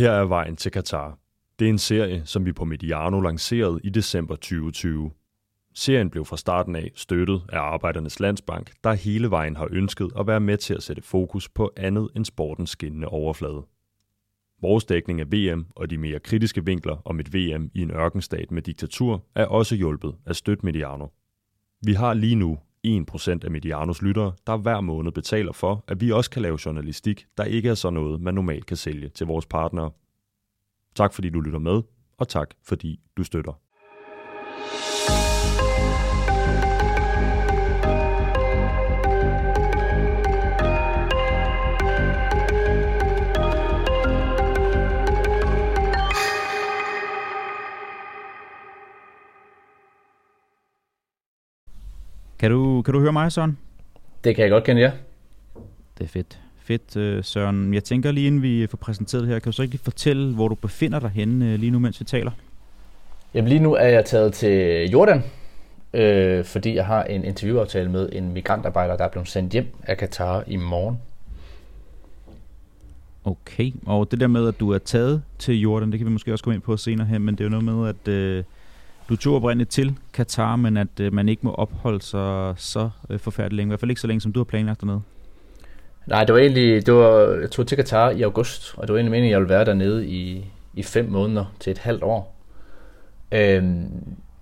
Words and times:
Her 0.00 0.10
er 0.10 0.24
vejen 0.24 0.56
til 0.56 0.72
Katar. 0.72 1.18
Det 1.58 1.64
er 1.64 1.68
en 1.68 1.78
serie, 1.78 2.22
som 2.24 2.46
vi 2.46 2.52
på 2.52 2.64
Mediano 2.64 3.20
lancerede 3.20 3.80
i 3.84 3.90
december 3.90 4.36
2020. 4.36 5.10
Serien 5.74 6.10
blev 6.10 6.24
fra 6.24 6.36
starten 6.36 6.76
af 6.76 6.90
støttet 6.94 7.42
af 7.48 7.58
Arbejdernes 7.58 8.20
Landsbank, 8.20 8.72
der 8.84 8.92
hele 8.92 9.30
vejen 9.30 9.56
har 9.56 9.68
ønsket 9.70 10.10
at 10.18 10.26
være 10.26 10.40
med 10.40 10.56
til 10.56 10.74
at 10.74 10.82
sætte 10.82 11.02
fokus 11.02 11.48
på 11.48 11.72
andet 11.76 12.08
end 12.16 12.24
sportens 12.24 12.70
skinnende 12.70 13.08
overflade. 13.08 13.66
Vores 14.62 14.84
dækning 14.84 15.20
af 15.20 15.32
VM 15.32 15.66
og 15.76 15.90
de 15.90 15.98
mere 15.98 16.18
kritiske 16.20 16.64
vinkler 16.64 16.96
om 17.04 17.20
et 17.20 17.34
VM 17.34 17.70
i 17.74 17.82
en 17.82 17.90
ørkenstat 17.90 18.50
med 18.50 18.62
diktatur 18.62 19.24
er 19.34 19.46
også 19.46 19.76
hjulpet 19.76 20.14
af 20.26 20.36
Støt 20.36 20.64
Mediano. 20.64 21.06
Vi 21.86 21.92
har 21.92 22.14
lige 22.14 22.36
nu 22.36 22.58
1% 22.86 23.44
af 23.44 23.50
Medianos 23.50 24.02
lyttere, 24.02 24.32
der 24.46 24.56
hver 24.56 24.80
måned 24.80 25.12
betaler 25.12 25.52
for, 25.52 25.84
at 25.88 26.00
vi 26.00 26.12
også 26.12 26.30
kan 26.30 26.42
lave 26.42 26.58
journalistik, 26.66 27.26
der 27.38 27.44
ikke 27.44 27.68
er 27.68 27.74
så 27.74 27.90
noget, 27.90 28.20
man 28.20 28.34
normalt 28.34 28.66
kan 28.66 28.76
sælge 28.76 29.08
til 29.08 29.26
vores 29.26 29.46
partnere. 29.46 29.90
Tak 30.94 31.14
fordi 31.14 31.30
du 31.30 31.40
lytter 31.40 31.58
med, 31.58 31.82
og 32.18 32.28
tak 32.28 32.50
fordi 32.64 33.00
du 33.16 33.24
støtter. 33.24 33.52
Kan 52.40 52.50
du, 52.50 52.82
kan 52.82 52.94
du 52.94 53.00
høre 53.00 53.12
mig, 53.12 53.32
Søren? 53.32 53.58
Det 54.24 54.36
kan 54.36 54.42
jeg 54.42 54.50
godt 54.50 54.64
kende, 54.64 54.82
ja. 54.82 54.90
Det 55.98 56.04
er 56.04 56.08
fedt. 56.08 56.40
Fedt, 56.62 56.96
øh, 56.96 57.24
Søren. 57.24 57.74
Jeg 57.74 57.84
tænker 57.84 58.12
lige 58.12 58.26
inden 58.26 58.42
vi 58.42 58.66
får 58.66 58.76
præsenteret 58.76 59.22
det 59.22 59.30
her, 59.30 59.38
kan 59.38 59.52
du 59.52 59.56
så 59.56 59.62
ikke 59.62 59.72
lige 59.72 59.82
fortælle, 59.84 60.34
hvor 60.34 60.48
du 60.48 60.54
befinder 60.54 61.00
dig 61.00 61.10
henne 61.10 61.52
øh, 61.52 61.58
lige 61.58 61.70
nu, 61.70 61.78
mens 61.78 62.00
vi 62.00 62.04
taler? 62.04 62.30
Jamen 63.34 63.48
lige 63.48 63.60
nu 63.60 63.74
er 63.74 63.86
jeg 63.86 64.04
taget 64.04 64.32
til 64.32 64.88
Jordan, 64.90 65.22
øh, 65.94 66.44
fordi 66.44 66.74
jeg 66.74 66.86
har 66.86 67.04
en 67.04 67.24
interviewaftale 67.24 67.90
med 67.90 68.08
en 68.12 68.32
migrantarbejder, 68.32 68.96
der 68.96 69.04
er 69.04 69.08
blevet 69.08 69.28
sendt 69.28 69.52
hjem 69.52 69.66
af 69.82 69.96
Katar 69.96 70.44
i 70.46 70.56
morgen. 70.56 70.98
Okay, 73.24 73.72
og 73.86 74.10
det 74.10 74.20
der 74.20 74.26
med, 74.26 74.48
at 74.48 74.60
du 74.60 74.70
er 74.70 74.78
taget 74.78 75.22
til 75.38 75.60
Jordan, 75.60 75.90
det 75.90 75.98
kan 75.98 76.06
vi 76.06 76.12
måske 76.12 76.32
også 76.32 76.44
komme 76.44 76.54
ind 76.54 76.62
på 76.62 76.76
senere 76.76 77.06
hen, 77.06 77.22
men 77.22 77.34
det 77.34 77.40
er 77.40 77.44
jo 77.44 77.60
noget 77.60 77.64
med, 77.64 77.88
at 77.88 78.08
øh, 78.08 78.44
du 79.10 79.16
tog 79.16 79.34
oprindeligt 79.34 79.70
til 79.70 79.96
Katar, 80.12 80.56
men 80.56 80.76
at 80.76 81.00
øh, 81.00 81.12
man 81.12 81.28
ikke 81.28 81.40
må 81.42 81.54
opholde 81.54 82.02
sig 82.02 82.54
så 82.56 82.90
øh, 83.10 83.18
forfærdeligt 83.18 83.56
længe. 83.56 83.68
I 83.68 83.70
hvert 83.70 83.80
fald 83.80 83.90
ikke 83.90 84.00
så 84.00 84.06
længe, 84.06 84.20
som 84.20 84.32
du 84.32 84.40
har 84.40 84.44
planlagt 84.44 84.80
dernede. 84.80 85.02
Nej, 86.06 86.24
det 86.24 86.34
var 86.34 86.40
egentlig, 86.40 86.86
det 86.86 86.94
var, 86.94 87.40
jeg 87.40 87.50
tog 87.50 87.66
til 87.66 87.76
Katar 87.76 88.10
i 88.10 88.22
august, 88.22 88.74
og 88.76 88.86
det 88.86 88.92
var 88.92 88.98
egentlig 88.98 89.10
meningen, 89.10 89.28
at 89.28 89.30
jeg 89.30 89.40
ville 89.40 89.54
være 89.54 89.64
dernede 89.64 90.06
i, 90.06 90.44
i 90.74 90.82
fem 90.82 91.08
måneder 91.08 91.54
til 91.60 91.70
et 91.70 91.78
halvt 91.78 92.02
år. 92.02 92.36
Øhm, 93.32 93.88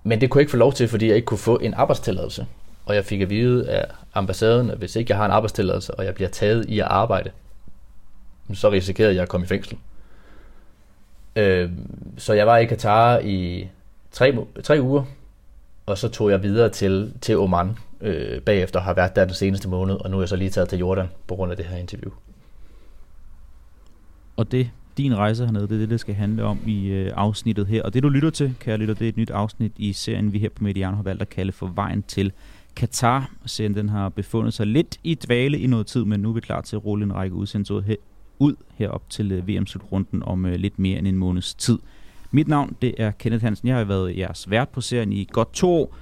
men 0.03 0.21
det 0.21 0.29
kunne 0.29 0.39
jeg 0.39 0.41
ikke 0.41 0.51
få 0.51 0.57
lov 0.57 0.73
til, 0.73 0.87
fordi 0.87 1.07
jeg 1.07 1.15
ikke 1.15 1.25
kunne 1.25 1.37
få 1.37 1.57
en 1.57 1.73
arbejdstilladelse. 1.73 2.45
Og 2.85 2.95
jeg 2.95 3.05
fik 3.05 3.21
at 3.21 3.29
vide 3.29 3.69
af 3.69 3.85
ambassaden, 4.13 4.71
at 4.71 4.77
hvis 4.77 4.95
ikke 4.95 5.11
jeg 5.11 5.17
har 5.17 5.25
en 5.25 5.31
arbejdstilladelse, 5.31 5.95
og 5.95 6.05
jeg 6.05 6.15
bliver 6.15 6.29
taget 6.29 6.65
i 6.65 6.79
at 6.79 6.85
arbejde, 6.85 7.31
så 8.53 8.71
risikerede 8.71 9.15
jeg 9.15 9.23
at 9.23 9.29
komme 9.29 9.45
i 9.45 9.47
fængsel. 9.47 9.77
Øhm, 11.35 12.15
så 12.17 12.33
jeg 12.33 12.47
var 12.47 12.57
i 12.57 12.65
Katar 12.65 13.19
i 13.19 13.67
tre, 14.11 14.37
tre 14.63 14.81
uger, 14.81 15.03
og 15.85 15.97
så 15.97 16.09
tog 16.09 16.31
jeg 16.31 16.43
videre 16.43 16.69
til, 16.69 17.13
til 17.21 17.37
Oman 17.37 17.77
øh, 18.01 18.41
bagefter, 18.41 18.79
har 18.79 18.93
været 18.93 19.15
der 19.15 19.25
den 19.25 19.33
seneste 19.33 19.69
måned, 19.69 19.95
og 19.95 20.11
nu 20.11 20.17
er 20.17 20.21
jeg 20.21 20.29
så 20.29 20.35
lige 20.35 20.49
taget 20.49 20.69
til 20.69 20.79
Jordan 20.79 21.07
på 21.27 21.35
grund 21.35 21.51
af 21.51 21.57
det 21.57 21.65
her 21.65 21.77
interview. 21.77 22.11
Og 24.37 24.51
det, 24.51 24.69
din 24.97 25.17
rejse 25.17 25.45
hernede, 25.45 25.67
det 25.67 25.75
er 25.75 25.77
det, 25.77 25.89
det 25.89 25.99
skal 25.99 26.15
handle 26.15 26.43
om 26.43 26.59
i 26.67 26.87
øh, 26.87 27.11
afsnittet 27.15 27.67
her. 27.67 27.83
Og 27.83 27.93
det, 27.93 28.03
du 28.03 28.09
lytter 28.09 28.29
til, 28.29 28.55
kære 28.59 28.77
lytter, 28.77 28.93
det 28.93 29.05
er 29.05 29.09
et 29.09 29.17
nyt 29.17 29.29
afsnit 29.29 29.71
i 29.77 29.93
serien, 29.93 30.33
vi 30.33 30.39
her 30.39 30.49
på 30.49 30.63
Mediano 30.63 30.95
har 30.95 31.03
valgt 31.03 31.21
at 31.21 31.29
kalde 31.29 31.51
for 31.51 31.67
Vejen 31.67 32.03
til 32.03 32.31
Katar. 32.75 33.31
Serien 33.45 33.75
den 33.75 33.89
har 33.89 34.09
befundet 34.09 34.53
sig 34.53 34.67
lidt 34.67 34.99
i 35.03 35.15
dvale 35.15 35.59
i 35.59 35.67
noget 35.67 35.87
tid, 35.87 36.05
men 36.05 36.19
nu 36.19 36.29
er 36.29 36.33
vi 36.33 36.39
klar 36.39 36.61
til 36.61 36.75
at 36.75 36.85
rulle 36.85 37.03
en 37.03 37.15
række 37.15 37.35
udsendelser 37.35 37.79
her, 37.81 37.95
ud 38.39 38.55
herop 38.75 39.09
til 39.09 39.31
øh, 39.31 39.47
VM-slutrunden 39.47 40.23
om 40.23 40.45
øh, 40.45 40.55
lidt 40.55 40.79
mere 40.79 40.99
end 40.99 41.07
en 41.07 41.17
måneds 41.17 41.53
tid. 41.53 41.79
Mit 42.31 42.47
navn, 42.47 42.75
det 42.81 42.95
er 42.97 43.11
Kenneth 43.11 43.43
Hansen. 43.43 43.67
Jeg 43.67 43.77
har 43.77 43.83
været 43.83 44.17
jeres 44.17 44.49
vært 44.49 44.69
på 44.69 44.81
serien 44.81 45.13
i 45.13 45.27
godt 45.31 45.53
to 45.53 45.71
år, 45.71 45.95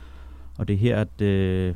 og 0.58 0.68
det 0.68 0.74
er 0.74 0.78
her, 0.78 0.98
at 0.98 1.22
øh, 1.22 1.74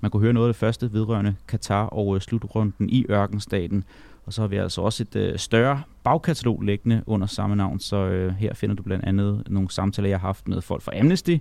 man 0.00 0.10
kunne 0.10 0.22
høre 0.22 0.32
noget 0.32 0.48
af 0.48 0.54
det 0.54 0.60
første 0.60 0.92
vedrørende 0.92 1.34
Katar 1.48 1.86
og 1.86 2.14
øh, 2.14 2.20
slutrunden 2.20 2.90
i 2.90 3.06
ørkenstaten. 3.10 3.84
Og 4.26 4.32
så 4.32 4.40
har 4.40 4.48
vi 4.48 4.56
altså 4.56 4.80
også 4.80 5.02
et 5.02 5.16
øh, 5.16 5.38
større 5.38 5.82
bagkatalog 6.04 6.62
liggende 6.62 7.02
under 7.06 7.26
samme 7.26 7.56
navn, 7.56 7.80
så 7.80 7.96
øh, 7.96 8.34
her 8.34 8.54
finder 8.54 8.76
du 8.76 8.82
blandt 8.82 9.04
andet 9.04 9.42
nogle 9.50 9.70
samtaler, 9.70 10.08
jeg 10.08 10.20
har 10.20 10.28
haft 10.28 10.48
med 10.48 10.60
folk 10.60 10.82
fra 10.82 10.98
Amnesty, 10.98 11.36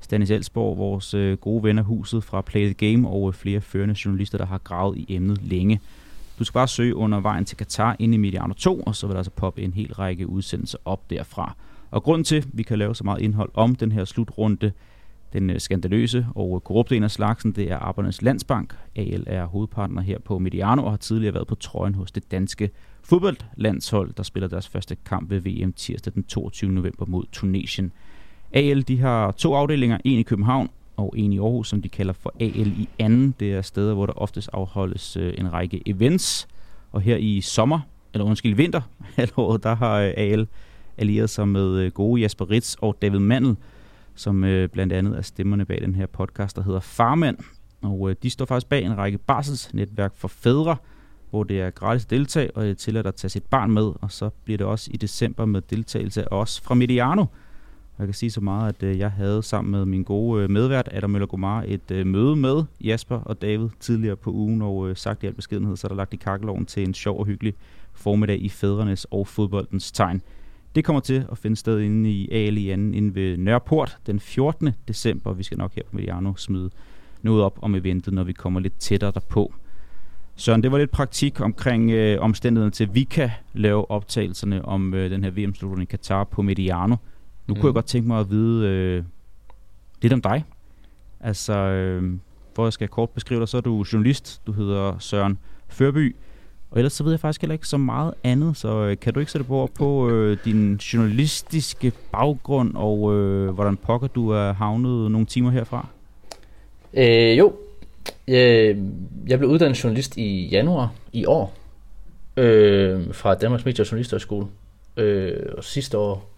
Stanis 0.00 0.30
Elsborg, 0.30 0.78
vores 0.78 1.14
øh, 1.14 1.36
gode 1.36 1.64
venner 1.64 1.82
huset 1.82 2.24
fra 2.24 2.40
Play 2.40 2.74
the 2.74 2.90
Game, 2.90 3.08
og 3.08 3.28
øh, 3.28 3.34
flere 3.34 3.60
førende 3.60 3.94
journalister, 4.04 4.38
der 4.38 4.46
har 4.46 4.58
gravet 4.58 4.98
i 4.98 5.06
emnet 5.08 5.42
længe. 5.42 5.80
Du 6.42 6.46
skal 6.46 6.58
bare 6.58 6.68
søge 6.68 6.96
under 6.96 7.20
vejen 7.20 7.44
til 7.44 7.56
Katar 7.56 7.96
inde 7.98 8.14
i 8.14 8.18
Mediano 8.18 8.54
2, 8.54 8.80
og 8.80 8.96
så 8.96 9.06
vil 9.06 9.12
der 9.12 9.18
altså 9.18 9.30
poppe 9.30 9.62
en 9.62 9.72
hel 9.72 9.92
række 9.92 10.26
udsendelser 10.26 10.78
op 10.84 11.10
derfra. 11.10 11.56
Og 11.90 12.02
grunden 12.02 12.24
til, 12.24 12.36
at 12.36 12.48
vi 12.52 12.62
kan 12.62 12.78
lave 12.78 12.94
så 12.94 13.04
meget 13.04 13.20
indhold 13.20 13.50
om 13.54 13.74
den 13.74 13.92
her 13.92 14.04
slutrunde, 14.04 14.72
den 15.32 15.50
øh, 15.50 15.60
skandaløse 15.60 16.26
og 16.34 16.64
korrupte 16.64 16.96
en 16.96 17.02
af 17.02 17.10
slagsen, 17.10 17.52
det 17.52 17.70
er 17.70 17.76
Arbejdernes 17.76 18.22
Landsbank. 18.22 18.76
AL 18.96 19.24
er 19.26 19.44
hovedpartner 19.46 20.02
her 20.02 20.18
på 20.18 20.38
Mediano 20.38 20.84
og 20.84 20.90
har 20.90 20.96
tidligere 20.96 21.34
været 21.34 21.46
på 21.46 21.54
trøjen 21.54 21.94
hos 21.94 22.12
det 22.12 22.30
danske 22.30 22.70
fodboldlandshold, 23.02 24.12
der 24.12 24.22
spiller 24.22 24.48
deres 24.48 24.68
første 24.68 24.96
kamp 25.06 25.30
ved 25.30 25.40
VM 25.40 25.72
tirsdag 25.72 26.14
den 26.14 26.24
22. 26.24 26.72
november 26.72 27.06
mod 27.06 27.24
Tunesien. 27.32 27.92
AL 28.52 28.82
de 28.82 29.00
har 29.00 29.30
to 29.30 29.54
afdelinger, 29.54 29.98
en 30.04 30.18
i 30.18 30.22
København 30.22 30.70
og 31.02 31.14
en 31.16 31.32
i 31.32 31.38
Aarhus, 31.38 31.68
som 31.68 31.82
de 31.82 31.88
kalder 31.88 32.12
for 32.12 32.34
AL 32.40 32.80
i 32.80 32.88
anden. 32.98 33.34
Det 33.40 33.52
er 33.52 33.62
steder, 33.62 33.94
hvor 33.94 34.06
der 34.06 34.12
oftest 34.12 34.50
afholdes 34.52 35.16
øh, 35.16 35.34
en 35.38 35.52
række 35.52 35.82
events. 35.86 36.48
Og 36.92 37.00
her 37.00 37.16
i 37.16 37.40
sommer, 37.40 37.80
eller 38.14 38.24
undskyld 38.24 38.54
vinter, 38.54 38.80
halvåret, 39.16 39.62
der 39.62 39.74
har 39.74 40.00
øh, 40.00 40.12
AL 40.16 40.48
allieret 40.98 41.30
sig 41.30 41.48
med 41.48 41.78
øh, 41.78 41.92
gode 41.92 42.20
Jasper 42.20 42.50
Ritz 42.50 42.74
og 42.74 42.96
David 43.02 43.18
Mandel, 43.18 43.56
som 44.14 44.44
øh, 44.44 44.68
blandt 44.68 44.92
andet 44.92 45.16
er 45.18 45.22
stemmerne 45.22 45.64
bag 45.64 45.80
den 45.80 45.94
her 45.94 46.06
podcast, 46.06 46.56
der 46.56 46.62
hedder 46.62 46.80
Farmand. 46.80 47.38
Og 47.82 48.10
øh, 48.10 48.16
de 48.22 48.30
står 48.30 48.44
faktisk 48.44 48.68
bag 48.68 48.84
en 48.84 48.96
række 48.96 49.18
barselsnetværk 49.18 50.12
for 50.16 50.28
fædre, 50.28 50.76
hvor 51.30 51.44
det 51.44 51.60
er 51.60 51.70
gratis 51.70 52.04
at 52.04 52.10
deltage, 52.10 52.56
og 52.56 52.62
øh, 52.62 52.68
det 52.68 52.78
tillader 52.78 53.08
at 53.08 53.14
tage 53.14 53.28
sit 53.28 53.44
barn 53.44 53.70
med. 53.70 53.92
Og 54.00 54.12
så 54.12 54.30
bliver 54.44 54.58
det 54.58 54.66
også 54.66 54.90
i 54.94 54.96
december 54.96 55.44
med 55.44 55.60
deltagelse 55.70 56.22
af 56.22 56.36
os 56.36 56.60
fra 56.60 56.74
Mediano. 56.74 57.24
Jeg 57.98 58.06
kan 58.06 58.14
sige 58.14 58.30
så 58.30 58.40
meget, 58.40 58.68
at 58.68 58.82
øh, 58.82 58.98
jeg 58.98 59.10
havde 59.10 59.42
sammen 59.42 59.70
med 59.70 59.84
min 59.84 60.02
gode 60.02 60.42
øh, 60.42 60.50
medvært, 60.50 60.88
Adam 60.92 61.10
Møller 61.10 61.26
Gomar, 61.26 61.64
et 61.66 61.90
øh, 61.90 62.06
møde 62.06 62.36
med 62.36 62.64
Jasper 62.80 63.16
og 63.16 63.42
David 63.42 63.68
tidligere 63.80 64.16
på 64.16 64.30
ugen, 64.30 64.62
og 64.62 64.88
øh, 64.88 64.96
sagt 64.96 65.22
i 65.22 65.26
al 65.26 65.34
beskedenhed, 65.34 65.76
så 65.76 65.86
er 65.86 65.88
der 65.88 65.96
lagt 65.96 66.14
i 66.14 66.16
kakkeloven 66.16 66.66
til 66.66 66.82
en 66.82 66.94
sjov 66.94 67.18
og 67.18 67.26
hyggelig 67.26 67.54
formiddag 67.92 68.42
i 68.42 68.48
fædrenes 68.48 69.06
og 69.10 69.26
fodboldens 69.26 69.92
tegn. 69.92 70.22
Det 70.74 70.84
kommer 70.84 71.00
til 71.00 71.24
at 71.30 71.38
finde 71.38 71.56
sted 71.56 71.80
inde 71.80 72.10
i 72.10 72.28
AL 72.30 72.58
i 72.58 72.70
anden 72.70 72.94
inde 72.94 73.14
ved 73.14 73.36
Nørreport 73.36 73.98
den 74.06 74.20
14. 74.20 74.70
december. 74.88 75.32
Vi 75.32 75.42
skal 75.42 75.58
nok 75.58 75.74
her 75.74 75.82
på 75.90 75.96
Mediano 75.96 76.34
smide 76.36 76.70
noget 77.22 77.42
op 77.42 77.58
om 77.62 77.74
eventet, 77.74 78.14
når 78.14 78.24
vi 78.24 78.32
kommer 78.32 78.60
lidt 78.60 78.78
tættere 78.78 79.12
derpå. 79.14 79.54
Søren, 80.36 80.62
det 80.62 80.72
var 80.72 80.78
lidt 80.78 80.90
praktik 80.90 81.40
omkring 81.40 81.90
øh, 81.90 82.20
omstændighederne 82.20 82.70
til, 82.70 82.84
at 82.84 82.94
vi 82.94 83.04
kan 83.04 83.30
lave 83.52 83.90
optagelserne 83.90 84.64
om 84.64 84.94
øh, 84.94 85.10
den 85.10 85.24
her 85.24 85.30
VM-slutning 85.30 85.82
i 85.82 85.90
Katar 85.90 86.24
på 86.24 86.42
Mediano. 86.42 86.96
Nu 87.46 87.54
mm. 87.54 87.60
kunne 87.60 87.68
jeg 87.68 87.74
godt 87.74 87.86
tænke 87.86 88.08
mig 88.08 88.20
at 88.20 88.30
vide 88.30 88.68
øh, 88.68 89.04
lidt 90.02 90.12
om 90.12 90.22
dig. 90.22 90.44
Altså, 91.20 91.52
øh, 91.52 92.18
for 92.54 92.66
jeg 92.66 92.72
skal 92.72 92.88
kort 92.88 93.10
beskrive 93.10 93.40
dig, 93.40 93.48
så 93.48 93.56
er 93.56 93.60
du 93.60 93.84
journalist. 93.92 94.42
Du 94.46 94.52
hedder 94.52 94.98
Søren 94.98 95.38
Førby. 95.68 96.16
Og 96.70 96.78
ellers 96.78 96.92
så 96.92 97.04
ved 97.04 97.12
jeg 97.12 97.20
faktisk 97.20 97.40
heller 97.40 97.52
ikke 97.52 97.68
så 97.68 97.76
meget 97.76 98.14
andet, 98.24 98.56
så 98.56 98.68
øh, 98.68 98.96
kan 99.00 99.14
du 99.14 99.20
ikke 99.20 99.32
sætte 99.32 99.44
på 99.44 99.70
på 99.74 100.10
øh, 100.10 100.38
din 100.44 100.76
journalistiske 100.76 101.92
baggrund, 102.12 102.74
og 102.74 103.14
øh, 103.14 103.50
hvordan 103.50 103.76
pokker 103.76 104.08
du 104.08 104.28
er 104.28 104.52
havnet 104.52 105.10
nogle 105.10 105.26
timer 105.26 105.50
herfra? 105.50 105.86
Øh, 106.94 107.38
jo, 107.38 107.52
øh, 108.28 108.78
jeg 109.26 109.38
blev 109.38 109.50
uddannet 109.50 109.84
journalist 109.84 110.16
i 110.16 110.48
januar 110.48 110.92
i 111.12 111.24
år, 111.24 111.54
øh, 112.36 113.14
fra 113.14 113.34
Danmarks 113.34 113.64
Medie- 113.64 113.82
og 113.82 113.90
Journalisterskole. 113.90 114.46
Øh, 114.96 115.36
og 115.56 115.64
sidste 115.64 115.98
år 115.98 116.31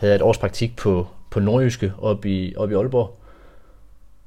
havde 0.00 0.12
jeg 0.12 0.16
et 0.16 0.22
års 0.22 0.38
praktik 0.38 0.76
på, 0.76 1.06
på 1.30 1.40
Nordjyske 1.40 1.92
op 1.98 2.24
i, 2.24 2.54
op 2.56 2.70
i 2.70 2.74
Aalborg. 2.74 3.16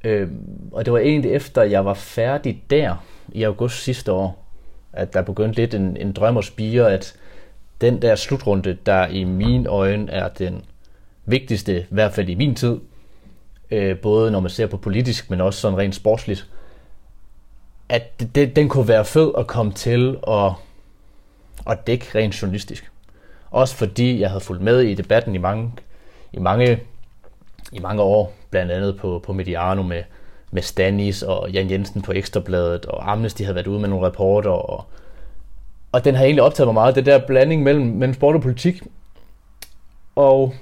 Øhm, 0.03 0.69
og 0.71 0.85
det 0.85 0.93
var 0.93 0.99
egentlig 0.99 1.31
efter, 1.31 1.63
jeg 1.63 1.85
var 1.85 1.93
færdig 1.93 2.63
der 2.69 3.05
i 3.31 3.43
august 3.43 3.83
sidste 3.83 4.11
år, 4.11 4.45
at 4.93 5.13
der 5.13 5.21
begyndte 5.21 5.55
lidt 5.55 5.73
en, 5.73 5.97
en 5.97 6.11
drøm 6.11 6.37
at 6.37 6.45
spire, 6.45 6.93
at 6.93 7.15
den 7.81 8.01
der 8.01 8.15
slutrunde, 8.15 8.77
der 8.85 9.07
i 9.07 9.23
mine 9.23 9.69
øjne 9.69 10.11
er 10.11 10.29
den 10.29 10.65
vigtigste, 11.25 11.79
i 11.81 11.85
hvert 11.89 12.13
fald 12.13 12.29
i 12.29 12.35
min 12.35 12.55
tid, 12.55 12.79
øh, 13.71 13.97
både 13.97 14.31
når 14.31 14.39
man 14.39 14.49
ser 14.49 14.67
på 14.67 14.77
politisk, 14.77 15.29
men 15.29 15.41
også 15.41 15.59
sådan 15.59 15.77
rent 15.77 15.95
sportsligt, 15.95 16.47
at 17.89 18.19
det, 18.35 18.55
den 18.55 18.69
kunne 18.69 18.87
være 18.87 19.05
fed 19.05 19.31
at 19.37 19.47
komme 19.47 19.71
til 19.71 20.17
at, 20.27 20.51
at 21.67 21.87
dække 21.87 22.05
rent 22.15 22.41
journalistisk. 22.41 22.92
Også 23.53 23.75
fordi 23.75 24.19
jeg 24.19 24.29
havde 24.29 24.41
fulgt 24.41 24.63
med 24.63 24.79
i 24.79 24.93
debatten 24.93 25.35
i 25.35 25.37
mange, 25.37 25.71
i 26.33 26.39
mange, 26.39 26.83
i 27.71 27.79
mange 27.79 28.01
år, 28.01 28.33
blandt 28.49 28.71
andet 28.71 28.97
på, 28.97 29.21
på 29.25 29.33
Mediano 29.33 29.83
med, 29.83 30.03
med 30.51 30.61
Stanis 30.61 31.23
og 31.23 31.49
Jan 31.51 31.71
Jensen 31.71 32.01
på 32.01 32.11
Ekstrabladet, 32.11 32.85
og 32.85 33.11
Amnesty 33.11 33.41
havde 33.41 33.55
været 33.55 33.67
ude 33.67 33.79
med 33.79 33.89
nogle 33.89 34.05
rapporter, 34.05 34.49
og, 34.49 34.85
og 35.91 36.05
den 36.05 36.15
har 36.15 36.23
egentlig 36.23 36.43
optaget 36.43 36.67
mig 36.67 36.73
meget, 36.73 36.95
det 36.95 37.05
der 37.05 37.25
blanding 37.27 37.63
mellem, 37.63 37.85
mellem 37.85 38.13
sport 38.13 38.35
og 38.35 38.41
politik. 38.41 38.83
Og 40.15 40.53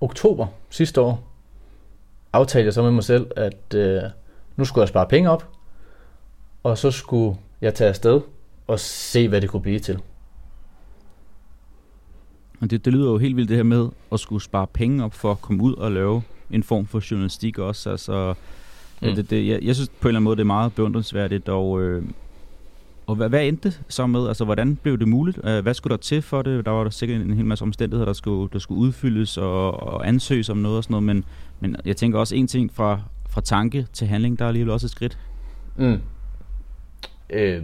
oktober 0.00 0.46
sidste 0.70 1.00
år 1.00 1.22
aftalte 2.32 2.66
jeg 2.66 2.74
så 2.74 2.82
med 2.82 2.90
mig 2.90 3.04
selv, 3.04 3.30
at 3.36 3.74
øh, 3.74 4.02
nu 4.56 4.64
skulle 4.64 4.82
jeg 4.82 4.88
spare 4.88 5.06
penge 5.06 5.30
op, 5.30 5.48
og 6.62 6.78
så 6.78 6.90
skulle 6.90 7.38
jeg 7.60 7.74
tage 7.74 7.88
afsted 7.88 8.20
og 8.66 8.80
se, 8.80 9.28
hvad 9.28 9.40
det 9.40 9.50
kunne 9.50 9.62
blive 9.62 9.78
til. 9.78 10.00
Og 12.64 12.70
det, 12.70 12.84
det 12.84 12.92
lyder 12.92 13.10
jo 13.10 13.18
helt 13.18 13.36
vildt 13.36 13.48
det 13.48 13.56
her 13.56 13.64
med 13.64 13.88
at 14.12 14.20
skulle 14.20 14.42
spare 14.42 14.66
penge 14.66 15.04
op 15.04 15.14
for 15.14 15.30
at 15.30 15.40
komme 15.40 15.62
ud 15.62 15.74
og 15.74 15.92
lave 15.92 16.22
en 16.50 16.62
form 16.62 16.86
for 16.86 17.02
journalistik 17.10 17.58
også. 17.58 17.90
Altså, 17.90 18.34
mm. 19.02 19.14
det, 19.14 19.30
det, 19.30 19.46
jeg, 19.46 19.62
jeg 19.62 19.74
synes 19.74 19.88
på 19.88 20.08
en 20.08 20.10
eller 20.10 20.18
anden 20.18 20.24
måde, 20.24 20.36
det 20.36 20.40
er 20.40 20.46
meget 20.46 20.72
beundringsværdigt, 20.74 21.48
og, 21.48 21.82
øh, 21.82 22.02
og 23.06 23.14
hvad, 23.16 23.28
hvad 23.28 23.46
endte 23.46 23.68
det 23.68 23.80
så 23.88 24.06
med? 24.06 24.28
Altså, 24.28 24.44
hvordan 24.44 24.76
blev 24.76 24.98
det 24.98 25.08
muligt? 25.08 25.38
Øh, 25.44 25.62
hvad 25.62 25.74
skulle 25.74 25.90
der 25.90 26.02
til 26.02 26.22
for 26.22 26.42
det? 26.42 26.64
Der 26.64 26.70
var 26.70 26.82
der 26.82 26.90
sikkert 26.90 27.20
en 27.20 27.34
hel 27.34 27.44
masse 27.44 27.62
omstændigheder, 27.62 28.06
der 28.06 28.12
skulle, 28.12 28.50
der 28.52 28.58
skulle 28.58 28.80
udfyldes 28.80 29.38
og, 29.38 29.82
og 29.82 30.08
ansøges 30.08 30.48
om 30.48 30.56
noget 30.56 30.76
og 30.76 30.84
sådan 30.84 30.92
noget, 30.92 31.04
men, 31.04 31.24
men 31.60 31.76
jeg 31.84 31.96
tænker 31.96 32.18
også 32.18 32.36
en 32.36 32.46
ting 32.46 32.74
fra, 32.74 33.00
fra 33.30 33.40
tanke 33.40 33.86
til 33.92 34.06
handling, 34.06 34.38
der 34.38 34.44
er 34.44 34.48
alligevel 34.48 34.72
også 34.72 34.86
et 34.86 34.90
skridt. 34.90 35.18
Mm. 35.76 35.98
Øh, 37.30 37.62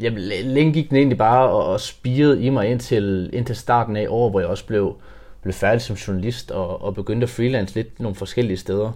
jamen, 0.00 0.20
længe 0.44 0.72
gik 0.72 0.88
den 0.88 0.96
egentlig 0.96 1.18
bare 1.18 1.48
og, 1.48 1.66
og 1.66 1.80
spirede 1.80 2.42
i 2.42 2.50
mig 2.50 2.70
indtil, 2.70 3.30
indtil 3.32 3.56
starten 3.56 3.96
af 3.96 4.06
år, 4.08 4.30
hvor 4.30 4.40
jeg 4.40 4.48
også 4.48 4.66
blev, 4.66 4.96
blev 5.42 5.52
færdig 5.52 5.80
som 5.80 5.96
journalist 5.96 6.50
og, 6.50 6.82
og 6.82 6.94
begyndte 6.94 7.24
at 7.24 7.30
freelance 7.30 7.74
lidt 7.74 8.00
nogle 8.00 8.14
forskellige 8.14 8.56
steder. 8.56 8.92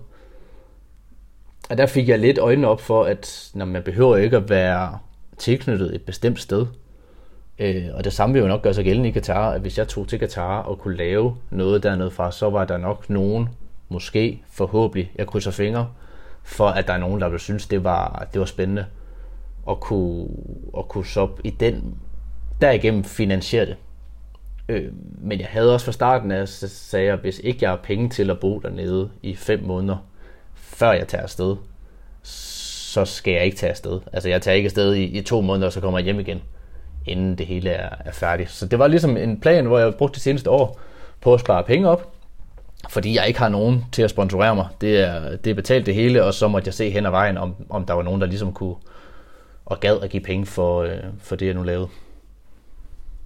Og 1.70 1.78
der 1.78 1.86
fik 1.86 2.08
jeg 2.08 2.18
lidt 2.18 2.38
øjnene 2.38 2.68
op 2.68 2.80
for, 2.80 3.04
at 3.04 3.50
når 3.54 3.64
man 3.64 3.82
behøver 3.82 4.16
ikke 4.16 4.36
at 4.36 4.50
være 4.50 4.98
tilknyttet 5.38 5.94
et 5.94 6.02
bestemt 6.02 6.40
sted. 6.40 6.66
Øh, 7.58 7.84
og 7.94 8.04
det 8.04 8.12
samme 8.12 8.32
vil 8.32 8.42
jo 8.42 8.48
nok 8.48 8.62
gøre 8.62 8.74
sig 8.74 8.84
gældende 8.84 9.08
i 9.08 9.12
Katar, 9.12 9.50
at 9.50 9.60
hvis 9.60 9.78
jeg 9.78 9.88
tog 9.88 10.08
til 10.08 10.18
Katar 10.18 10.62
og 10.62 10.78
kunne 10.78 10.96
lave 10.96 11.36
noget 11.50 11.82
dernede 11.82 12.10
fra, 12.10 12.32
så 12.32 12.50
var 12.50 12.64
der 12.64 12.76
nok 12.76 13.10
nogen, 13.10 13.48
måske, 13.88 14.42
forhåbentlig, 14.50 15.12
jeg 15.16 15.26
krydser 15.26 15.50
fingre, 15.50 15.88
for 16.42 16.68
at 16.68 16.86
der 16.86 16.92
er 16.92 16.98
nogen, 16.98 17.20
der 17.20 17.28
vil 17.28 17.40
synes, 17.40 17.66
det 17.66 17.84
var, 17.84 18.26
det 18.32 18.38
var 18.38 18.46
spændende 18.46 18.86
og 19.66 19.80
kunne, 19.80 20.28
og 20.72 20.88
kunne 20.88 21.06
så 21.06 21.28
i 21.44 21.50
den 21.50 21.94
derigennem 22.60 23.04
finansiere 23.04 23.66
det. 23.66 23.76
Øh, 24.68 24.92
men 25.18 25.40
jeg 25.40 25.48
havde 25.50 25.74
også 25.74 25.84
fra 25.84 25.92
starten 25.92 26.30
af, 26.30 26.48
så 26.48 26.68
sagde 26.68 27.06
jeg, 27.06 27.16
hvis 27.16 27.40
ikke 27.44 27.58
jeg 27.62 27.70
har 27.70 27.80
penge 27.82 28.08
til 28.08 28.30
at 28.30 28.40
bo 28.40 28.58
dernede 28.58 29.10
i 29.22 29.34
fem 29.34 29.62
måneder, 29.62 29.96
før 30.54 30.92
jeg 30.92 31.08
tager 31.08 31.22
afsted, 31.22 31.56
så 32.22 33.04
skal 33.04 33.32
jeg 33.32 33.44
ikke 33.44 33.56
tage 33.56 33.70
afsted. 33.70 34.00
Altså 34.12 34.28
jeg 34.28 34.42
tager 34.42 34.54
ikke 34.54 34.66
afsted 34.66 34.94
i, 34.94 35.04
i 35.04 35.22
to 35.22 35.40
måneder, 35.40 35.66
og 35.66 35.72
så 35.72 35.80
kommer 35.80 35.98
jeg 35.98 36.04
hjem 36.04 36.20
igen, 36.20 36.42
inden 37.06 37.38
det 37.38 37.46
hele 37.46 37.70
er, 37.70 37.96
er 38.04 38.12
færdigt. 38.12 38.50
Så 38.50 38.66
det 38.66 38.78
var 38.78 38.86
ligesom 38.86 39.16
en 39.16 39.40
plan, 39.40 39.66
hvor 39.66 39.78
jeg 39.78 39.94
brugte 39.94 40.14
de 40.14 40.20
seneste 40.20 40.50
år 40.50 40.80
på 41.20 41.34
at 41.34 41.40
spare 41.40 41.64
penge 41.64 41.88
op, 41.88 42.12
fordi 42.90 43.16
jeg 43.16 43.28
ikke 43.28 43.38
har 43.38 43.48
nogen 43.48 43.84
til 43.92 44.02
at 44.02 44.10
sponsorere 44.10 44.54
mig. 44.54 44.66
Det 44.80 45.00
er, 45.00 45.36
det 45.36 45.50
er 45.50 45.54
betalt 45.54 45.86
det 45.86 45.94
hele, 45.94 46.24
og 46.24 46.34
så 46.34 46.48
måtte 46.48 46.68
jeg 46.68 46.74
se 46.74 46.90
hen 46.90 47.06
ad 47.06 47.10
vejen, 47.10 47.38
om, 47.38 47.54
om 47.70 47.86
der 47.86 47.94
var 47.94 48.02
nogen, 48.02 48.20
der 48.20 48.26
ligesom 48.26 48.52
kunne, 48.52 48.74
og 49.66 49.80
gad 49.80 50.00
at 50.00 50.10
give 50.10 50.22
penge 50.22 50.46
for, 50.46 50.82
øh, 50.82 50.98
for 51.18 51.36
det, 51.36 51.46
jeg 51.46 51.54
nu 51.54 51.62
lavede. 51.62 51.88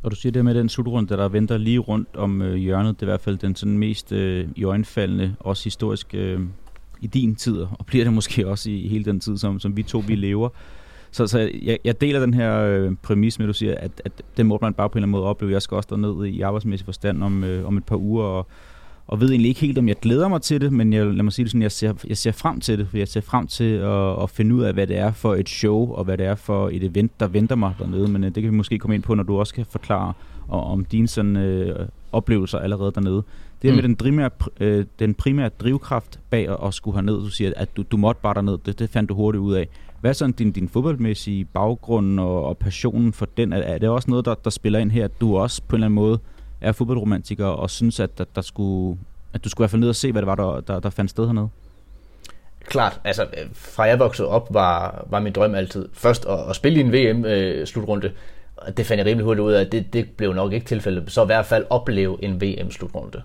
Og 0.03 0.11
du 0.11 0.17
siger 0.17 0.33
det 0.33 0.45
med 0.45 0.55
den 0.55 0.69
slutrunde, 0.69 1.17
der 1.17 1.29
venter 1.29 1.57
lige 1.59 1.79
rundt 1.79 2.09
om 2.17 2.43
øh, 2.43 2.55
hjørnet, 2.55 3.01
det 3.01 3.03
er 3.03 3.07
i 3.07 3.11
hvert 3.11 3.21
fald 3.21 3.39
den 3.39 3.57
sådan 3.57 3.79
mest 3.79 4.13
øh, 4.13 4.49
i 4.57 4.65
øjenfaldende, 4.65 5.35
også 5.41 5.65
historisk 5.65 6.15
øh, 6.15 6.41
i 7.01 7.07
din 7.07 7.35
tid, 7.35 7.59
og 7.79 7.87
bliver 7.87 8.05
det 8.05 8.13
måske 8.13 8.49
også 8.49 8.71
i 8.71 8.89
hele 8.89 9.05
den 9.05 9.21
tid, 9.21 9.37
som, 9.37 9.61
som 9.61 9.77
vi 9.77 9.83
to 9.83 10.03
vi 10.07 10.15
lever. 10.15 10.49
Så, 11.11 11.27
så 11.27 11.51
jeg, 11.63 11.79
jeg 11.85 12.01
deler 12.01 12.21
den 12.21 12.35
her 12.35 12.61
øh, 12.61 12.93
præmis 13.03 13.39
med, 13.39 13.47
at 13.47 13.49
du 13.49 13.53
siger, 13.53 13.75
at, 13.79 14.03
at 14.05 14.13
den 14.37 14.47
må 14.47 14.59
man 14.63 14.75
bare 14.75 14.89
på 14.89 14.93
en 14.93 14.99
eller 14.99 15.05
anden 15.05 15.11
måde 15.11 15.25
opleve. 15.25 15.53
Jeg 15.53 15.63
skal 15.63 15.75
også 15.75 15.89
derned 15.91 16.27
i 16.27 16.41
arbejdsmæssig 16.41 16.85
forstand 16.85 17.25
om, 17.25 17.45
øh, 17.45 17.67
om 17.67 17.77
et 17.77 17.85
par 17.85 17.97
uger, 17.97 18.25
og, 18.25 18.47
og 19.09 19.21
ved 19.21 19.31
egentlig 19.31 19.49
ikke 19.49 19.61
helt, 19.61 19.79
om 19.79 19.89
jeg 19.89 19.97
glæder 19.97 20.29
mig 20.29 20.43
til 20.43 20.61
det, 20.61 20.73
men 20.73 20.93
jeg, 20.93 21.07
lad 21.07 21.23
mig 21.23 21.33
sige 21.33 21.45
det 21.45 21.51
sådan, 21.51 21.63
jeg 21.63 21.73
ser, 21.73 21.93
jeg 22.09 22.17
ser 22.17 22.33
frem 22.33 22.61
til 22.61 22.79
det, 22.79 22.89
for 22.89 22.99
jeg 22.99 23.09
ser 23.09 23.21
frem 23.21 23.47
til 23.47 23.65
at, 23.65 24.23
at 24.23 24.31
finde 24.31 24.55
ud 24.55 24.63
af, 24.63 24.75
hvad 24.75 24.87
det 24.87 24.97
er 24.99 25.13
for 25.13 25.35
et 25.35 25.49
show, 25.49 25.93
og 25.93 26.05
hvad 26.05 26.19
det 26.19 26.27
er 26.27 26.35
for 26.35 26.69
et 26.73 26.85
event, 26.85 27.21
der 27.21 27.27
venter 27.27 27.57
mig 27.57 27.75
dernede, 27.79 28.09
men 28.09 28.25
øh, 28.25 28.35
det 28.35 28.43
kan 28.43 28.53
vi 28.53 28.57
måske 28.57 28.79
komme 28.79 28.95
ind 28.95 29.03
på, 29.03 29.15
når 29.15 29.23
du 29.23 29.39
også 29.39 29.55
kan 29.55 29.67
forklare 29.71 30.13
og, 30.49 30.65
om 30.65 30.85
dine 30.85 31.09
sådan, 31.09 31.37
øh, 31.37 31.89
oplevelser 32.13 32.59
allerede 32.59 32.93
dernede. 32.95 33.23
Det 33.63 33.69
er 33.69 33.73
mm. 33.73 33.77
med 33.77 33.83
den 33.83 33.97
primære, 33.97 34.31
øh, 34.61 34.85
den 34.99 35.15
primære 35.15 35.49
drivkraft 35.49 36.21
bag 36.31 36.49
at, 36.49 36.57
at 36.65 36.75
skulle 36.75 36.95
herned, 36.95 37.15
du 37.15 37.29
siger, 37.29 37.53
at 37.57 37.77
du, 37.77 37.85
du 37.91 37.97
måtte 37.97 38.21
bare 38.23 38.35
derned, 38.35 38.59
det, 38.67 38.79
det 38.79 38.91
fandt 38.91 39.09
du 39.09 39.15
hurtigt 39.15 39.41
ud 39.41 39.55
af. 39.55 39.69
Hvad 40.01 40.11
er 40.11 40.15
sådan 40.15 40.33
din, 40.33 40.53
din 40.53 40.69
fodboldmæssige 40.69 41.45
baggrund 41.45 42.21
og, 42.21 42.45
og 42.45 42.59
passionen 42.59 43.13
for 43.13 43.29
den? 43.37 43.53
Er, 43.53 43.57
er 43.57 43.79
det 43.79 43.89
også 43.89 44.11
noget, 44.11 44.25
der, 44.25 44.35
der 44.35 44.51
spiller 44.51 44.79
ind 44.79 44.91
her, 44.91 45.05
at 45.05 45.21
du 45.21 45.37
også 45.37 45.63
på 45.69 45.77
en 45.77 45.79
eller 45.79 45.87
anden 45.87 45.95
måde 45.95 46.19
er 46.61 46.73
fodboldromantiker 46.73 47.47
og 47.47 47.71
synes, 47.71 48.01
at, 48.01 48.19
der, 48.19 48.25
der 48.35 48.43
skulle, 48.43 48.99
at 49.35 49.45
du 49.45 49.49
skulle 49.49 49.63
i 49.63 49.67
hvert 49.67 49.71
fald 49.71 49.81
ned 49.81 49.89
og 49.89 49.97
se, 49.97 50.13
hvad 50.13 50.23
det 50.23 50.27
var, 50.27 50.35
der, 50.35 50.61
der, 50.61 50.81
der 50.81 50.91
fandt 50.91 51.11
sted 51.11 51.27
hernede? 51.27 51.49
Klart, 52.65 53.01
altså 53.05 53.23
øh, 53.23 53.49
fra 53.53 53.83
jeg 53.83 53.99
voksede 53.99 54.29
op, 54.29 54.55
var, 54.55 55.07
var 55.11 55.21
min 55.21 55.33
drøm 55.33 55.55
altid 55.55 55.89
først 55.93 56.27
at, 56.27 56.39
at 56.51 56.57
spille 56.57 56.79
i 56.79 56.83
en 56.83 56.93
VM-slutrunde. 56.93 58.07
Øh, 58.07 58.73
det 58.77 58.87
fandt 58.87 58.99
jeg 58.99 59.07
rimelig 59.07 59.25
hurtigt 59.25 59.45
ud 59.45 59.53
af, 59.53 59.61
at 59.61 59.73
det, 59.73 59.93
det 59.93 60.11
blev 60.17 60.33
nok 60.33 60.53
ikke 60.53 60.67
tilfældet. 60.67 61.13
Så 61.13 61.23
i 61.23 61.27
hvert 61.27 61.47
fald 61.47 61.65
opleve 61.71 62.25
en 62.25 62.41
VM-slutrunde. 62.41 63.23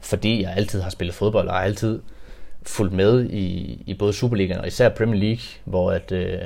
Fordi 0.00 0.42
jeg 0.42 0.52
altid 0.56 0.80
har 0.80 0.90
spillet 0.90 1.14
fodbold, 1.14 1.48
og 1.48 1.54
har 1.54 1.60
altid 1.60 2.00
fulgt 2.62 2.92
med 2.92 3.30
i, 3.30 3.82
i 3.86 3.94
både 3.94 4.12
Superligaen 4.12 4.60
og 4.60 4.66
især 4.66 4.88
Premier 4.88 5.20
League, 5.20 5.42
hvor, 5.64 5.90
at, 5.90 6.12
øh, 6.12 6.38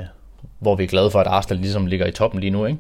hvor 0.58 0.76
vi 0.76 0.84
er 0.84 0.88
glade 0.88 1.10
for, 1.10 1.20
at 1.20 1.26
Arsenal 1.26 1.60
ligesom 1.60 1.86
ligger 1.86 2.06
i 2.06 2.12
toppen 2.12 2.40
lige 2.40 2.50
nu. 2.50 2.66
Ikke? 2.66 2.78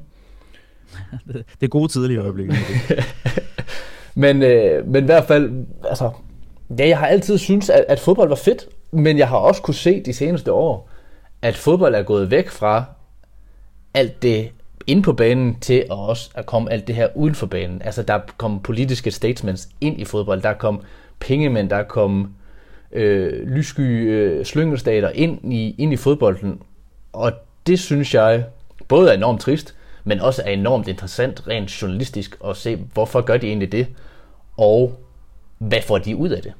det 1.60 1.62
er 1.62 1.68
gode 1.68 1.92
tidlige 1.92 2.20
øjeblikke. 2.20 2.54
men, 4.14 4.42
øh, 4.42 4.88
men 4.88 5.04
i 5.04 5.06
hvert 5.06 5.24
fald, 5.24 5.66
altså, 5.84 6.10
ja, 6.78 6.88
jeg 6.88 6.98
har 6.98 7.06
altid 7.06 7.38
syntes, 7.38 7.70
at, 7.70 7.84
at 7.88 8.00
fodbold 8.00 8.28
var 8.28 8.36
fedt, 8.36 8.68
men 8.90 9.18
jeg 9.18 9.28
har 9.28 9.36
også 9.36 9.62
kunne 9.62 9.74
se 9.74 10.02
de 10.02 10.12
seneste 10.12 10.52
år, 10.52 10.90
at 11.42 11.56
fodbold 11.56 11.94
er 11.94 12.02
gået 12.02 12.30
væk 12.30 12.48
fra 12.48 12.84
alt 13.94 14.22
det 14.22 14.50
ind 14.86 15.02
på 15.02 15.12
banen 15.12 15.56
til 15.60 15.74
at 15.74 15.90
også 15.90 16.30
at 16.34 16.46
komme 16.46 16.72
alt 16.72 16.86
det 16.86 16.94
her 16.94 17.08
uden 17.14 17.34
for 17.34 17.46
banen. 17.46 17.82
Altså 17.82 18.02
der 18.02 18.20
kom 18.36 18.60
politiske 18.62 19.10
statements 19.10 19.68
ind 19.80 20.00
i 20.00 20.04
fodbold, 20.04 20.42
der 20.42 20.52
kom 20.52 20.82
pengemænd, 21.20 21.70
der 21.70 21.82
kom 21.82 22.34
øh, 22.92 23.48
lyssky 23.48 24.10
øh, 24.10 24.44
slyngelstater 24.44 25.10
ind 25.10 25.54
i, 25.54 25.74
ind 25.78 25.92
i 25.92 25.96
fodbolden. 25.96 26.62
Og 27.12 27.32
det 27.66 27.78
synes 27.78 28.14
jeg 28.14 28.44
både 28.88 29.10
er 29.10 29.14
enormt 29.14 29.40
trist, 29.40 29.74
men 30.10 30.20
også 30.20 30.42
er 30.44 30.50
enormt 30.50 30.88
interessant 30.88 31.48
rent 31.48 31.82
journalistisk 31.82 32.36
at 32.44 32.56
se, 32.56 32.76
hvorfor 32.76 33.20
gør 33.20 33.36
de 33.36 33.46
egentlig 33.46 33.72
det, 33.72 33.86
og 34.56 35.00
hvad 35.58 35.82
får 35.86 35.98
de 35.98 36.16
ud 36.16 36.28
af 36.28 36.42
det. 36.42 36.52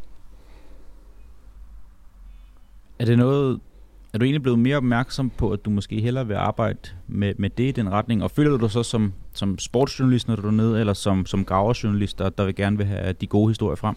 Er 2.98 3.04
det 3.04 3.18
noget, 3.18 3.60
er 4.14 4.18
du 4.18 4.24
egentlig 4.24 4.42
blevet 4.42 4.58
mere 4.58 4.76
opmærksom 4.76 5.30
på, 5.30 5.50
at 5.50 5.64
du 5.64 5.70
måske 5.70 6.00
hellere 6.00 6.26
vil 6.26 6.34
arbejde 6.34 6.78
med, 7.06 7.34
med 7.38 7.50
det 7.50 7.64
i 7.64 7.70
den 7.70 7.90
retning? 7.90 8.22
Og 8.22 8.30
føler 8.30 8.50
du 8.50 8.56
dig 8.56 8.70
så 8.70 8.82
som, 8.82 9.12
som 9.32 9.58
sportsjournalist, 9.58 10.28
når 10.28 10.36
du 10.36 10.46
er 10.46 10.52
nede, 10.52 10.80
eller 10.80 10.92
som, 10.92 11.26
som 11.26 11.44
graverjournalist, 11.44 12.18
der, 12.18 12.28
der 12.28 12.44
vil 12.44 12.54
gerne 12.54 12.76
vil 12.76 12.86
have 12.86 13.12
de 13.12 13.26
gode 13.26 13.50
historier 13.50 13.76
frem? 13.76 13.96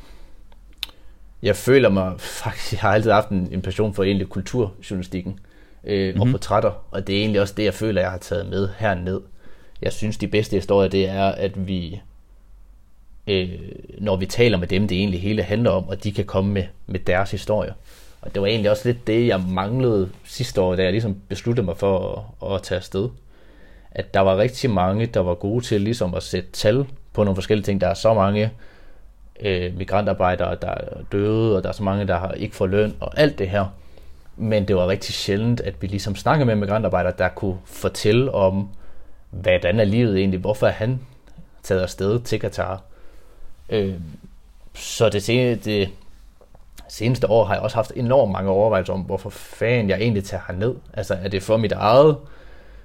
Jeg 1.44 1.56
føler 1.56 1.90
mig 1.90 2.14
faktisk, 2.20 2.72
jeg 2.72 2.80
har 2.80 2.94
altid 2.94 3.12
haft 3.12 3.30
en, 3.30 3.48
en 3.52 3.62
passion 3.62 3.94
for 3.94 4.04
egentlig 4.04 4.28
kulturjournalistikken 4.28 5.40
øh, 5.84 6.08
mm-hmm. 6.08 6.22
og 6.22 6.28
mhm. 6.28 6.34
portrætter, 6.34 6.72
og 6.92 7.08
det 7.08 7.16
er 7.16 7.20
egentlig 7.20 7.42
også 7.42 7.54
det, 7.58 7.64
jeg 7.64 7.74
føler, 7.74 8.02
jeg 8.02 8.12
har 8.12 8.18
taget 8.18 8.50
med 8.50 8.70
herned 8.78 9.22
jeg 9.84 9.94
synes, 9.94 10.18
de 10.18 10.28
bedste 10.28 10.56
historier, 10.56 10.90
det 10.90 11.10
er, 11.10 11.26
at 11.26 11.68
vi, 11.68 12.02
øh, 13.28 13.50
når 14.00 14.16
vi 14.16 14.26
taler 14.26 14.58
med 14.58 14.68
dem, 14.68 14.88
det 14.88 14.98
egentlig 14.98 15.22
hele 15.22 15.44
handler 15.44 15.72
om, 15.72 15.88
og 15.88 16.04
de 16.04 16.12
kan 16.12 16.26
komme 16.26 16.54
med, 16.54 16.64
med 16.88 17.00
deres 17.00 17.32
historier. 17.32 17.74
Og 18.22 18.34
det 18.34 18.42
var 18.42 18.48
egentlig 18.48 18.72
også 18.72 18.90
lidt 18.90 19.08
det, 19.08 19.28
jeg 19.28 19.42
manglede 19.50 20.10
sidste 20.24 20.62
år, 20.62 20.76
da 20.76 20.84
jeg 20.84 20.92
ligesom 20.92 21.18
besluttede 21.30 21.66
mig 21.66 21.78
for 21.78 22.26
at, 22.44 22.56
at 22.56 22.62
tage 22.62 22.78
afsted. 22.78 23.10
At 23.92 24.14
der 24.14 24.20
var 24.20 24.38
rigtig 24.38 24.70
mange, 24.70 25.06
der 25.06 25.20
var 25.20 25.34
gode 25.34 25.64
til 25.64 25.82
ligesom 25.82 26.14
at 26.14 26.24
sætte 26.24 26.52
tal 26.52 26.86
på 27.14 27.24
nogle 27.24 27.36
forskellige 27.36 27.66
ting. 27.66 27.82
Der 27.82 27.88
er 27.88 27.94
så 27.94 28.14
mange 28.14 28.52
øh, 29.40 29.78
migrantarbejdere, 29.78 30.58
der 30.62 30.68
er 30.68 31.04
døde, 31.12 31.56
og 31.56 31.64
der 31.64 31.70
er 31.70 31.74
så 31.74 31.84
mange, 31.84 32.08
der 32.08 32.18
har 32.18 32.32
ikke 32.32 32.56
får 32.56 32.68
løn, 32.68 32.96
og 33.00 33.20
alt 33.20 33.40
det 33.40 33.50
her. 33.50 33.66
Men 34.38 34.68
det 34.68 34.76
var 34.76 34.88
rigtig 34.88 35.16
sjældent, 35.16 35.62
at 35.62 35.82
vi 35.82 35.88
ligesom 35.88 36.16
snakkede 36.16 36.46
med 36.46 36.56
migrantarbejdere, 36.56 37.14
der 37.18 37.30
kunne 37.30 37.58
fortælle 37.66 38.32
om, 38.32 38.70
hvordan 39.42 39.80
er 39.80 39.84
livet 39.84 40.18
egentlig? 40.18 40.40
Hvorfor 40.40 40.68
er 40.68 40.72
han 40.72 41.00
taget 41.64 41.82
afsted 41.82 42.20
til 42.22 42.40
Katar? 42.40 42.82
Øh, 43.70 43.94
så 44.74 45.10
det, 45.10 45.24
seneste, 45.24 45.72
det 45.72 45.90
seneste 46.88 47.30
år 47.30 47.46
har 47.46 47.54
jeg 47.54 47.64
også 47.64 47.76
haft 47.76 47.92
enormt 47.96 48.32
mange 48.32 48.50
overvejelser 48.50 48.94
om, 48.94 49.02
hvorfor 49.02 49.30
fanden 49.30 49.90
jeg 49.90 50.02
egentlig 50.02 50.24
tager 50.24 50.54
ned. 50.58 50.76
Altså 50.94 51.14
er 51.14 51.28
det 51.28 51.44
for 51.44 51.58
mit 51.58 51.72
eget 51.72 52.18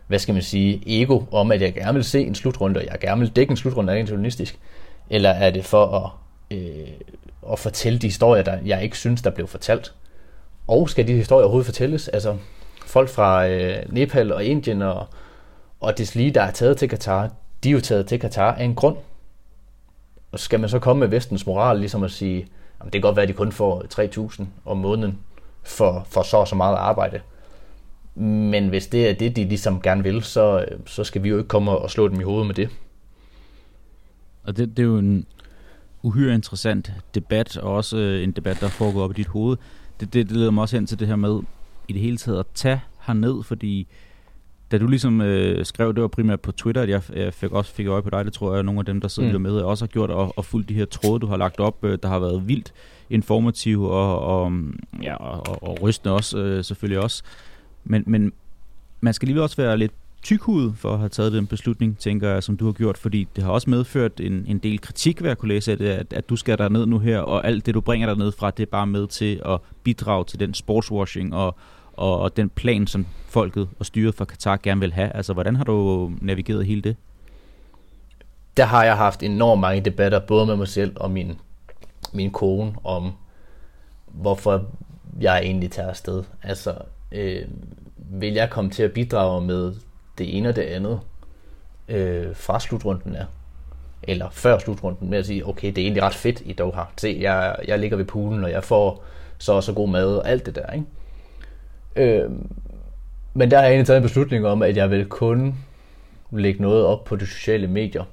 hvad 0.08 0.18
skal 0.18 0.34
man 0.34 0.42
sige, 0.42 0.82
ego 0.86 1.22
om, 1.32 1.52
at 1.52 1.62
jeg 1.62 1.74
gerne 1.74 1.94
vil 1.94 2.04
se 2.04 2.20
en 2.20 2.34
slutrunde, 2.34 2.78
og 2.80 2.86
jeg 2.86 2.98
gerne 3.00 3.20
vil 3.20 3.30
dække 3.36 3.50
en 3.50 3.56
slutrunde 3.56 3.92
rent 3.92 4.10
journalistisk? 4.10 4.58
Eller 5.10 5.30
er 5.30 5.50
det 5.50 5.64
for 5.64 5.86
at, 5.86 6.10
øh, 6.58 6.88
at 7.52 7.58
fortælle 7.58 7.98
de 7.98 8.06
historier, 8.06 8.42
der 8.42 8.58
jeg 8.64 8.82
ikke 8.82 8.98
synes, 8.98 9.22
der 9.22 9.30
blev 9.30 9.46
fortalt? 9.46 9.94
Og 10.66 10.90
skal 10.90 11.08
de 11.08 11.12
historier 11.14 11.44
overhovedet 11.44 11.66
fortælles? 11.66 12.08
Altså, 12.08 12.36
folk 12.86 13.08
fra 13.08 13.48
øh, 13.48 13.76
Nepal 13.88 14.32
og 14.32 14.44
Indien 14.44 14.82
og, 14.82 15.06
og 15.80 15.98
deslige, 15.98 16.30
der 16.30 16.42
er 16.42 16.50
taget 16.50 16.76
til 16.76 16.88
Katar, 16.88 17.30
de 17.64 17.68
er 17.68 17.72
jo 17.72 17.80
taget 17.80 18.06
til 18.06 18.20
Katar 18.20 18.54
af 18.54 18.64
en 18.64 18.74
grund. 18.74 18.96
Og 20.32 20.38
skal 20.38 20.60
man 20.60 20.68
så 20.68 20.78
komme 20.78 21.00
med 21.00 21.08
vestens 21.08 21.46
moral, 21.46 21.78
ligesom 21.78 22.02
at 22.02 22.10
sige, 22.10 22.46
jamen 22.80 22.92
det 22.92 22.92
kan 22.92 23.00
godt 23.00 23.16
være, 23.16 23.22
at 23.22 23.28
de 23.28 23.32
kun 23.34 23.52
får 23.52 23.84
3.000 24.40 24.44
om 24.64 24.76
måneden 24.76 25.18
for, 25.62 26.06
for 26.10 26.22
så 26.22 26.36
og 26.36 26.48
så 26.48 26.54
meget 26.54 26.76
arbejde. 26.76 27.20
Men 28.14 28.68
hvis 28.68 28.86
det 28.86 29.08
er 29.08 29.14
det, 29.14 29.36
de 29.36 29.44
ligesom 29.44 29.80
gerne 29.80 30.02
vil, 30.02 30.22
så, 30.22 30.64
så 30.86 31.04
skal 31.04 31.22
vi 31.22 31.28
jo 31.28 31.38
ikke 31.38 31.48
komme 31.48 31.70
og 31.70 31.90
slå 31.90 32.08
dem 32.08 32.20
i 32.20 32.24
hovedet 32.24 32.46
med 32.46 32.54
det. 32.54 32.68
Og 34.44 34.56
det, 34.56 34.76
det 34.76 34.82
er 34.82 34.86
jo 34.86 34.98
en 34.98 35.26
uhyre 36.02 36.34
interessant 36.34 36.92
debat, 37.14 37.56
og 37.56 37.74
også 37.74 37.96
øh, 37.96 38.22
en 38.22 38.32
debat, 38.32 38.60
der 38.60 38.68
foregår 38.68 39.04
op 39.04 39.10
i 39.10 39.14
dit 39.14 39.26
hoved. 39.26 39.56
Det, 40.00 40.14
det, 40.14 40.28
det 40.28 40.36
leder 40.36 40.50
mig 40.50 40.62
også 40.62 40.76
hen 40.76 40.86
til 40.86 40.98
det 40.98 41.08
her 41.08 41.16
med, 41.16 41.40
i 41.88 41.92
det 41.92 42.02
hele 42.02 42.16
taget 42.16 42.38
at 42.38 42.46
tage 42.54 42.80
herned, 43.06 43.42
fordi 43.42 43.88
da 44.70 44.78
du 44.78 44.86
ligesom 44.86 45.20
øh, 45.20 45.64
skrev, 45.64 45.94
det 45.94 46.02
var 46.02 46.08
primært 46.08 46.40
på 46.40 46.52
Twitter, 46.52 46.82
at 46.82 46.88
jeg, 46.88 47.02
jeg 47.16 47.34
fik 47.34 47.52
også 47.52 47.74
fik 47.74 47.86
øje 47.86 48.02
på 48.02 48.10
dig, 48.10 48.24
det 48.24 48.32
tror 48.32 48.50
jeg, 48.50 48.58
at 48.58 48.64
nogle 48.64 48.78
af 48.78 48.84
dem, 48.84 49.00
der 49.00 49.08
sidder 49.08 49.38
mm. 49.38 49.42
med, 49.42 49.52
også 49.52 49.84
har 49.84 49.88
gjort, 49.88 50.10
og, 50.10 50.32
og 50.36 50.44
fulgt 50.44 50.68
de 50.68 50.74
her 50.74 50.84
tråde, 50.84 51.20
du 51.20 51.26
har 51.26 51.36
lagt 51.36 51.60
op, 51.60 51.84
øh, 51.84 51.98
der 52.02 52.08
har 52.08 52.18
været 52.18 52.48
vildt 52.48 52.72
informative 53.10 53.90
og, 53.90 54.20
og, 54.20 54.52
ja, 55.02 55.14
og, 55.14 55.62
og, 55.62 55.82
rystende 55.82 56.14
også, 56.14 56.38
øh, 56.38 56.64
selvfølgelig 56.64 57.02
også. 57.02 57.22
Men, 57.84 58.04
men 58.06 58.32
man 59.00 59.14
skal 59.14 59.28
lige 59.28 59.42
også 59.42 59.56
være 59.56 59.78
lidt 59.78 59.92
tykhudet 60.22 60.74
for 60.76 60.92
at 60.92 60.98
have 60.98 61.08
taget 61.08 61.32
den 61.32 61.46
beslutning, 61.46 61.98
tænker 61.98 62.28
jeg, 62.28 62.42
som 62.42 62.56
du 62.56 62.64
har 62.64 62.72
gjort, 62.72 62.98
fordi 62.98 63.28
det 63.36 63.44
har 63.44 63.50
også 63.50 63.70
medført 63.70 64.20
en, 64.20 64.44
en 64.48 64.58
del 64.58 64.80
kritik, 64.80 65.20
hvad 65.20 65.30
jeg 65.30 65.38
kunne 65.38 65.48
læse 65.48 65.72
af 65.72 65.78
det, 65.78 65.88
at, 65.88 66.12
at 66.12 66.28
du 66.28 66.36
skal 66.36 66.58
der 66.58 66.68
ned 66.68 66.86
nu 66.86 66.98
her, 66.98 67.18
og 67.18 67.46
alt 67.46 67.66
det, 67.66 67.74
du 67.74 67.80
bringer 67.80 68.08
der 68.08 68.14
ned 68.14 68.32
fra, 68.32 68.50
det 68.50 68.62
er 68.62 68.70
bare 68.70 68.86
med 68.86 69.06
til 69.06 69.40
at 69.44 69.60
bidrage 69.82 70.24
til 70.24 70.40
den 70.40 70.54
sportswashing 70.54 71.34
og, 71.34 71.56
og, 71.98 72.20
og 72.20 72.36
den 72.36 72.48
plan, 72.48 72.86
som 72.86 73.06
folket 73.26 73.68
og 73.78 73.86
styret 73.86 74.14
for 74.14 74.24
Katar 74.24 74.58
gerne 74.62 74.80
vil 74.80 74.92
have. 74.92 75.16
Altså, 75.16 75.32
hvordan 75.32 75.56
har 75.56 75.64
du 75.64 76.10
navigeret 76.20 76.66
hele 76.66 76.82
det? 76.82 76.96
Der 78.56 78.64
har 78.64 78.84
jeg 78.84 78.96
haft 78.96 79.22
enormt 79.22 79.60
mange 79.60 79.80
debatter, 79.80 80.20
både 80.20 80.46
med 80.46 80.56
mig 80.56 80.68
selv 80.68 80.92
og 80.96 81.10
min, 81.10 81.38
min 82.12 82.30
kone, 82.30 82.74
om 82.84 83.12
hvorfor 84.06 84.64
jeg 85.20 85.38
egentlig 85.38 85.70
tager 85.70 85.88
afsted. 85.88 86.24
Altså, 86.42 86.74
øh, 87.12 87.42
vil 87.96 88.32
jeg 88.32 88.50
komme 88.50 88.70
til 88.70 88.82
at 88.82 88.92
bidrage 88.92 89.40
med 89.40 89.74
det 90.18 90.36
ene 90.36 90.48
og 90.48 90.56
det 90.56 90.62
andet 90.62 91.00
øh, 91.88 92.36
fra 92.36 92.60
slutrunden 92.60 93.14
af? 93.14 93.26
Eller 94.02 94.30
før 94.30 94.58
slutrunden 94.58 95.10
med 95.10 95.18
at 95.18 95.26
sige, 95.26 95.46
okay, 95.46 95.68
det 95.68 95.78
er 95.78 95.82
egentlig 95.82 96.02
ret 96.02 96.14
fedt 96.14 96.42
i 96.44 96.52
Doha. 96.52 96.82
Se, 96.96 97.18
jeg, 97.20 97.56
jeg 97.68 97.78
ligger 97.78 97.96
ved 97.96 98.04
poolen, 98.04 98.44
og 98.44 98.50
jeg 98.50 98.64
får 98.64 99.04
så 99.38 99.52
og 99.52 99.62
så 99.62 99.72
god 99.72 99.88
mad 99.88 100.16
og 100.16 100.28
alt 100.28 100.46
det 100.46 100.54
der, 100.54 100.72
ikke? 100.72 100.86
Øh, 101.96 102.30
men 103.34 103.50
der 103.50 103.56
har 103.56 103.64
jeg 103.64 103.70
egentlig 103.70 103.86
taget 103.86 103.96
en 103.96 104.02
beslutning 104.02 104.46
om, 104.46 104.62
at 104.62 104.76
jeg 104.76 104.90
vil 104.90 105.06
kun 105.06 105.54
lægge 106.30 106.62
noget 106.62 106.84
op 106.84 107.04
på 107.04 107.16
de 107.16 107.26
sociale 107.26 107.66
medier. 107.66 108.04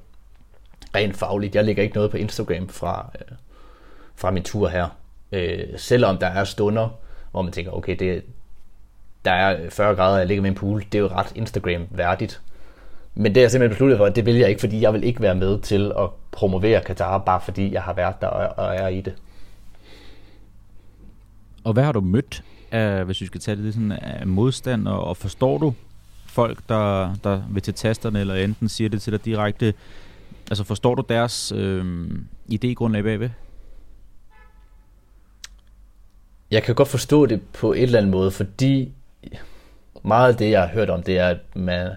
Rent 0.95 1.17
fagligt. 1.17 1.55
Jeg 1.55 1.65
lægger 1.65 1.83
ikke 1.83 1.95
noget 1.95 2.11
på 2.11 2.17
Instagram 2.17 2.69
fra, 2.69 3.11
øh, 3.15 3.37
fra 4.15 4.31
min 4.31 4.43
tur 4.43 4.67
her. 4.67 4.87
Øh, 5.31 5.63
selvom 5.77 6.17
der 6.17 6.27
er 6.27 6.43
stunder, 6.43 6.89
hvor 7.31 7.41
man 7.41 7.51
tænker, 7.51 7.71
okay, 7.71 7.95
det, 7.99 8.23
der 9.25 9.31
er 9.31 9.69
40 9.69 9.95
grader, 9.95 10.17
jeg 10.17 10.27
ligger 10.27 10.41
med 10.41 10.49
en 10.49 10.55
pool, 10.55 10.83
det 10.91 10.95
er 10.95 10.99
jo 10.99 11.07
ret 11.07 11.31
Instagram-værdigt. 11.35 12.41
Men 13.15 13.35
det 13.35 13.37
er 13.37 13.43
jeg 13.43 13.51
simpelthen 13.51 13.73
besluttet 13.73 13.97
for, 13.97 14.05
at 14.05 14.15
det 14.15 14.25
vil 14.25 14.35
jeg 14.35 14.49
ikke, 14.49 14.59
fordi 14.59 14.81
jeg 14.81 14.93
vil 14.93 15.03
ikke 15.03 15.21
være 15.21 15.35
med 15.35 15.59
til 15.59 15.91
at 15.99 16.09
promovere 16.31 16.81
Katar, 16.81 17.17
bare 17.17 17.41
fordi 17.41 17.73
jeg 17.73 17.83
har 17.83 17.93
været 17.93 18.21
der 18.21 18.27
og 18.27 18.75
er 18.75 18.87
i 18.87 19.01
det. 19.01 19.15
Og 21.63 21.73
hvad 21.73 21.83
har 21.83 21.91
du 21.91 22.01
mødt, 22.01 22.43
af, 22.71 23.05
hvis 23.05 23.21
vi 23.21 23.25
skal 23.25 23.41
tage 23.41 23.57
det 23.57 23.73
sådan, 23.73 23.91
af 23.91 24.27
modstand, 24.27 24.87
og, 24.87 25.03
og 25.03 25.17
forstår 25.17 25.57
du 25.57 25.73
folk, 26.27 26.59
der, 26.69 27.15
der 27.23 27.41
vil 27.49 27.61
til 27.61 27.73
tasterne, 27.73 28.19
eller 28.19 28.35
enten 28.35 28.69
siger 28.69 28.89
det 28.89 29.01
til 29.01 29.13
dig 29.13 29.25
direkte, 29.25 29.73
altså 30.49 30.63
forstår 30.63 30.95
du 30.95 31.03
deres 31.09 31.51
øh, 31.51 32.05
idégrundlag 32.51 33.01
bagved? 33.01 33.29
Jeg 36.51 36.63
kan 36.63 36.75
godt 36.75 36.87
forstå 36.87 37.25
det 37.25 37.41
på 37.53 37.73
et 37.73 37.83
eller 37.83 37.97
andet 37.97 38.11
måde, 38.11 38.31
fordi 38.31 38.91
meget 40.03 40.31
af 40.31 40.37
det, 40.37 40.51
jeg 40.51 40.61
har 40.61 40.67
hørt 40.67 40.89
om, 40.89 41.03
det 41.03 41.17
er, 41.17 41.27
at 41.27 41.37
man, 41.55 41.91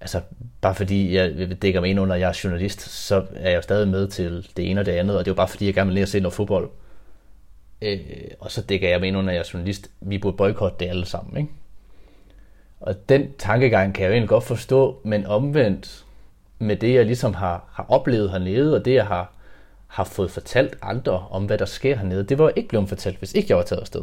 altså 0.00 0.20
bare 0.60 0.74
fordi 0.74 1.14
jeg 1.14 1.62
dækker 1.62 1.80
mig 1.80 1.90
ind 1.90 2.00
under, 2.00 2.14
at 2.14 2.20
jeg 2.20 2.28
er 2.28 2.40
journalist, 2.44 2.80
så 2.80 3.24
er 3.34 3.50
jeg 3.50 3.56
jo 3.56 3.62
stadig 3.62 3.88
med 3.88 4.08
til 4.08 4.48
det 4.56 4.70
ene 4.70 4.80
og 4.80 4.86
det 4.86 4.92
andet, 4.92 5.18
og 5.18 5.24
det 5.24 5.30
er 5.30 5.34
jo 5.34 5.36
bare 5.36 5.48
fordi, 5.48 5.66
jeg 5.66 5.74
gerne 5.74 5.92
vil 5.92 6.00
at 6.00 6.08
se 6.08 6.20
noget 6.20 6.34
fodbold. 6.34 6.70
Øh, 7.82 8.00
og 8.40 8.50
så 8.50 8.62
dækker 8.62 8.88
jeg 8.88 9.00
mig 9.00 9.08
ind 9.08 9.16
under, 9.16 9.30
at 9.30 9.34
jeg 9.34 9.40
er 9.40 9.50
journalist. 9.54 9.90
Vi 10.00 10.18
burde 10.18 10.36
boykotte 10.36 10.76
det 10.80 10.88
alle 10.88 11.06
sammen, 11.06 11.36
ikke? 11.36 11.52
Og 12.80 13.08
den 13.08 13.32
tankegang 13.38 13.94
kan 13.94 14.02
jeg 14.02 14.08
jo 14.08 14.12
egentlig 14.12 14.28
godt 14.28 14.44
forstå, 14.44 15.00
men 15.04 15.26
omvendt 15.26 16.04
med 16.58 16.76
det, 16.76 16.94
jeg 16.94 17.06
ligesom 17.06 17.34
har, 17.34 17.64
har 17.72 17.86
oplevet 17.88 18.30
hernede, 18.30 18.76
og 18.76 18.84
det, 18.84 18.94
jeg 18.94 19.06
har, 19.06 19.32
har 19.86 20.04
fået 20.04 20.30
fortalt 20.30 20.76
andre 20.82 21.26
om, 21.30 21.44
hvad 21.44 21.58
der 21.58 21.64
sker 21.64 21.96
hernede, 21.96 22.24
det 22.24 22.38
var 22.38 22.52
ikke 22.56 22.68
blevet 22.68 22.88
fortalt, 22.88 23.18
hvis 23.18 23.34
ikke 23.34 23.46
jeg 23.48 23.56
var 23.56 23.62
taget 23.62 23.80
afsted. 23.80 24.02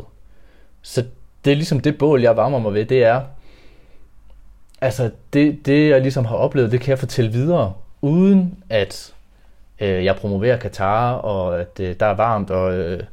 Så 0.81 1.05
det 1.45 1.51
er 1.51 1.55
ligesom 1.55 1.79
det 1.79 1.97
bål, 1.97 2.21
jeg 2.21 2.37
varmer 2.37 2.59
mig 2.59 2.73
ved, 2.73 2.85
det 2.85 3.03
er, 3.03 3.21
altså 4.81 5.11
det, 5.33 5.65
det 5.65 5.89
jeg 5.89 6.01
ligesom 6.01 6.25
har 6.25 6.35
oplevet, 6.35 6.71
det 6.71 6.81
kan 6.81 6.89
jeg 6.89 6.99
fortælle 6.99 7.31
videre, 7.31 7.73
uden 8.01 8.63
at 8.69 9.13
øh, 9.79 10.05
jeg 10.05 10.15
promoverer 10.15 10.57
Katar, 10.57 11.13
og 11.13 11.61
at 11.61 11.79
øh, 11.79 11.95
der 11.99 12.05
er 12.05 12.15
varmt, 12.15 12.51
og, 12.51 12.73
øh, 12.73 13.03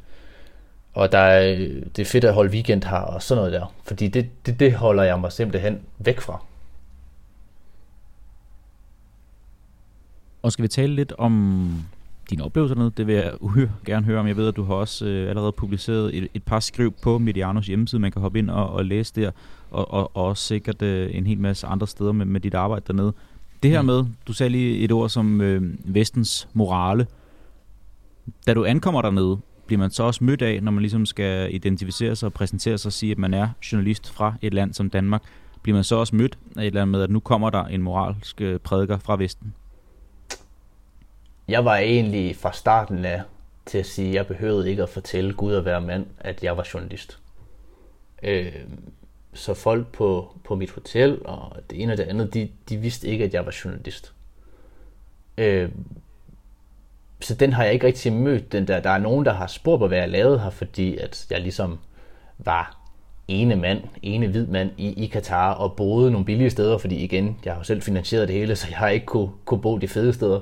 og 0.93 1.11
der 1.11 1.17
er, 1.17 1.55
det 1.95 1.99
er 1.99 2.05
fedt 2.05 2.23
at 2.23 2.33
holde 2.33 2.51
weekend 2.51 2.83
her, 2.83 2.97
og 2.97 3.21
sådan 3.21 3.39
noget 3.39 3.53
der. 3.53 3.73
Fordi 3.83 4.07
det, 4.07 4.45
det, 4.45 4.59
det 4.59 4.73
holder 4.73 5.03
jeg 5.03 5.19
mig 5.19 5.31
simpelthen 5.31 5.79
væk 5.97 6.19
fra. 6.19 6.43
Og 10.41 10.51
skal 10.51 10.63
vi 10.63 10.67
tale 10.67 10.95
lidt 10.95 11.13
om 11.17 11.73
dine 12.29 12.43
oplevelser 12.43 12.75
dernede. 12.75 12.93
Det 12.97 13.07
vil 13.07 13.15
jeg 13.15 13.33
uhyre 13.45 13.71
gerne 13.85 14.05
høre 14.05 14.19
om. 14.19 14.27
Jeg 14.27 14.37
ved, 14.37 14.47
at 14.47 14.55
du 14.55 14.63
har 14.63 14.73
også 14.73 15.05
øh, 15.05 15.29
allerede 15.29 15.51
publiceret 15.51 16.17
et, 16.17 16.27
et 16.33 16.43
par 16.43 16.59
skriv 16.59 16.93
på 17.01 17.17
Medianos 17.17 17.67
hjemmeside, 17.67 18.01
man 18.01 18.11
kan 18.11 18.21
hoppe 18.21 18.39
ind 18.39 18.49
og, 18.49 18.69
og 18.69 18.85
læse 18.85 19.13
der, 19.15 19.31
og, 19.71 19.93
og, 19.93 20.15
og 20.15 20.25
også 20.25 20.43
sikkert 20.43 20.81
øh, 20.81 21.15
en 21.15 21.27
hel 21.27 21.39
masse 21.39 21.67
andre 21.67 21.87
steder 21.87 22.11
med, 22.11 22.25
med 22.25 22.39
dit 22.39 22.53
arbejde 22.53 22.85
dernede. 22.87 23.13
Det 23.63 23.71
her 23.71 23.81
mm. 23.81 23.85
med, 23.85 24.05
du 24.27 24.33
sagde 24.33 24.49
lige 24.49 24.77
et 24.77 24.91
ord 24.91 25.09
som 25.09 25.41
øh, 25.41 25.61
vestens 25.83 26.47
morale. 26.53 27.07
Da 28.47 28.53
du 28.53 28.65
ankommer 28.65 29.01
dernede, 29.01 29.37
bliver 29.71 29.79
man 29.79 29.91
så 29.91 30.03
også 30.03 30.23
mødt 30.23 30.41
af, 30.41 30.63
når 30.63 30.71
man 30.71 30.81
ligesom 30.81 31.05
skal 31.05 31.55
identificere 31.55 32.15
sig 32.15 32.27
og 32.27 32.33
præsentere 32.33 32.77
sig 32.77 32.89
og 32.89 32.93
sige, 32.93 33.11
at 33.11 33.17
man 33.17 33.33
er 33.33 33.49
journalist 33.71 34.09
fra 34.09 34.33
et 34.41 34.53
land 34.53 34.73
som 34.73 34.89
Danmark, 34.89 35.21
bliver 35.61 35.75
man 35.75 35.83
så 35.83 35.95
også 35.95 36.15
mødt 36.15 36.37
af 36.57 36.61
et 36.61 36.67
eller 36.67 36.81
andet 36.81 36.91
med, 36.91 37.01
at 37.01 37.09
nu 37.09 37.19
kommer 37.19 37.49
der 37.49 37.65
en 37.65 37.81
moralsk 37.81 38.41
øh, 38.41 38.59
prædiker 38.59 38.97
fra 38.97 39.17
Vesten? 39.17 39.53
jeg 41.47 41.65
var 41.65 41.77
egentlig 41.77 42.35
fra 42.35 42.53
starten 42.53 43.05
af 43.05 43.21
til 43.65 43.77
at 43.77 43.85
sige, 43.85 44.07
at 44.07 44.13
jeg 44.13 44.27
behøvede 44.27 44.69
ikke 44.69 44.83
at 44.83 44.89
fortælle 44.89 45.33
Gud 45.33 45.53
at 45.53 45.65
være 45.65 45.81
mand, 45.81 46.05
at 46.19 46.43
jeg 46.43 46.57
var 46.57 46.67
journalist. 46.73 47.19
Øh, 48.23 48.53
så 49.33 49.53
folk 49.53 49.87
på, 49.87 50.35
på 50.43 50.55
mit 50.55 50.71
hotel 50.71 51.25
og 51.25 51.57
det 51.69 51.81
ene 51.81 51.93
og 51.93 51.97
det 51.97 52.03
andet, 52.03 52.33
de, 52.33 52.49
de 52.69 52.77
vidste 52.77 53.07
ikke, 53.07 53.23
at 53.23 53.33
jeg 53.33 53.45
var 53.45 53.55
journalist. 53.65 54.13
Øh, 55.37 55.69
så 57.21 57.35
den 57.35 57.53
har 57.53 57.63
jeg 57.63 57.73
ikke 57.73 57.87
rigtig 57.87 58.13
mødt. 58.13 58.51
Den 58.51 58.67
der. 58.67 58.79
der 58.79 58.89
er 58.89 58.97
nogen, 58.97 59.25
der 59.25 59.33
har 59.33 59.47
spurgt 59.47 59.79
på, 59.79 59.87
hvad 59.87 59.97
jeg 59.97 60.09
lavede 60.09 60.39
her, 60.39 60.49
fordi 60.49 60.97
at 60.97 61.25
jeg 61.29 61.41
ligesom 61.41 61.79
var 62.37 62.77
ene 63.27 63.55
mand, 63.55 63.81
ene 64.01 64.27
hvid 64.27 64.47
mand 64.47 64.69
i, 64.77 65.03
i 65.03 65.07
Katar 65.07 65.53
og 65.53 65.73
boede 65.75 66.11
nogle 66.11 66.25
billige 66.25 66.49
steder, 66.49 66.77
fordi 66.77 66.95
igen, 66.95 67.37
jeg 67.45 67.53
har 67.53 67.59
jo 67.59 67.63
selv 67.63 67.81
finansieret 67.81 68.27
det 68.27 68.35
hele, 68.35 68.55
så 68.61 68.67
jeg 68.69 68.77
har 68.77 68.89
ikke 68.89 69.05
kunne, 69.05 69.29
kunne 69.45 69.61
bo 69.61 69.77
de 69.77 69.87
fede 69.87 70.13
steder. 70.13 70.39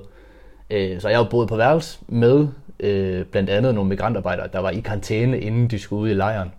Øh, 0.70 1.02
så 1.02 1.10
jeg 1.10 1.18
har 1.18 1.28
boet 1.30 1.50
på 1.50 1.56
værelse 1.56 2.00
med 2.08 2.48
øh, 2.80 3.26
blandt 3.26 3.50
andet 3.50 3.76
nogle 3.76 3.90
migrantarbejdere, 3.90 4.48
der 4.54 4.60
var 4.60 4.70
i 4.70 4.80
karantæne, 4.80 5.40
inden 5.40 5.68
de 5.68 5.80
skulle 5.80 6.02
ud 6.02 6.10
i 6.10 6.14
lejren. 6.14 6.52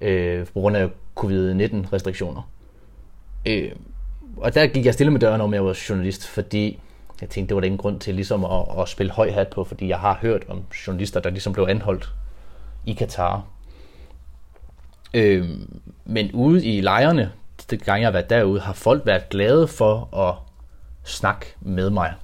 Øh, 0.00 0.46
på 0.46 0.60
grund 0.60 0.76
af 0.76 0.88
covid-19 1.20 1.92
restriktioner. 1.92 2.50
Øh, 3.46 3.72
og 4.36 4.54
der 4.54 4.66
gik 4.66 4.86
jeg 4.86 4.94
stille 4.94 5.10
med 5.10 5.20
døren 5.20 5.40
om, 5.40 5.54
jeg 5.54 5.64
var 5.64 5.78
journalist, 5.88 6.28
fordi 6.28 6.78
jeg 7.20 7.30
tænkte, 7.30 7.48
det 7.48 7.54
var 7.54 7.60
der 7.60 7.66
ingen 7.66 7.78
grund 7.78 8.00
til 8.00 8.14
ligesom 8.14 8.44
at, 8.44 8.64
at 8.78 8.88
spille 8.88 9.12
høj 9.12 9.30
hat 9.30 9.48
på, 9.48 9.64
fordi 9.64 9.88
jeg 9.88 9.98
har 9.98 10.18
hørt 10.22 10.44
om 10.48 10.64
journalister, 10.86 11.20
der 11.20 11.30
ligesom 11.30 11.52
blev 11.52 11.66
anholdt 11.68 12.12
i 12.86 12.92
Katar. 12.92 13.46
Øh, 15.14 15.48
men 16.04 16.32
ude 16.32 16.64
i 16.64 16.80
lejrene, 16.80 17.32
det 17.70 17.84
gang 17.84 18.00
jeg 18.00 18.06
har 18.06 18.12
været 18.12 18.30
derude, 18.30 18.60
har 18.60 18.72
folk 18.72 19.06
været 19.06 19.28
glade 19.28 19.68
for 19.68 20.16
at 20.16 20.34
snakke 21.04 21.46
med 21.60 21.90
mig. 21.90 22.14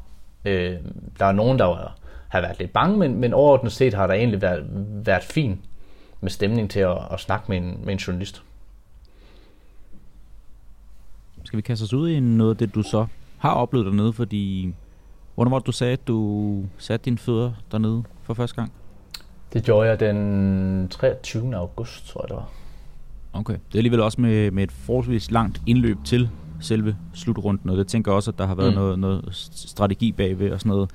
Øh, 0.44 0.76
der 1.18 1.26
er 1.26 1.32
nogen, 1.32 1.58
der 1.58 1.94
har 2.28 2.40
været 2.40 2.58
lidt 2.58 2.72
bange, 2.72 2.98
men, 2.98 3.20
men 3.20 3.34
overordnet 3.34 3.72
set 3.72 3.94
har 3.94 4.06
der 4.06 4.14
egentlig 4.14 4.42
været, 4.42 4.66
været 5.06 5.24
fint 5.24 5.60
med 6.20 6.30
stemning 6.30 6.70
til 6.70 6.80
at, 6.80 6.98
at 7.12 7.20
snakke 7.20 7.44
med 7.48 7.56
en, 7.56 7.80
med 7.84 7.92
en 7.92 7.98
journalist. 7.98 8.42
skal 11.44 11.56
vi 11.56 11.62
kaste 11.62 11.82
os 11.82 11.92
ud 11.92 12.08
i 12.08 12.20
noget 12.20 12.50
af 12.50 12.56
det, 12.56 12.74
du 12.74 12.82
så 12.82 13.06
har 13.40 13.50
oplevet 13.50 13.86
dernede? 13.86 14.12
Fordi, 14.12 14.74
hvornår 15.34 15.50
var 15.50 15.58
det, 15.58 15.66
du 15.66 15.72
sagde, 15.72 15.92
at 15.92 16.08
du 16.08 16.64
satte 16.78 17.04
dine 17.04 17.18
fødder 17.18 17.52
dernede 17.72 18.02
for 18.22 18.34
første 18.34 18.56
gang? 18.56 18.72
Det 19.52 19.64
gjorde 19.64 19.88
jeg 19.88 20.00
den 20.00 20.88
23. 20.88 21.56
august, 21.56 22.08
tror 22.08 22.22
jeg 22.22 22.28
det 22.28 22.36
var. 22.36 22.48
Okay. 23.32 23.52
Det 23.52 23.74
er 23.74 23.78
alligevel 23.78 24.00
også 24.00 24.20
med, 24.20 24.50
med 24.50 24.62
et 24.62 24.72
forholdsvis 24.72 25.30
langt 25.30 25.60
indløb 25.66 25.98
til 26.04 26.28
selve 26.60 26.96
slutrunden, 27.14 27.70
og 27.70 27.76
det 27.76 27.86
tænker 27.86 28.12
også, 28.12 28.30
at 28.30 28.38
der 28.38 28.46
har 28.46 28.54
været 28.54 28.72
mm. 28.72 28.78
noget, 28.78 28.98
noget 28.98 29.50
strategi 29.52 30.12
bagved 30.12 30.50
og 30.52 30.60
sådan 30.60 30.70
noget. 30.70 30.90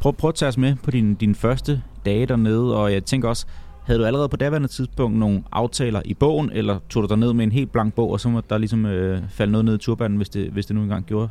Prøv, 0.00 0.12
prøv 0.12 0.28
at 0.28 0.34
tage 0.34 0.48
os 0.48 0.58
med 0.58 0.76
på 0.84 0.90
din, 0.90 1.14
din 1.14 1.34
første 1.34 1.82
dage 2.04 2.26
dernede, 2.26 2.76
og 2.76 2.92
jeg 2.92 3.04
tænker 3.04 3.28
også, 3.28 3.46
havde 3.84 4.00
du 4.00 4.04
allerede 4.04 4.28
på 4.28 4.36
daværende 4.36 4.68
tidspunkt 4.68 5.18
nogle 5.18 5.42
aftaler 5.52 6.02
i 6.04 6.14
bogen, 6.14 6.50
eller 6.52 6.78
tog 6.88 7.02
du 7.02 7.08
dig 7.08 7.18
ned 7.18 7.32
med 7.32 7.44
en 7.44 7.52
helt 7.52 7.72
blank 7.72 7.94
bog, 7.94 8.10
og 8.10 8.20
så 8.20 8.28
må 8.28 8.42
der 8.50 8.58
ligesom 8.58 8.86
øh, 8.86 9.22
falde 9.28 9.52
noget 9.52 9.64
ned 9.64 9.74
i 9.74 9.78
turbanen, 9.78 10.16
hvis 10.16 10.28
det, 10.28 10.50
hvis 10.50 10.66
det 10.66 10.76
nu 10.76 10.82
engang 10.82 11.06
gjorde? 11.06 11.28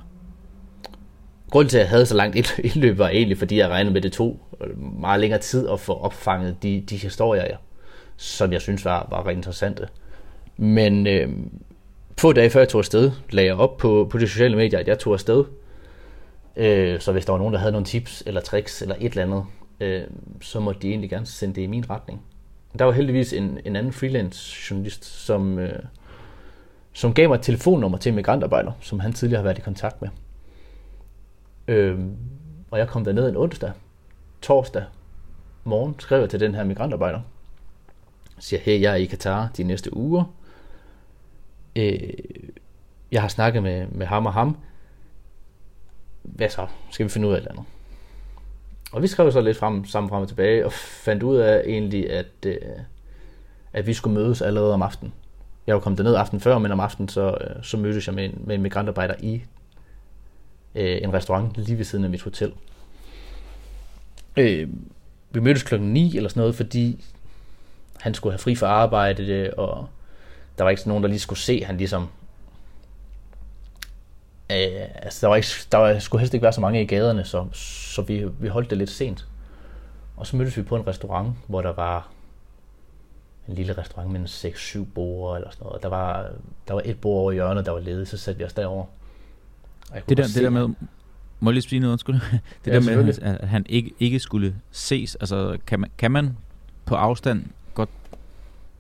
Grunden 1.53 1.69
til, 1.69 1.77
at 1.77 1.81
jeg 1.81 1.89
havde 1.89 2.05
så 2.05 2.15
langt 2.15 2.35
indløb, 2.63 2.97
var 2.97 3.09
egentlig, 3.09 3.37
fordi 3.37 3.57
jeg 3.57 3.69
regnede 3.69 3.93
med, 3.93 4.01
det 4.01 4.11
tog 4.11 4.39
øh, 4.61 4.79
meget 4.79 5.19
længere 5.19 5.39
tid 5.39 5.69
at 5.69 5.79
få 5.79 5.93
opfanget 5.93 6.63
de, 6.63 6.83
de 6.89 6.97
historier, 6.97 7.57
som 8.17 8.53
jeg 8.53 8.61
synes 8.61 8.85
var, 8.85 9.07
var 9.09 9.27
ret 9.27 9.35
interessante. 9.35 9.87
Men 10.57 11.07
øh, 11.07 11.29
få 12.17 12.33
dage 12.33 12.49
før 12.49 12.59
jeg 12.59 12.69
tog 12.69 12.79
afsted, 12.79 13.11
lagde 13.29 13.47
jeg 13.47 13.55
op 13.55 13.77
på, 13.77 14.07
på 14.11 14.17
de 14.17 14.27
sociale 14.27 14.55
medier, 14.55 14.79
at 14.79 14.87
jeg 14.87 14.99
tog 14.99 15.13
afsted. 15.13 15.43
Øh, 16.55 16.99
så 16.99 17.11
hvis 17.11 17.25
der 17.25 17.33
var 17.33 17.37
nogen, 17.37 17.53
der 17.53 17.59
havde 17.59 17.71
nogle 17.71 17.85
tips 17.85 18.23
eller 18.25 18.41
tricks 18.41 18.81
eller 18.81 18.95
et 18.99 19.09
eller 19.09 19.23
andet, 19.23 19.45
øh, 19.79 20.03
så 20.41 20.59
måtte 20.59 20.81
de 20.81 20.89
egentlig 20.89 21.09
gerne 21.09 21.25
sende 21.25 21.55
det 21.55 21.61
i 21.61 21.67
min 21.67 21.89
retning. 21.89 22.21
Der 22.79 22.85
var 22.85 22.91
heldigvis 22.91 23.33
en, 23.33 23.59
en 23.65 23.75
anden 23.75 23.93
freelance 23.93 24.57
journalist, 24.69 25.05
som, 25.05 25.59
øh, 25.59 25.79
som 26.93 27.13
gav 27.13 27.29
mig 27.29 27.35
et 27.35 27.41
telefonnummer 27.41 27.97
til 27.97 28.09
en 28.09 28.15
migrantarbejder, 28.15 28.71
som 28.81 28.99
han 28.99 29.13
tidligere 29.13 29.39
har 29.39 29.43
været 29.43 29.57
i 29.57 29.61
kontakt 29.61 30.01
med. 30.01 30.09
Øh, 31.67 31.99
og 32.71 32.79
jeg 32.79 32.87
kom 32.87 33.05
derned 33.05 33.29
en 33.29 33.37
onsdag, 33.37 33.71
torsdag 34.41 34.83
morgen, 35.63 35.95
skrev 35.99 36.19
jeg 36.19 36.29
til 36.29 36.39
den 36.39 36.55
her 36.55 36.63
migrantarbejder. 36.63 37.21
Siger, 38.39 38.59
hey, 38.59 38.81
jeg 38.81 38.91
er 38.91 38.95
i 38.95 39.05
Katar 39.05 39.49
de 39.57 39.63
næste 39.63 39.97
uger. 39.97 40.23
Øh, 41.75 42.09
jeg 43.11 43.21
har 43.21 43.27
snakket 43.27 43.63
med, 43.63 43.87
med 43.87 44.05
ham 44.05 44.25
og 44.25 44.33
ham. 44.33 44.57
Hvad 46.23 46.49
så? 46.49 46.67
Skal 46.91 47.03
vi 47.03 47.09
finde 47.09 47.27
ud 47.27 47.33
af 47.33 47.37
et 47.37 47.41
eller 47.41 47.51
andet? 47.51 47.65
Og 48.91 49.01
vi 49.01 49.07
skrev 49.07 49.31
så 49.31 49.41
lidt 49.41 49.57
frem, 49.57 49.85
sammen 49.85 50.09
frem 50.09 50.21
og 50.21 50.27
tilbage, 50.27 50.65
og 50.65 50.73
fandt 50.73 51.23
ud 51.23 51.37
af 51.37 51.63
egentlig, 51.65 52.11
at, 52.11 52.45
øh, 52.45 52.57
at 53.73 53.87
vi 53.87 53.93
skulle 53.93 54.13
mødes 54.13 54.41
allerede 54.41 54.73
om 54.73 54.81
aftenen. 54.81 55.13
Jeg 55.67 55.75
var 55.75 55.81
kommet 55.81 55.97
derned 55.97 56.15
aften 56.15 56.39
før, 56.39 56.57
men 56.57 56.71
om 56.71 56.79
aftenen 56.79 57.09
så, 57.09 57.37
øh, 57.41 57.63
så 57.63 57.77
mødtes 57.77 58.07
jeg 58.07 58.15
med 58.15 58.25
en, 58.25 58.41
med 58.45 58.55
en 58.55 58.61
migrantarbejder 58.61 59.15
i 59.19 59.43
øh, 60.75 60.99
en 61.01 61.13
restaurant 61.13 61.57
lige 61.57 61.77
ved 61.77 61.85
siden 61.85 62.03
af 62.03 62.09
mit 62.09 62.21
hotel. 62.21 62.53
Øh, 64.37 64.69
vi 65.31 65.39
mødtes 65.39 65.63
klokken 65.63 65.93
9 65.93 66.17
eller 66.17 66.29
sådan 66.29 66.41
noget, 66.41 66.55
fordi 66.55 67.05
han 67.99 68.13
skulle 68.13 68.33
have 68.33 68.39
fri 68.39 68.55
for 68.55 68.67
arbejde, 68.67 69.23
øh, 69.23 69.53
og 69.57 69.87
der 70.57 70.63
var 70.63 70.71
ikke 70.71 70.87
nogen, 70.87 71.03
der 71.03 71.09
lige 71.09 71.19
skulle 71.19 71.39
se, 71.39 71.63
han 71.63 71.77
ligesom... 71.77 72.01
Øh, 74.51 74.87
altså, 74.95 75.19
der, 75.21 75.27
var 75.27 75.35
ikke, 75.35 75.47
der 75.71 75.77
var, 75.77 75.99
skulle 75.99 76.19
helst 76.19 76.33
ikke 76.33 76.43
være 76.43 76.53
så 76.53 76.61
mange 76.61 76.81
i 76.81 76.85
gaderne, 76.85 77.23
så, 77.23 77.47
så 77.53 78.01
vi, 78.01 78.25
vi 78.39 78.47
holdt 78.47 78.69
det 78.69 78.77
lidt 78.77 78.89
sent. 78.89 79.27
Og 80.17 80.27
så 80.27 80.35
mødtes 80.35 80.57
vi 80.57 80.61
på 80.61 80.75
en 80.75 80.87
restaurant, 80.87 81.33
hvor 81.47 81.61
der 81.61 81.73
var 81.73 82.09
en 83.47 83.55
lille 83.55 83.77
restaurant 83.77 84.11
med 84.11 84.25
6-7 84.25 84.85
borde 84.95 85.37
eller 85.37 85.51
sådan 85.51 85.65
noget. 85.65 85.83
Der 85.83 85.89
var, 85.89 86.31
der 86.67 86.73
var 86.73 86.81
et 86.85 87.01
bord 87.01 87.21
over 87.21 87.31
i 87.31 87.33
hjørnet, 87.33 87.65
der 87.65 87.71
var 87.71 87.79
ledigt, 87.79 88.09
så 88.09 88.17
satte 88.17 88.39
vi 88.39 88.45
os 88.45 88.53
derover. 88.53 88.85
Det 90.09 90.17
der, 90.17 90.23
det 90.23 90.35
der 90.35 90.49
med, 90.49 90.67
må 91.39 91.49
jeg 91.49 91.53
lige 91.53 91.61
sige 91.61 91.79
noget, 91.79 91.91
undskyld? 91.91 92.15
Det 92.65 92.71
ja, 92.71 92.73
der 92.73 93.03
med, 93.03 93.19
at 93.21 93.47
han 93.47 93.65
ikke, 93.69 93.91
ikke 93.99 94.19
skulle 94.19 94.55
ses, 94.71 95.15
altså 95.15 95.57
kan 95.67 95.79
man, 95.79 95.89
kan 95.97 96.11
man 96.11 96.37
på 96.85 96.95
afstand 96.95 97.45
godt 97.73 97.89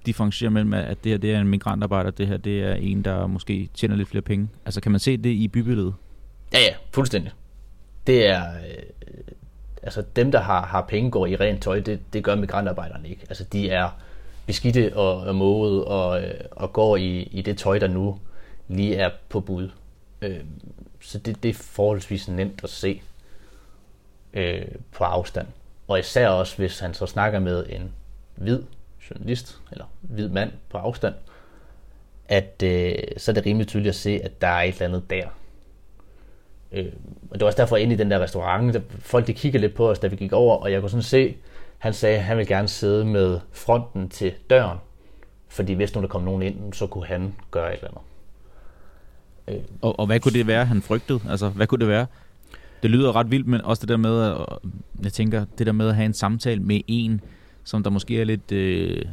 differentiere 0.05 0.51
mellem, 0.51 0.73
at 0.73 1.03
det 1.03 1.11
her 1.11 1.17
det 1.17 1.33
er 1.33 1.39
en 1.39 1.47
migrantarbejder, 1.47 2.11
det 2.11 2.27
her 2.27 2.37
det 2.37 2.63
er 2.63 2.73
en, 2.73 3.01
der 3.01 3.27
måske 3.27 3.69
tjener 3.73 3.95
lidt 3.95 4.09
flere 4.09 4.21
penge? 4.21 4.49
Altså 4.65 4.81
kan 4.81 4.91
man 4.91 4.99
se 4.99 5.17
det 5.17 5.29
i 5.29 5.47
bybilledet? 5.47 5.93
Ja, 6.53 6.59
ja, 6.59 6.73
fuldstændig. 6.91 7.31
Det 8.07 8.27
er, 8.27 8.43
øh, 8.43 9.23
altså 9.83 10.03
dem, 10.15 10.31
der 10.31 10.41
har, 10.41 10.65
har 10.65 10.81
penge, 10.81 11.11
går 11.11 11.25
i 11.25 11.35
rent 11.35 11.61
tøj, 11.61 11.79
det, 11.79 11.99
det 12.13 12.23
gør 12.23 12.35
migrantarbejderne 12.35 13.09
ikke. 13.09 13.21
Altså 13.29 13.43
de 13.43 13.69
er 13.69 13.89
beskidte 14.45 14.97
og, 14.97 15.17
og 15.17 15.35
måget 15.35 15.85
og, 15.85 16.23
øh, 16.23 16.33
og 16.51 16.73
går 16.73 16.97
i, 16.97 17.21
i 17.21 17.41
det 17.41 17.57
tøj, 17.57 17.79
der 17.79 17.87
nu 17.87 18.19
lige 18.67 18.95
er 18.95 19.09
på 19.29 19.39
bud. 19.39 19.69
Øh, 20.21 20.39
så 21.03 21.17
det, 21.17 21.43
det 21.43 21.49
er 21.49 21.53
forholdsvis 21.53 22.27
nemt 22.27 22.63
at 22.63 22.69
se 22.69 23.01
øh, 24.33 24.65
på 24.91 25.03
afstand. 25.03 25.47
Og 25.87 25.99
især 25.99 26.27
også, 26.27 26.57
hvis 26.57 26.79
han 26.79 26.93
så 26.93 27.05
snakker 27.05 27.39
med 27.39 27.65
en 27.69 27.91
hvid 28.35 28.63
journalist, 29.09 29.59
eller 29.71 29.85
hvid 30.01 30.29
mand 30.29 30.51
på 30.69 30.77
afstand, 30.77 31.15
at 32.27 32.63
øh, 32.63 32.95
så 33.17 33.31
er 33.31 33.33
det 33.33 33.45
rimelig 33.45 33.67
tydeligt 33.67 33.89
at 33.89 33.95
se, 33.95 34.21
at 34.23 34.41
der 34.41 34.47
er 34.47 34.61
et 34.61 34.73
eller 34.73 34.85
andet 34.85 35.09
der. 35.09 35.27
Øh, 36.71 36.91
og 37.29 37.33
det 37.33 37.41
var 37.41 37.45
også 37.45 37.57
derfor 37.57 37.77
inde 37.77 37.93
i 37.93 37.97
den 37.97 38.11
der 38.11 38.19
restaurant, 38.19 38.73
der 38.73 38.81
folk 38.99 39.27
de 39.27 39.33
kiggede 39.33 39.61
lidt 39.61 39.75
på 39.75 39.89
os, 39.89 39.99
da 39.99 40.07
vi 40.07 40.15
gik 40.15 40.33
over, 40.33 40.57
og 40.57 40.71
jeg 40.71 40.81
kunne 40.81 40.89
sådan 40.89 41.03
se, 41.03 41.37
han 41.77 41.93
sagde, 41.93 42.17
at 42.17 42.23
han 42.23 42.37
ville 42.37 42.55
gerne 42.55 42.67
sidde 42.67 43.05
med 43.05 43.39
fronten 43.51 44.09
til 44.09 44.33
døren, 44.49 44.77
fordi 45.47 45.73
hvis 45.73 45.95
nu 45.95 46.01
der 46.01 46.07
kom 46.07 46.21
nogen 46.21 46.41
ind, 46.41 46.73
så 46.73 46.87
kunne 46.87 47.05
han 47.05 47.35
gøre 47.51 47.73
et 47.73 47.77
eller 47.77 47.87
andet. 47.87 48.01
Øh, 49.47 49.55
og, 49.81 49.99
og 49.99 50.05
hvad 50.05 50.19
kunne 50.19 50.33
det 50.33 50.47
være, 50.47 50.65
han 50.65 50.81
frygtede? 50.81 51.19
Altså, 51.29 51.49
hvad 51.49 51.67
kunne 51.67 51.79
det 51.79 51.87
være? 51.87 52.05
Det 52.83 52.91
lyder 52.91 53.15
ret 53.15 53.31
vildt, 53.31 53.47
men 53.47 53.61
også 53.61 53.81
det 53.81 53.89
der 53.89 53.97
med, 53.97 54.21
at, 54.21 54.37
jeg 55.03 55.13
tænker, 55.13 55.45
det 55.57 55.67
der 55.67 55.73
med 55.73 55.87
at 55.87 55.95
have 55.95 56.05
en 56.05 56.13
samtale 56.13 56.61
med 56.61 56.81
en, 56.87 57.21
som 57.63 57.83
der 57.83 57.89
måske 57.89 58.21
er 58.21 58.23
lidt 58.23 58.51
øh, 58.51 59.05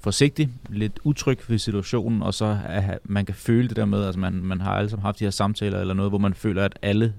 forsigtig, 0.00 0.48
lidt 0.68 1.00
utryg 1.04 1.38
ved 1.48 1.58
situationen, 1.58 2.22
og 2.22 2.34
så 2.34 2.58
at 2.66 2.98
man 3.04 3.26
kan 3.26 3.34
føle 3.34 3.68
det 3.68 3.76
der 3.76 3.84
med, 3.84 4.04
altså 4.04 4.20
man, 4.20 4.32
man 4.32 4.60
har 4.60 4.74
alle 4.74 4.90
sammen 4.90 5.02
haft 5.02 5.18
de 5.18 5.24
her 5.24 5.30
samtaler 5.30 5.80
eller 5.80 5.94
noget, 5.94 6.10
hvor 6.10 6.18
man 6.18 6.34
føler, 6.34 6.64
at 6.64 6.78
alle, 6.82 7.14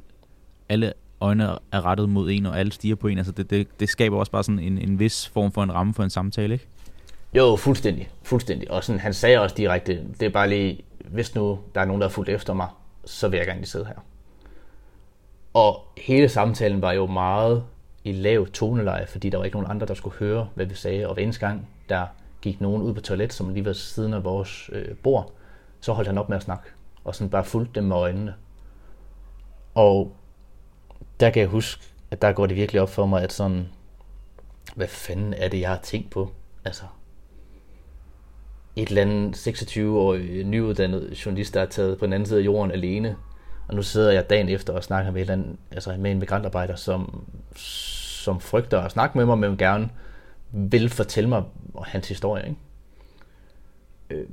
alle 0.70 0.94
øjne 1.22 1.44
er 1.72 1.86
rettet 1.86 2.10
mod 2.10 2.32
en, 2.32 2.46
og 2.46 2.60
alle 2.60 2.72
stiger 2.72 2.96
på 2.96 3.08
en. 3.08 3.18
Altså 3.18 3.32
det, 3.32 3.50
det, 3.50 3.68
det 3.80 3.90
skaber 3.90 4.18
også 4.18 4.32
bare 4.32 4.44
sådan 4.44 4.60
en, 4.60 4.78
en 4.78 5.00
vis 5.00 5.28
form 5.28 5.52
for 5.52 5.64
en 5.64 5.74
ramme 5.74 5.94
for 5.94 6.04
en 6.04 6.10
samtale, 6.10 6.54
ikke? 6.54 6.68
Jo, 7.34 7.56
fuldstændig. 7.56 8.10
Fuldstændig. 8.24 8.72
Og 8.72 8.84
sådan, 8.84 9.00
han 9.00 9.14
sagde 9.14 9.40
også 9.40 9.56
direkte, 9.56 10.00
det 10.20 10.26
er 10.26 10.30
bare 10.30 10.50
lige, 10.50 10.80
hvis 11.06 11.36
nu 11.36 11.60
der 11.76 11.82
er 11.82 11.86
nogen, 11.86 12.02
der 12.02 12.08
har 12.08 12.12
fulgt 12.12 12.30
efter 12.30 12.54
mig, 12.54 12.68
så 13.06 13.28
vil 13.28 13.38
jeg 13.38 13.46
gerne 13.46 13.60
lige 13.60 13.70
sidde 13.70 13.86
her. 13.86 14.06
Og 15.54 15.86
hele 15.98 16.30
samtalen 16.30 16.82
var 16.82 16.92
jo 16.92 17.06
meget 17.06 17.64
i 18.04 18.12
lav 18.12 18.48
toneleje, 18.48 19.08
fordi 19.08 19.30
der 19.30 19.38
var 19.38 19.46
ikke 19.46 19.58
nogen 19.58 19.72
andre, 19.72 19.88
der 19.88 19.94
skulle 19.94 20.18
høre, 20.18 20.50
hvad 20.56 20.66
vi 20.66 20.76
sagde. 20.76 21.08
Og 21.08 21.14
hver 21.14 21.24
eneste 21.24 21.48
gang, 21.48 21.70
der 21.90 22.08
gik 22.42 22.62
nogen 22.62 22.82
ud 22.82 22.94
på 22.94 23.02
toilet, 23.02 23.34
som 23.34 23.54
lige 23.54 23.66
var 23.66 23.74
siden 23.74 24.14
af 24.14 24.24
vores 24.24 24.70
øh, 24.74 24.96
bord, 24.96 25.34
så 25.80 25.94
holdt 25.94 26.08
han 26.08 26.18
op 26.18 26.30
med 26.30 26.38
at 26.38 26.44
snakke. 26.44 26.70
Og 27.04 27.16
sådan 27.16 27.30
bare 27.30 27.44
fulgte 27.44 27.74
dem 27.76 27.84
med 27.84 27.96
øjnene. 27.96 28.34
Og 29.76 30.16
der 31.20 31.30
kan 31.30 31.40
jeg 31.40 31.50
huske, 31.50 31.84
at 32.12 32.22
der 32.22 32.32
går 32.32 32.46
det 32.46 32.56
virkelig 32.56 32.82
op 32.82 32.90
for 32.90 33.06
mig, 33.06 33.24
at 33.24 33.34
sådan, 33.34 33.68
hvad 34.76 34.88
fanden 34.88 35.34
er 35.34 35.48
det, 35.48 35.60
jeg 35.60 35.70
har 35.70 35.80
tænkt 35.84 36.10
på? 36.10 36.32
Altså, 36.66 36.84
et 38.76 38.90
eller 38.90 39.02
andet 39.02 39.48
26-årig 39.48 40.44
nyuddannet 40.44 41.26
journalist, 41.26 41.54
der 41.54 41.62
er 41.62 41.66
taget 41.66 41.98
på 41.98 42.06
den 42.06 42.14
anden 42.14 42.28
side 42.28 42.40
af 42.40 42.46
jorden 42.46 42.72
alene. 42.72 43.16
Og 43.68 43.76
nu 43.76 43.82
sidder 43.82 44.12
jeg 44.12 44.30
dagen 44.30 44.50
efter 44.50 44.74
og 44.74 44.84
snakker 44.84 45.12
med, 45.12 45.22
et 45.22 45.22
eller 45.22 45.34
andet, 45.34 45.58
altså 45.72 45.96
med 45.98 46.12
en 46.12 46.20
migrantarbejder, 46.20 46.76
som, 46.76 47.26
som 47.56 48.40
frygter 48.40 48.80
at 48.82 48.92
snakke 48.92 49.18
med 49.18 49.26
mig, 49.26 49.38
men 49.38 49.58
gerne 49.58 49.90
vil 50.52 50.90
fortælle 50.90 51.30
mig 51.30 51.44
hans 51.84 52.08
historie. 52.08 52.44
Ikke? 52.48 52.60
Øh, 54.10 54.28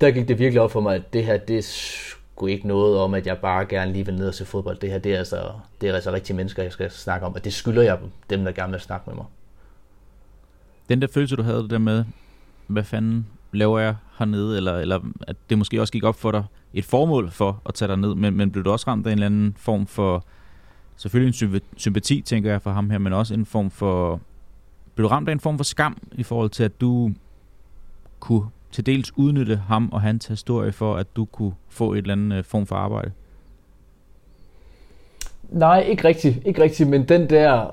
der 0.00 0.10
gik 0.10 0.28
det 0.28 0.38
virkelig 0.38 0.60
op 0.60 0.70
for 0.70 0.80
mig, 0.80 0.94
at 0.94 1.12
det 1.12 1.24
her, 1.24 1.36
det 1.36 1.58
er 1.58 1.62
sgu 1.62 2.46
ikke 2.46 2.68
noget 2.68 2.98
om, 2.98 3.14
at 3.14 3.26
jeg 3.26 3.38
bare 3.38 3.66
gerne 3.66 3.92
lige 3.92 4.06
vil 4.06 4.14
ned 4.14 4.28
og 4.28 4.34
se 4.34 4.44
fodbold. 4.44 4.78
Det 4.78 4.90
her, 4.90 4.98
det 4.98 5.14
er 5.14 5.18
altså, 5.18 5.52
det 5.80 5.88
er 5.88 5.94
altså 5.94 6.12
rigtige 6.12 6.36
mennesker, 6.36 6.62
jeg 6.62 6.72
skal 6.72 6.90
snakke 6.90 7.26
om, 7.26 7.34
og 7.34 7.44
det 7.44 7.52
skylder 7.52 7.82
jeg 7.82 7.98
dem, 8.30 8.44
der 8.44 8.52
gerne 8.52 8.72
vil 8.72 8.80
snakke 8.80 9.10
med 9.10 9.16
mig. 9.16 9.24
Den 10.88 11.02
der 11.02 11.08
følelse, 11.08 11.36
du 11.36 11.42
havde 11.42 11.62
det 11.62 11.70
der 11.70 11.78
med, 11.78 12.04
hvad 12.66 12.84
fanden 12.84 13.26
laver 13.52 13.78
jeg 13.78 13.96
hernede, 14.18 14.56
eller, 14.56 14.78
eller 14.78 15.00
at 15.20 15.36
det 15.50 15.58
måske 15.58 15.80
også 15.80 15.92
gik 15.92 16.04
op 16.04 16.14
for 16.14 16.32
dig 16.32 16.44
et 16.74 16.84
formål 16.84 17.30
for 17.30 17.62
at 17.66 17.74
tage 17.74 17.88
dig 17.88 17.96
ned, 17.96 18.14
men, 18.14 18.36
men 18.36 18.50
blev 18.50 18.64
du 18.64 18.70
også 18.70 18.86
ramt 18.88 19.06
af 19.06 19.12
en 19.12 19.18
eller 19.18 19.26
anden 19.26 19.54
form 19.58 19.86
for, 19.86 20.24
selvfølgelig 20.96 21.42
en 21.42 21.60
sympati, 21.76 22.20
tænker 22.20 22.50
jeg, 22.50 22.62
for 22.62 22.70
ham 22.70 22.90
her, 22.90 22.98
men 22.98 23.12
også 23.12 23.34
en 23.34 23.46
form 23.46 23.70
for, 23.70 24.20
blev 24.94 25.04
du 25.04 25.08
ramt 25.08 25.28
af 25.28 25.32
en 25.32 25.40
form 25.40 25.56
for 25.56 25.64
skam 25.64 25.96
i 26.12 26.22
forhold 26.22 26.50
til, 26.50 26.64
at 26.64 26.80
du 26.80 27.12
kunne 28.20 28.42
til 28.72 28.86
dels 28.86 29.12
udnytte 29.16 29.56
ham 29.56 29.88
og 29.92 30.00
hans 30.00 30.26
historie 30.26 30.72
for, 30.72 30.96
at 30.96 31.16
du 31.16 31.24
kunne 31.24 31.52
få 31.68 31.92
et 31.92 31.98
eller 31.98 32.12
andet 32.12 32.36
øh, 32.36 32.44
form 32.44 32.66
for 32.66 32.76
arbejde? 32.76 33.12
Nej, 35.48 35.80
ikke 35.80 36.04
rigtigt, 36.04 36.46
ikke 36.46 36.62
rigtigt, 36.62 36.88
men 36.88 37.08
den 37.08 37.30
der 37.30 37.70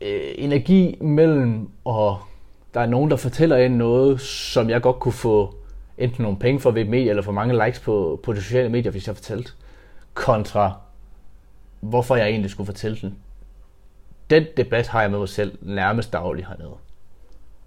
øh, 0.00 0.34
energi 0.34 0.96
mellem 1.00 1.68
at 1.86 2.14
der 2.74 2.80
er 2.80 2.86
nogen, 2.86 3.10
der 3.10 3.16
fortæller 3.16 3.56
en 3.56 3.70
noget, 3.70 4.20
som 4.20 4.70
jeg 4.70 4.82
godt 4.82 5.00
kunne 5.00 5.12
få 5.12 5.54
enten 5.98 6.22
nogle 6.22 6.38
penge 6.38 6.60
for 6.60 6.70
ved 6.70 6.84
medie, 6.84 7.10
eller 7.10 7.22
for 7.22 7.32
mange 7.32 7.64
likes 7.64 7.80
på, 7.80 8.20
på 8.22 8.32
de 8.32 8.42
sociale 8.42 8.68
medier, 8.68 8.92
hvis 8.92 9.06
jeg 9.06 9.16
fortalte, 9.16 9.52
kontra 10.14 10.72
hvorfor 11.82 12.16
jeg 12.16 12.28
egentlig 12.28 12.50
skulle 12.50 12.66
fortælle 12.66 12.98
den. 13.00 13.18
Den 14.30 14.46
debat 14.56 14.88
har 14.88 15.00
jeg 15.00 15.10
med 15.10 15.18
mig 15.18 15.28
selv 15.28 15.58
nærmest 15.60 16.12
dagligt 16.12 16.48
hernede. 16.48 16.74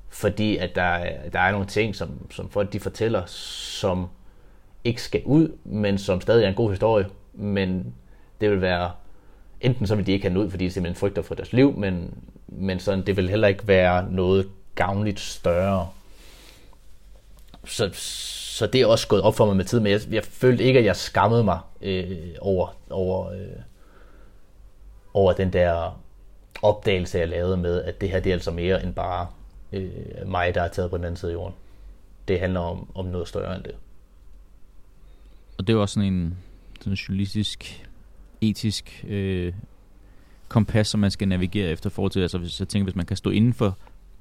Fordi 0.09 0.57
at 0.57 0.75
der, 0.75 1.05
der 1.33 1.39
er 1.39 1.51
nogle 1.51 1.67
ting, 1.67 1.95
som, 1.95 2.31
som 2.31 2.49
folk 2.49 2.73
de 2.73 2.79
fortæller, 2.79 3.25
som 3.25 4.07
ikke 4.83 5.01
skal 5.01 5.21
ud, 5.25 5.57
men 5.63 5.97
som 5.97 6.21
stadig 6.21 6.43
er 6.43 6.49
en 6.49 6.55
god 6.55 6.69
historie. 6.69 7.05
Men 7.33 7.93
det 8.41 8.51
vil 8.51 8.61
være, 8.61 8.91
enten 9.61 9.87
så 9.87 9.95
vil 9.95 10.05
de 10.05 10.11
ikke 10.11 10.23
have 10.23 10.35
den 10.37 10.45
ud, 10.45 10.49
fordi 10.49 10.65
de 10.65 10.71
simpelthen 10.71 10.99
frygter 10.99 11.21
for 11.21 11.35
deres 11.35 11.53
liv, 11.53 11.77
men, 11.77 12.13
men 12.47 12.79
sådan, 12.79 13.05
det 13.05 13.17
vil 13.17 13.29
heller 13.29 13.47
ikke 13.47 13.67
være 13.67 14.11
noget 14.11 14.49
gavnligt 14.75 15.19
større. 15.19 15.89
Så, 17.65 17.89
så 17.93 18.67
det 18.67 18.81
er 18.81 18.85
også 18.85 19.07
gået 19.07 19.21
op 19.21 19.35
for 19.35 19.45
mig 19.45 19.55
med 19.55 19.65
tiden, 19.65 19.83
men 19.83 19.91
jeg, 19.91 20.01
jeg 20.11 20.23
følte 20.23 20.63
ikke, 20.63 20.79
at 20.79 20.85
jeg 20.85 20.95
skammede 20.95 21.43
mig 21.43 21.59
øh, 21.81 22.35
over, 22.41 22.67
over, 22.89 23.31
øh, 23.31 23.61
over 25.13 25.33
den 25.33 25.53
der 25.53 26.01
opdagelse, 26.61 27.17
jeg 27.17 27.27
lavede 27.27 27.57
med, 27.57 27.81
at 27.81 28.01
det 28.01 28.09
her 28.09 28.19
det 28.19 28.29
er 28.29 28.33
altså 28.33 28.51
mere 28.51 28.83
end 28.83 28.93
bare 28.93 29.27
øh, 29.71 29.91
mig, 30.25 30.55
der 30.55 30.61
er 30.61 30.67
taget 30.67 30.89
på 30.89 30.97
den 30.97 31.05
anden 31.05 31.17
side 31.17 31.31
af 31.31 31.35
jorden. 31.35 31.55
Det 32.27 32.39
handler 32.39 32.59
om, 32.59 32.89
om 32.95 33.05
noget 33.05 33.27
større 33.27 33.55
end 33.55 33.63
det. 33.63 33.75
Og 35.57 35.67
det 35.67 35.73
er 35.73 35.77
også 35.77 35.93
sådan 35.93 36.13
en 36.13 36.37
sådan 36.81 36.93
journalistisk, 36.93 37.87
etisk 38.41 39.05
øh, 39.07 39.53
kompas, 40.47 40.87
som 40.87 40.99
man 40.99 41.11
skal 41.11 41.27
navigere 41.27 41.69
efter 41.69 41.89
forhold 41.89 42.11
til, 42.11 42.21
altså 42.21 42.37
hvis 42.37 42.59
jeg 42.59 42.67
tænker, 42.67 42.83
hvis 42.83 42.95
man 42.95 43.05
kan 43.05 43.17
stå 43.17 43.29
inden 43.29 43.53
for 43.53 43.77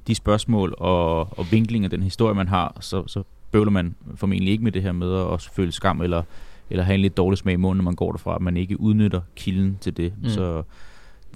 de 0.06 0.14
spørgsmål 0.14 0.74
og, 0.78 1.38
og 1.38 1.46
vinkling 1.50 1.84
af 1.84 1.90
den 1.90 2.02
historie, 2.02 2.34
man 2.34 2.48
har, 2.48 2.76
så, 2.80 3.06
så 3.06 3.22
bøvler 3.50 3.70
man 3.70 3.94
formentlig 4.14 4.52
ikke 4.52 4.64
med 4.64 4.72
det 4.72 4.82
her 4.82 4.92
med 4.92 5.12
at 5.12 5.20
også 5.20 5.52
føle 5.52 5.72
skam, 5.72 6.00
eller, 6.00 6.22
eller 6.70 6.84
have 6.84 6.94
en 6.94 7.00
lidt 7.00 7.16
dårlig 7.16 7.38
smag 7.38 7.52
i 7.52 7.56
munden, 7.56 7.76
når 7.76 7.84
man 7.84 7.94
går 7.94 8.12
derfra, 8.12 8.34
at 8.34 8.42
man 8.42 8.56
ikke 8.56 8.80
udnytter 8.80 9.20
kilden 9.36 9.78
til 9.80 9.96
det. 9.96 10.12
Mm. 10.22 10.28
Så 10.28 10.62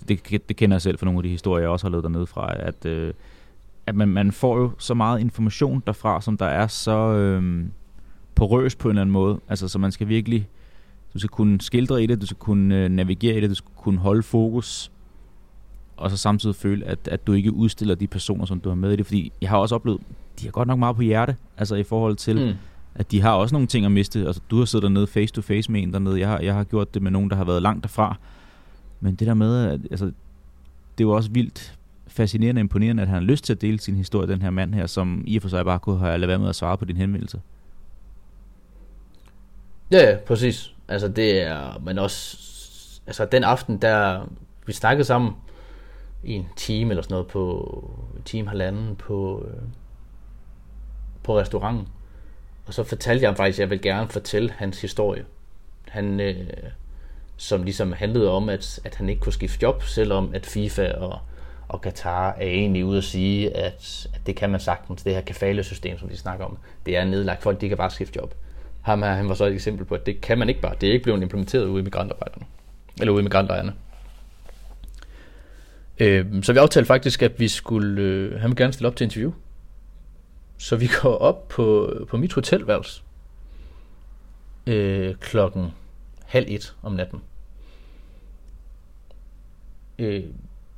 det, 0.08 0.48
det 0.48 0.56
kender 0.56 0.74
jeg 0.74 0.82
selv 0.82 0.98
fra 0.98 1.04
nogle 1.04 1.18
af 1.18 1.22
de 1.22 1.28
historier, 1.28 1.62
jeg 1.62 1.70
også 1.70 1.86
har 1.86 1.90
lavet 1.90 2.04
dernede 2.04 2.26
fra, 2.26 2.52
at, 2.56 2.86
øh, 2.86 3.12
at 3.86 3.94
man, 3.94 4.08
man 4.08 4.32
får 4.32 4.58
jo 4.58 4.70
så 4.78 4.94
meget 4.94 5.20
information 5.20 5.82
derfra, 5.86 6.20
som 6.20 6.36
der 6.36 6.46
er 6.46 6.66
så 6.66 7.12
øh, 7.12 7.64
porøs 8.34 8.74
på 8.74 8.88
en 8.88 8.90
eller 8.90 9.02
anden 9.02 9.12
måde. 9.12 9.40
Altså, 9.48 9.68
så 9.68 9.78
man 9.78 9.92
skal 9.92 10.08
virkelig, 10.08 10.48
du 11.14 11.18
skal 11.18 11.28
kunne 11.28 11.60
skildre 11.60 12.02
i 12.02 12.06
det, 12.06 12.20
du 12.20 12.26
skal 12.26 12.38
kunne 12.38 12.76
øh, 12.76 12.88
navigere 12.88 13.36
i 13.36 13.40
det, 13.40 13.50
du 13.50 13.54
skal 13.54 13.70
kunne 13.76 13.98
holde 13.98 14.22
fokus, 14.22 14.90
og 15.98 16.10
så 16.10 16.16
samtidig 16.16 16.56
føle, 16.56 16.84
at, 16.84 16.98
at 17.04 17.26
du 17.26 17.32
ikke 17.32 17.52
udstiller 17.52 17.94
de 17.94 18.06
personer, 18.06 18.44
som 18.44 18.60
du 18.60 18.68
har 18.68 18.76
med 18.76 18.92
i 18.92 18.96
det. 18.96 19.06
Fordi 19.06 19.32
jeg 19.40 19.50
har 19.50 19.58
også 19.58 19.74
oplevet, 19.74 20.00
de 20.40 20.44
har 20.44 20.50
godt 20.50 20.68
nok 20.68 20.78
meget 20.78 20.96
på 20.96 21.02
hjerte, 21.02 21.36
altså 21.56 21.74
i 21.74 21.82
forhold 21.82 22.16
til, 22.16 22.46
mm. 22.46 22.52
at 22.94 23.10
de 23.10 23.20
har 23.20 23.32
også 23.32 23.54
nogle 23.54 23.68
ting 23.68 23.84
at 23.84 23.92
miste. 23.92 24.26
Altså, 24.26 24.42
du 24.50 24.58
har 24.58 24.64
siddet 24.64 24.82
dernede 24.82 25.06
face 25.06 25.34
to 25.34 25.42
face 25.42 25.72
med 25.72 25.82
en 25.82 25.92
dernede, 25.92 26.20
jeg 26.20 26.28
har, 26.28 26.38
jeg 26.38 26.54
har 26.54 26.64
gjort 26.64 26.94
det 26.94 27.02
med 27.02 27.10
nogen, 27.10 27.30
der 27.30 27.36
har 27.36 27.44
været 27.44 27.62
langt 27.62 27.82
derfra. 27.82 28.16
Men 29.00 29.14
det 29.14 29.26
der 29.26 29.34
med, 29.34 29.64
at, 29.64 29.80
altså, 29.90 30.04
det 30.04 31.04
er 31.04 31.08
jo 31.08 31.10
også 31.10 31.30
vildt 31.30 31.78
fascinerende 32.06 32.58
og 32.58 32.60
imponerende, 32.60 33.02
at 33.02 33.08
han 33.08 33.14
har 33.14 33.22
lyst 33.22 33.44
til 33.44 33.52
at 33.52 33.60
dele 33.60 33.80
sin 33.80 33.96
historie, 33.96 34.28
den 34.28 34.42
her 34.42 34.50
mand 34.50 34.74
her, 34.74 34.86
som 34.86 35.24
i 35.26 35.36
og 35.36 35.42
for 35.42 35.48
sig 35.48 35.64
bare 35.64 35.78
kunne 35.78 35.98
have 35.98 36.18
lavet 36.18 36.28
være 36.28 36.38
med 36.38 36.48
at 36.48 36.56
svare 36.56 36.78
på 36.78 36.84
din 36.84 36.96
henvendelse. 36.96 37.40
Ja, 39.90 40.10
ja, 40.10 40.16
præcis. 40.16 40.74
Altså 40.88 41.08
det 41.08 41.42
er, 41.42 41.80
men 41.84 41.98
også, 41.98 42.38
altså 43.06 43.24
den 43.32 43.44
aften, 43.44 43.78
der 43.78 44.28
vi 44.66 44.72
snakkede 44.72 45.04
sammen 45.04 45.32
en 46.24 46.48
time 46.56 46.90
eller 46.90 47.02
sådan 47.02 47.14
noget 47.14 47.26
på, 47.26 47.90
en 48.16 48.22
time 48.22 48.48
halvanden 48.48 48.96
på, 48.96 49.46
øh, 49.48 49.62
på 51.22 51.38
restauranten. 51.38 51.88
Og 52.66 52.74
så 52.74 52.84
fortalte 52.84 53.22
jeg 53.22 53.28
ham 53.28 53.36
faktisk, 53.36 53.58
at 53.58 53.60
jeg 53.60 53.70
vil 53.70 53.82
gerne 53.82 54.08
fortælle 54.08 54.50
hans 54.50 54.80
historie. 54.80 55.24
Han, 55.88 56.20
øh, 56.20 56.46
som 57.36 57.62
ligesom 57.62 57.92
handlede 57.92 58.30
om, 58.30 58.48
at, 58.48 58.80
at 58.84 58.94
han 58.94 59.08
ikke 59.08 59.20
kunne 59.20 59.32
skifte 59.32 59.58
job, 59.62 59.82
selvom 59.82 60.30
at 60.34 60.46
FIFA 60.46 60.92
og, 60.92 61.18
og 61.68 61.80
Qatar 61.80 62.30
er 62.30 62.46
egentlig 62.46 62.84
ude 62.84 62.98
at 62.98 63.04
sige, 63.04 63.56
at, 63.56 64.08
at 64.14 64.20
det 64.26 64.36
kan 64.36 64.50
man 64.50 64.60
sagtens. 64.60 65.02
Det 65.02 65.14
her 65.14 65.20
kafalesystem, 65.20 65.98
som 65.98 66.08
de 66.08 66.16
snakker 66.16 66.44
om, 66.44 66.58
det 66.86 66.96
er 66.96 67.04
nedlagt. 67.04 67.42
Folk 67.42 67.60
de 67.60 67.68
kan 67.68 67.76
bare 67.76 67.90
skifte 67.90 68.20
job. 68.20 68.34
Ham 68.82 69.02
her, 69.02 69.12
han 69.14 69.28
var 69.28 69.34
så 69.34 69.44
et 69.44 69.52
eksempel 69.52 69.84
på, 69.84 69.94
at 69.94 70.06
det 70.06 70.20
kan 70.20 70.38
man 70.38 70.48
ikke 70.48 70.60
bare. 70.60 70.74
Det 70.80 70.88
er 70.88 70.92
ikke 70.92 71.02
blevet 71.02 71.22
implementeret 71.22 71.64
ude 71.64 71.80
i 71.80 71.84
migrantarbejderne. 71.84 72.46
Eller 73.00 73.12
ude 73.12 73.20
i 73.20 73.24
migrantlejrene. 73.24 73.72
Øh, 76.00 76.42
så 76.42 76.52
vi 76.52 76.58
aftalte 76.58 76.86
faktisk, 76.86 77.22
at 77.22 77.40
vi 77.40 77.48
skulle, 77.48 78.02
øh, 78.02 78.40
han 78.40 78.50
vil 78.50 78.56
gerne 78.56 78.72
stille 78.72 78.88
op 78.88 78.96
til 78.96 79.04
interview. 79.04 79.32
Så 80.58 80.76
vi 80.76 80.90
går 81.02 81.16
op 81.16 81.48
på, 81.48 81.94
på 82.08 82.16
mit 82.16 82.32
hotelværelse 82.32 83.02
øh, 84.66 85.14
klokken 85.14 85.72
halv 86.24 86.46
et 86.48 86.74
om 86.82 86.92
natten. 86.92 87.22
Øh, 89.98 90.24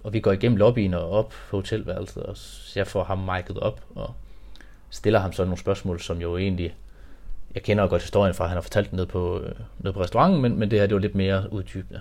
og 0.04 0.12
vi 0.12 0.20
går 0.20 0.32
igennem 0.32 0.56
lobbyen 0.56 0.94
og 0.94 1.10
op 1.10 1.34
på 1.50 1.56
hotelværelset, 1.56 2.22
og 2.22 2.36
jeg 2.76 2.86
får 2.86 3.04
ham 3.04 3.30
mic'et 3.30 3.58
op, 3.58 3.84
og 3.94 4.14
stiller 4.90 5.18
ham 5.18 5.32
så 5.32 5.44
nogle 5.44 5.58
spørgsmål, 5.58 6.00
som 6.00 6.20
jo 6.20 6.36
egentlig, 6.36 6.74
jeg 7.54 7.62
kender 7.62 7.86
godt 7.86 8.02
historien 8.02 8.34
fra, 8.34 8.46
han 8.46 8.56
har 8.56 8.62
fortalt 8.62 8.90
den 8.90 8.96
ned 8.96 9.06
på, 9.06 9.40
øh, 9.40 9.54
ned 9.78 9.92
på 9.92 10.00
restauranten, 10.00 10.42
men, 10.42 10.58
men 10.58 10.70
det 10.70 10.78
her 10.78 10.86
det 10.86 10.94
var 10.94 11.00
lidt 11.00 11.14
mere 11.14 11.52
uddybende. 11.52 12.00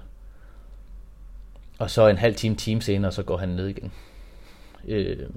Og 1.80 1.90
så 1.90 2.08
en 2.08 2.18
halv 2.18 2.36
time, 2.36 2.56
time 2.56 2.82
senere, 2.82 3.12
så 3.12 3.24
går 3.24 3.38
han 3.38 3.50
ned 3.50 3.68
igen. 3.68 3.92
Øh, 4.88 5.30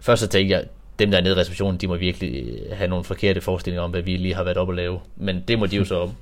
først 0.00 0.22
så 0.22 0.28
tænkte 0.28 0.54
jeg, 0.54 0.66
dem 0.98 1.10
der 1.10 1.18
er 1.18 1.22
nede 1.22 1.34
i 1.34 1.40
receptionen, 1.40 1.80
de 1.80 1.88
må 1.88 1.96
virkelig 1.96 2.44
øh, 2.44 2.76
have 2.76 2.88
nogle 2.88 3.04
forkerte 3.04 3.40
forestillinger 3.40 3.82
om, 3.82 3.90
hvad 3.90 4.02
vi 4.02 4.16
lige 4.16 4.34
har 4.34 4.44
været 4.44 4.56
op 4.56 4.68
at 4.68 4.76
lave. 4.76 5.00
Men 5.16 5.44
det 5.48 5.58
må 5.58 5.66
de 5.66 5.76
jo 5.76 5.84
så 5.84 6.00
om. 6.00 6.14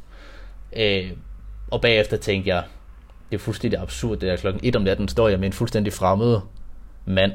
Øh, 0.77 1.13
og 1.71 1.81
bagefter 1.81 2.17
tænkte 2.17 2.49
jeg, 2.49 2.65
det 3.31 3.37
er 3.37 3.41
fuldstændig 3.41 3.81
absurd, 3.81 4.19
det 4.19 4.31
er 4.31 4.37
klokken 4.37 4.61
1 4.65 4.77
om 4.77 4.83
natten, 4.83 5.09
står 5.09 5.29
jeg 5.29 5.39
med 5.39 5.47
en 5.47 5.53
fuldstændig 5.53 5.93
fremmed 5.93 6.41
mand, 7.05 7.33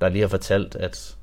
der 0.00 0.08
lige 0.08 0.20
har 0.20 0.28
fortalt, 0.28 0.76
at, 0.76 1.16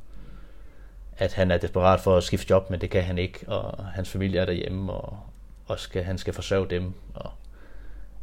at 1.17 1.33
han 1.33 1.51
er 1.51 1.57
desperat 1.57 1.99
for 1.99 2.17
at 2.17 2.23
skifte 2.23 2.47
job, 2.49 2.69
men 2.69 2.81
det 2.81 2.89
kan 2.89 3.03
han 3.03 3.17
ikke, 3.17 3.39
og 3.47 3.85
hans 3.85 4.09
familie 4.09 4.39
er 4.39 4.45
derhjemme, 4.45 4.93
og, 4.93 5.19
og 5.65 5.79
skal, 5.79 6.03
han 6.03 6.17
skal 6.17 6.33
forsørge 6.33 6.69
dem, 6.69 6.93
og 7.13 7.31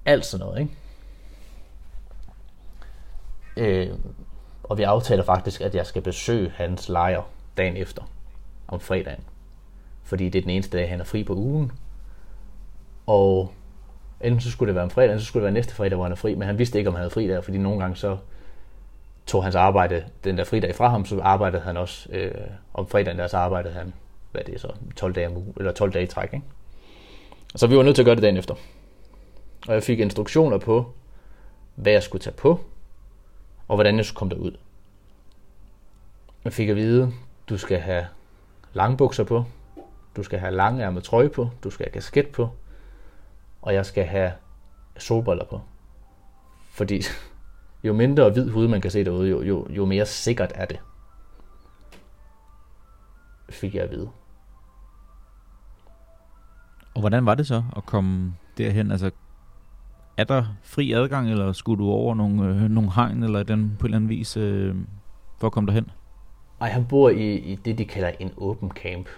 alt 0.09 0.27
sådan 0.27 0.47
noget, 0.47 0.61
ikke? 0.61 0.73
Øh, 3.57 3.99
og 4.63 4.79
vi 4.79 4.83
aftaler 4.83 5.25
faktisk, 5.25 5.61
at 5.61 5.75
jeg 5.75 5.87
skal 5.87 6.03
besøge 6.03 6.53
hans 6.57 6.89
lejr 6.89 7.23
dagen 7.57 7.77
efter, 7.77 8.03
om 8.69 8.81
fredagen. 8.81 9.25
Fordi 10.03 10.29
det 10.29 10.39
er 10.39 10.43
den 10.43 10.51
eneste 10.51 10.79
dag, 10.79 10.89
han 10.89 11.01
er 11.01 11.05
fri 11.05 11.25
på 11.25 11.35
ugen. 11.35 11.73
Og 13.07 13.53
enten 14.21 14.41
så 14.41 14.51
skulle 14.51 14.69
det 14.69 14.75
være 14.75 14.85
om 14.85 14.91
fredagen, 14.91 15.21
så 15.21 15.27
skulle 15.27 15.41
det 15.41 15.45
være 15.45 15.61
næste 15.61 15.75
fredag, 15.75 15.97
hvor 15.97 16.05
han 16.05 16.13
er 16.13 16.17
fri. 16.17 16.35
Men 16.35 16.47
han 16.47 16.59
vidste 16.59 16.79
ikke, 16.79 16.89
om 16.89 16.95
han 16.95 17.01
havde 17.01 17.11
fri 17.11 17.29
der, 17.29 17.41
fordi 17.41 17.59
nogle 17.59 17.81
gange 17.81 17.97
så 17.97 18.17
tog 19.27 19.45
hans 19.45 19.55
arbejde 19.55 20.05
den 20.25 20.39
der 20.39 20.45
fridag 20.45 20.75
fra 20.75 20.89
ham, 20.89 21.05
så 21.05 21.21
arbejdede 21.21 21.63
han 21.63 21.77
også 21.77 22.09
øh, 22.13 22.35
om 22.75 22.89
fredagen 22.89 23.19
der, 23.19 23.27
så 23.27 23.37
arbejdede 23.37 23.75
han, 23.75 23.93
hvad 24.33 24.43
det 24.45 24.55
er 24.55 24.59
så, 24.59 24.73
12 24.97 25.15
dage 25.15 25.27
om 25.27 25.37
uge, 25.37 25.55
eller 25.57 25.73
12 25.73 25.93
dage 25.93 26.05
i 26.05 26.07
træk, 26.07 26.35
ikke? 26.35 26.47
Så 27.57 27.67
vi 27.67 27.77
var 27.77 27.83
nødt 27.83 27.95
til 27.95 28.03
at 28.03 28.07
gøre 28.07 28.15
det 28.15 28.23
dagen 28.23 28.37
efter. 28.37 28.55
Og 29.67 29.75
jeg 29.75 29.83
fik 29.83 30.01
instruktioner 30.01 30.59
på, 30.59 30.93
hvad 31.75 31.93
jeg 31.93 32.03
skulle 32.03 32.23
tage 32.23 32.37
på, 32.37 32.61
og 33.69 33.77
hvordan 33.77 33.97
jeg 33.97 34.05
skulle 34.05 34.19
komme 34.19 34.35
derud. 34.35 34.57
Jeg 36.45 36.53
fik 36.53 36.69
at 36.69 36.77
vide, 36.77 37.13
du 37.49 37.59
skal 37.59 37.79
have 37.79 38.07
langbukser 38.73 39.25
på, 39.25 39.45
du 40.17 40.23
skal 40.23 40.39
have 40.39 40.55
langærmet 40.55 41.05
trøje 41.05 41.29
på, 41.29 41.51
du 41.65 41.71
skal 41.71 41.87
have 41.87 41.93
kasket 41.93 42.29
på, 42.29 42.49
og 43.63 43.75
jeg 43.75 43.87
skal 43.87 44.05
have 44.05 44.33
solbriller 44.97 45.45
på. 45.45 45.61
Fordi 46.71 47.03
jo 47.85 47.93
mindre 47.93 48.31
hvid 48.31 48.51
hud 48.51 48.69
man 48.69 48.81
kan 48.81 48.91
se 48.91 49.05
derude, 49.05 49.29
jo, 49.29 49.43
jo, 49.43 49.67
jo 49.71 49.85
mere 49.85 50.07
sikkert 50.07 50.53
er 50.55 50.65
det. 50.65 50.79
Fik 53.51 53.75
jeg 53.75 53.83
at 53.83 53.91
vide. 53.91 54.11
Og 56.95 57.01
hvordan 57.01 57.27
var 57.27 57.35
det 57.35 57.47
så 57.47 57.65
at 57.77 57.87
komme 57.87 58.35
derhen? 58.59 58.91
Altså, 58.91 59.11
er 60.19 60.25
der 60.25 60.45
fri 60.63 60.93
adgang, 60.93 61.31
eller 61.31 61.53
skulle 61.53 61.85
du 61.85 61.91
over 61.91 62.15
nogle, 62.15 62.49
øh, 62.49 62.71
nogle 62.71 62.93
hegn, 62.95 63.23
eller 63.23 63.43
den 63.43 63.77
på 63.79 63.87
en 63.87 63.89
eller 63.89 63.97
anden 63.97 64.11
vis, 64.11 64.37
øh, 64.37 64.75
for 65.39 65.47
at 65.47 65.53
komme 65.53 65.67
derhen? 65.67 65.91
Ej, 66.61 66.69
han 66.69 66.85
bor 66.85 67.11
i, 67.11 67.37
i 67.37 67.55
det, 67.55 67.79
de 67.79 67.85
kalder 67.85 68.11
en 68.21 68.31
open 68.37 68.71
camp, 68.71 69.09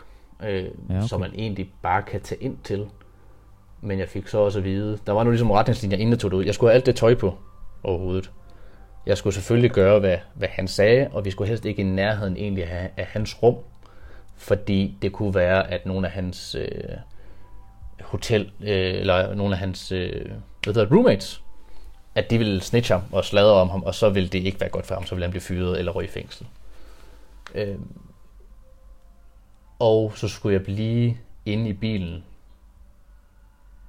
øh, 0.42 0.64
ja, 0.64 0.68
okay. 0.88 1.06
som 1.06 1.20
man 1.20 1.30
egentlig 1.34 1.70
bare 1.82 2.02
kan 2.02 2.20
tage 2.20 2.42
ind 2.42 2.56
til. 2.64 2.86
Men 3.80 3.98
jeg 3.98 4.08
fik 4.08 4.28
så 4.28 4.38
også 4.38 4.58
at 4.58 4.64
vide, 4.64 4.98
der 5.06 5.12
var 5.12 5.24
nu 5.24 5.30
ligesom 5.30 5.50
retningslinjer, 5.50 5.98
inden 5.98 6.10
jeg 6.10 6.18
tog 6.18 6.30
det 6.30 6.36
ud. 6.36 6.44
Jeg 6.44 6.54
skulle 6.54 6.70
have 6.70 6.74
alt 6.74 6.86
det 6.86 6.96
tøj 6.96 7.14
på 7.14 7.34
overhovedet. 7.82 8.30
Jeg 9.06 9.18
skulle 9.18 9.34
selvfølgelig 9.34 9.70
gøre, 9.70 10.00
hvad, 10.00 10.16
hvad 10.34 10.48
han 10.50 10.68
sagde, 10.68 11.08
og 11.12 11.24
vi 11.24 11.30
skulle 11.30 11.48
helst 11.48 11.64
ikke 11.64 11.82
i 11.82 11.84
nærheden 11.84 12.36
egentlig 12.36 12.68
have, 12.68 12.88
af 12.96 13.06
hans 13.06 13.42
rum, 13.42 13.56
fordi 14.36 14.98
det 15.02 15.12
kunne 15.12 15.34
være, 15.34 15.70
at 15.70 15.86
nogle 15.86 16.06
af 16.06 16.12
hans 16.12 16.54
øh, 16.54 16.96
hotel, 18.00 18.50
øh, 18.60 18.68
eller 19.00 19.34
nogle 19.34 19.54
af 19.54 19.60
hans 19.60 19.92
øh, 19.92 20.30
hvad 20.64 20.75
hedder, 20.75 20.96
roommates, 20.96 21.42
at 22.14 22.31
de 22.31 22.38
ville 22.38 22.61
snitche 22.61 22.94
ham 22.94 23.03
og 23.12 23.25
sladre 23.25 23.55
om 23.55 23.68
ham, 23.70 23.83
og 23.83 23.94
så 23.94 24.09
ville 24.09 24.29
det 24.29 24.38
ikke 24.38 24.61
være 24.61 24.70
godt 24.70 24.87
for 24.87 24.94
ham, 24.94 25.07
så 25.07 25.14
ville 25.14 25.25
han 25.25 25.31
blive 25.31 25.40
fyret 25.42 25.79
eller 25.79 25.92
røg 25.92 26.05
i 26.05 26.09
fængsel. 26.09 26.46
Øh, 27.55 27.79
Og 29.79 30.12
så 30.16 30.29
skulle 30.29 30.53
jeg 30.53 30.64
blive 30.64 31.16
inde 31.46 31.68
i 31.68 31.73
bilen 31.73 32.25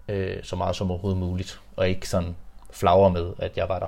øh, 0.08 0.44
så 0.44 0.56
meget 0.56 0.76
som 0.76 0.92
overhovedet 0.92 1.20
muligt, 1.20 1.62
og 1.76 1.90
ikke 1.90 2.10
sådan 2.10 2.36
flagre 2.72 3.12
med, 3.12 3.34
at 3.38 3.58
jeg 3.58 3.70
var 3.70 3.80
der. 3.80 3.88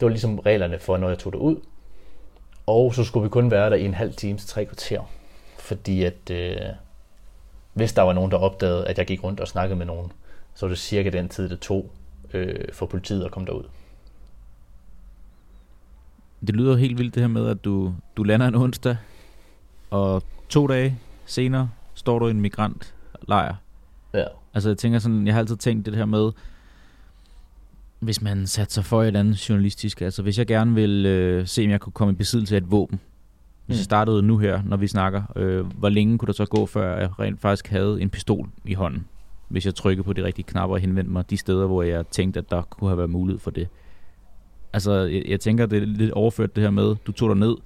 Det 0.00 0.06
var 0.06 0.08
ligesom 0.08 0.38
reglerne 0.38 0.78
for, 0.78 0.96
når 0.96 1.08
jeg 1.08 1.18
tog 1.18 1.32
det 1.32 1.38
ud. 1.38 1.56
Og 2.66 2.94
så 2.94 3.04
skulle 3.04 3.24
vi 3.24 3.28
kun 3.28 3.50
være 3.50 3.70
der 3.70 3.76
i 3.76 3.84
en 3.84 3.94
halv 3.94 4.14
time 4.14 4.38
til 4.38 4.48
tre 4.48 4.64
kvarter. 4.64 5.10
Fordi 5.58 6.04
at 6.04 6.30
øh, 6.30 6.56
hvis 7.72 7.92
der 7.92 8.02
var 8.02 8.12
nogen, 8.12 8.30
der 8.30 8.38
opdagede, 8.38 8.88
at 8.88 8.98
jeg 8.98 9.06
gik 9.06 9.24
rundt 9.24 9.40
og 9.40 9.48
snakkede 9.48 9.78
med 9.78 9.86
nogen, 9.86 10.12
så 10.54 10.66
var 10.66 10.68
det 10.68 10.78
cirka 10.78 11.10
den 11.10 11.28
tid, 11.28 11.48
det 11.48 11.60
tog 11.60 11.90
øh, 12.34 12.54
for 12.72 12.86
politiet 12.86 13.24
at 13.24 13.30
komme 13.30 13.46
derud. 13.46 13.64
Det 16.46 16.56
lyder 16.56 16.76
helt 16.76 16.98
vildt 16.98 17.14
det 17.14 17.22
her 17.22 17.28
med, 17.28 17.46
at 17.48 17.64
du, 17.64 17.94
du 18.16 18.22
lander 18.22 18.48
en 18.48 18.54
onsdag, 18.54 18.96
og 19.90 20.22
to 20.48 20.66
dage 20.66 20.98
senere 21.26 21.70
står 21.94 22.18
du 22.18 22.26
i 22.26 22.30
en 22.30 22.40
migrantlejr. 22.40 23.54
Ja. 24.14 24.24
Altså 24.54 24.68
jeg 24.70 24.78
tænker 24.78 24.98
sådan, 24.98 25.26
jeg 25.26 25.34
har 25.34 25.40
altid 25.40 25.56
tænkt 25.56 25.86
det 25.86 25.96
her 25.96 26.04
med, 26.04 26.32
hvis 28.00 28.22
man 28.22 28.46
satte 28.46 28.74
sig 28.74 28.84
for 28.84 29.02
et 29.02 29.06
eller 29.06 29.20
andet 29.20 29.48
journalistisk, 29.48 30.00
altså 30.02 30.22
hvis 30.22 30.38
jeg 30.38 30.46
gerne 30.46 30.74
vil 30.74 31.06
øh, 31.06 31.46
se, 31.46 31.64
om 31.64 31.70
jeg 31.70 31.80
kunne 31.80 31.92
komme 31.92 32.12
i 32.12 32.16
besiddelse 32.16 32.54
af 32.56 32.60
et 32.60 32.70
våben, 32.70 33.00
hvis 33.66 33.74
Mm. 33.74 33.78
jeg 33.78 33.84
startede 33.84 34.22
nu 34.22 34.38
her, 34.38 34.62
når 34.64 34.76
vi 34.76 34.86
snakker, 34.86 35.22
øh, 35.36 35.66
hvor 35.66 35.88
længe 35.88 36.18
kunne 36.18 36.26
der 36.26 36.32
så 36.32 36.44
gå, 36.46 36.66
før 36.66 36.98
jeg 36.98 37.20
rent 37.20 37.40
faktisk 37.40 37.66
havde 37.68 38.00
en 38.00 38.10
pistol 38.10 38.48
i 38.64 38.74
hånden? 38.74 39.06
Hvis 39.48 39.66
jeg 39.66 39.74
trykkede 39.74 40.04
på 40.04 40.12
de 40.12 40.24
rigtige 40.24 40.44
knapper 40.48 40.76
og 40.76 40.80
henvendte 40.80 41.12
mig 41.12 41.30
de 41.30 41.36
steder, 41.36 41.66
hvor 41.66 41.82
jeg 41.82 42.08
tænkte, 42.08 42.40
at 42.40 42.50
der 42.50 42.62
kunne 42.62 42.88
have 42.88 42.98
været 42.98 43.10
mulighed 43.10 43.40
for 43.40 43.50
det. 43.50 43.68
Altså, 44.72 44.92
jeg, 44.92 45.22
jeg 45.28 45.40
tænker, 45.40 45.66
det 45.66 45.82
er 45.82 45.86
lidt 45.86 46.10
overført 46.10 46.56
det 46.56 46.62
her 46.62 46.70
med, 46.70 46.96
du 47.06 47.12
tog 47.12 47.28
dig 47.28 47.38
ned 47.38 47.56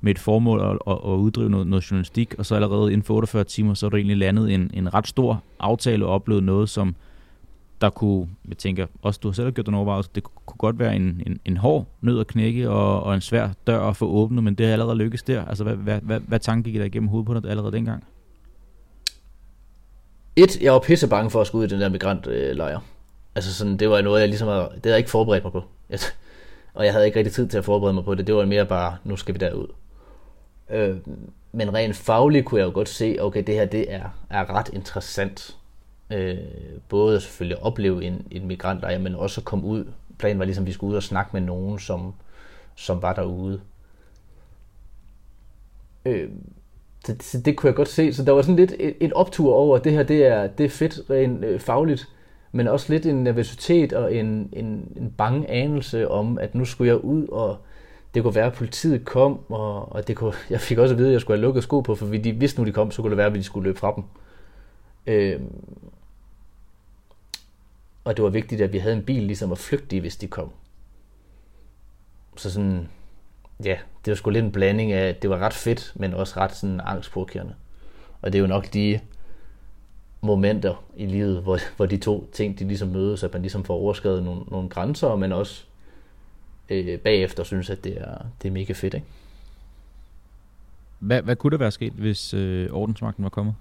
med 0.00 0.10
et 0.10 0.18
formål 0.18 0.60
at, 0.60 0.78
at, 0.86 0.98
at 1.04 1.16
uddrive 1.16 1.50
noget, 1.50 1.66
noget 1.66 1.90
journalistik, 1.90 2.34
og 2.38 2.46
så 2.46 2.54
allerede 2.54 2.92
inden 2.92 3.02
for 3.02 3.14
48 3.14 3.44
timer, 3.44 3.74
så 3.74 3.86
er 3.86 3.90
du 3.90 3.96
egentlig 3.96 4.16
landet 4.16 4.54
en, 4.54 4.70
en 4.74 4.94
ret 4.94 5.06
stor 5.06 5.42
aftale 5.58 6.06
og 6.06 6.12
oplevet 6.12 6.42
noget, 6.42 6.68
som 6.68 6.96
der 7.80 7.90
kunne, 7.90 8.28
jeg 8.48 8.58
tænker, 8.58 8.86
også 9.02 9.20
du 9.22 9.28
har 9.28 9.32
selv 9.32 9.52
gjort 9.52 9.66
den 9.66 9.74
overvejelse, 9.74 10.10
det 10.14 10.22
kunne 10.22 10.58
godt 10.58 10.78
være 10.78 10.96
en, 10.96 11.22
en, 11.26 11.40
en 11.44 11.56
hård 11.56 11.86
nød 12.00 12.20
at 12.20 12.26
knække 12.26 12.70
og, 12.70 13.02
og 13.02 13.14
en 13.14 13.20
svær 13.20 13.48
dør 13.66 13.80
at 13.80 13.96
få 13.96 14.06
åbnet, 14.06 14.44
men 14.44 14.54
det 14.54 14.66
har 14.66 14.72
allerede 14.72 14.96
lykkes 14.96 15.22
der. 15.22 15.44
Altså, 15.44 15.64
hvad, 15.64 15.76
hvad, 15.76 16.00
hvad, 16.00 16.20
hvad 16.20 16.38
tanke 16.38 16.70
gik 16.70 16.80
der 16.80 16.86
igennem 16.86 17.08
hovedet 17.08 17.26
på 17.26 17.34
dig 17.34 17.50
allerede 17.50 17.72
dengang? 17.72 18.04
Et, 20.36 20.62
jeg 20.62 20.72
var 20.72 20.78
pisse 20.78 21.08
bange 21.08 21.30
for 21.30 21.40
at 21.40 21.46
skulle 21.46 21.60
ud 21.62 21.66
i 21.66 21.70
den 21.70 21.80
der 21.80 21.88
migrantlejr. 21.88 22.80
Altså 23.34 23.54
sådan, 23.54 23.76
det 23.76 23.90
var 23.90 24.00
noget, 24.00 24.20
jeg 24.20 24.28
ligesom 24.28 24.48
havde, 24.48 24.60
det 24.60 24.70
havde 24.82 24.92
jeg 24.92 24.98
ikke 24.98 25.10
forberedt 25.10 25.44
mig 25.44 25.52
på. 25.52 25.62
Og 26.74 26.84
jeg 26.84 26.92
havde 26.92 27.06
ikke 27.06 27.18
rigtig 27.18 27.34
tid 27.34 27.48
til 27.48 27.58
at 27.58 27.64
forberede 27.64 27.94
mig 27.94 28.04
på 28.04 28.14
det. 28.14 28.26
Det 28.26 28.34
var 28.34 28.44
mere 28.44 28.66
bare, 28.66 28.96
nu 29.04 29.16
skal 29.16 29.34
vi 29.34 29.38
derud. 29.38 29.66
Øh, 30.70 30.96
men 31.52 31.74
rent 31.74 31.96
fagligt 31.96 32.46
kunne 32.46 32.60
jeg 32.60 32.66
jo 32.66 32.72
godt 32.74 32.88
se, 32.88 33.16
okay, 33.20 33.42
det 33.46 33.54
her 33.54 33.64
det 33.64 33.92
er, 33.92 34.08
er 34.30 34.50
ret 34.50 34.68
interessant. 34.72 35.56
Øh, 36.10 36.38
både 36.88 37.20
selvfølgelig 37.20 37.58
at 37.58 37.64
opleve 37.64 38.04
en, 38.04 38.26
en 38.30 38.46
migrantlejr, 38.46 38.98
men 38.98 39.14
også 39.14 39.40
at 39.40 39.44
komme 39.44 39.64
ud. 39.64 39.84
Planen 40.18 40.38
var 40.38 40.44
ligesom, 40.44 40.62
at 40.62 40.66
vi 40.66 40.72
skulle 40.72 40.90
ud 40.90 40.96
og 40.96 41.02
snakke 41.02 41.30
med 41.32 41.40
nogen, 41.40 41.78
som, 41.78 42.14
som 42.74 43.02
var 43.02 43.12
derude. 43.12 43.60
Øh, 46.04 46.30
så, 47.06 47.16
så 47.20 47.40
det 47.40 47.56
kunne 47.56 47.68
jeg 47.68 47.76
godt 47.76 47.88
se. 47.88 48.12
Så 48.12 48.24
der 48.24 48.32
var 48.32 48.42
sådan 48.42 48.56
lidt 48.56 48.74
en, 49.00 49.12
optur 49.12 49.54
over, 49.54 49.76
at 49.76 49.84
det 49.84 49.92
her 49.92 50.02
det 50.02 50.26
er, 50.26 50.46
det 50.46 50.64
er 50.66 50.70
fedt 50.70 51.00
rent 51.10 51.44
øh, 51.44 51.60
fagligt, 51.60 52.08
men 52.52 52.68
også 52.68 52.92
lidt 52.92 53.06
en 53.06 53.24
nervøsitet 53.24 53.92
og 53.92 54.14
en, 54.14 54.48
en, 54.52 54.92
en 54.96 55.14
bange 55.18 55.50
anelse 55.50 56.10
om, 56.10 56.38
at 56.38 56.54
nu 56.54 56.64
skulle 56.64 56.88
jeg 56.88 57.04
ud, 57.04 57.28
og 57.28 57.56
det 58.14 58.22
kunne 58.22 58.34
være, 58.34 58.46
at 58.46 58.52
politiet 58.52 59.04
kom, 59.04 59.40
og, 59.48 59.92
og 59.92 60.08
det 60.08 60.16
kunne, 60.16 60.32
jeg 60.50 60.60
fik 60.60 60.78
også 60.78 60.94
at 60.94 60.98
vide, 60.98 61.08
at 61.08 61.12
jeg 61.12 61.20
skulle 61.20 61.36
have 61.38 61.42
lukket 61.42 61.62
sko 61.62 61.80
på, 61.80 61.94
for 61.94 62.06
de 62.06 62.32
vidste 62.32 62.60
nu, 62.60 62.66
de 62.66 62.72
kom, 62.72 62.90
så 62.90 63.02
kunne 63.02 63.10
det 63.10 63.16
være, 63.16 63.26
at 63.26 63.34
vi 63.34 63.42
skulle 63.42 63.64
løbe 63.64 63.78
fra 63.78 63.92
dem. 63.96 64.04
Øh, 65.06 65.40
og 68.04 68.16
det 68.16 68.22
var 68.22 68.30
vigtigt, 68.30 68.60
at 68.60 68.72
vi 68.72 68.78
havde 68.78 68.96
en 68.96 69.04
bil 69.04 69.22
ligesom 69.22 69.52
at 69.52 69.58
flygte 69.58 69.96
i, 69.96 69.98
hvis 69.98 70.16
de 70.16 70.26
kom. 70.26 70.50
Så 72.36 72.50
sådan, 72.50 72.88
ja, 73.64 73.76
det 74.04 74.10
var 74.10 74.14
sgu 74.14 74.30
lidt 74.30 74.44
en 74.44 74.52
blanding 74.52 74.92
af, 74.92 75.08
at 75.08 75.22
det 75.22 75.30
var 75.30 75.38
ret 75.38 75.52
fedt, 75.52 75.92
men 75.94 76.14
også 76.14 76.40
ret 76.40 76.56
sådan 76.56 76.80
angstpåkærende. 76.84 77.54
Og 78.22 78.32
det 78.32 78.38
er 78.38 78.42
jo 78.42 78.46
nok 78.46 78.74
de 78.74 79.00
momenter 80.20 80.84
i 80.96 81.06
livet, 81.06 81.42
hvor, 81.42 81.58
hvor 81.76 81.86
de 81.86 81.96
to 81.96 82.30
ting, 82.32 82.58
de 82.58 82.68
ligesom 82.68 82.88
mødes, 82.88 83.22
at 83.22 83.32
man 83.32 83.42
ligesom 83.42 83.64
får 83.64 83.74
overskrevet 83.74 84.22
nogle, 84.22 84.42
nogle 84.50 84.68
grænser, 84.68 85.16
men 85.16 85.32
også 85.32 85.64
øh, 86.68 86.98
bagefter 86.98 87.44
synes, 87.44 87.70
at 87.70 87.84
det 87.84 88.00
er, 88.00 88.18
det 88.42 88.48
er 88.48 88.52
mega 88.52 88.72
fedt, 88.72 88.94
ikke? 88.94 89.06
Hvad, 90.98 91.22
hvad 91.22 91.36
kunne 91.36 91.50
der 91.50 91.58
være 91.58 91.70
sket, 91.70 91.92
hvis 91.92 92.34
øh, 92.34 92.70
ordensmagten 92.72 93.24
var 93.24 93.30
kommet? 93.30 93.54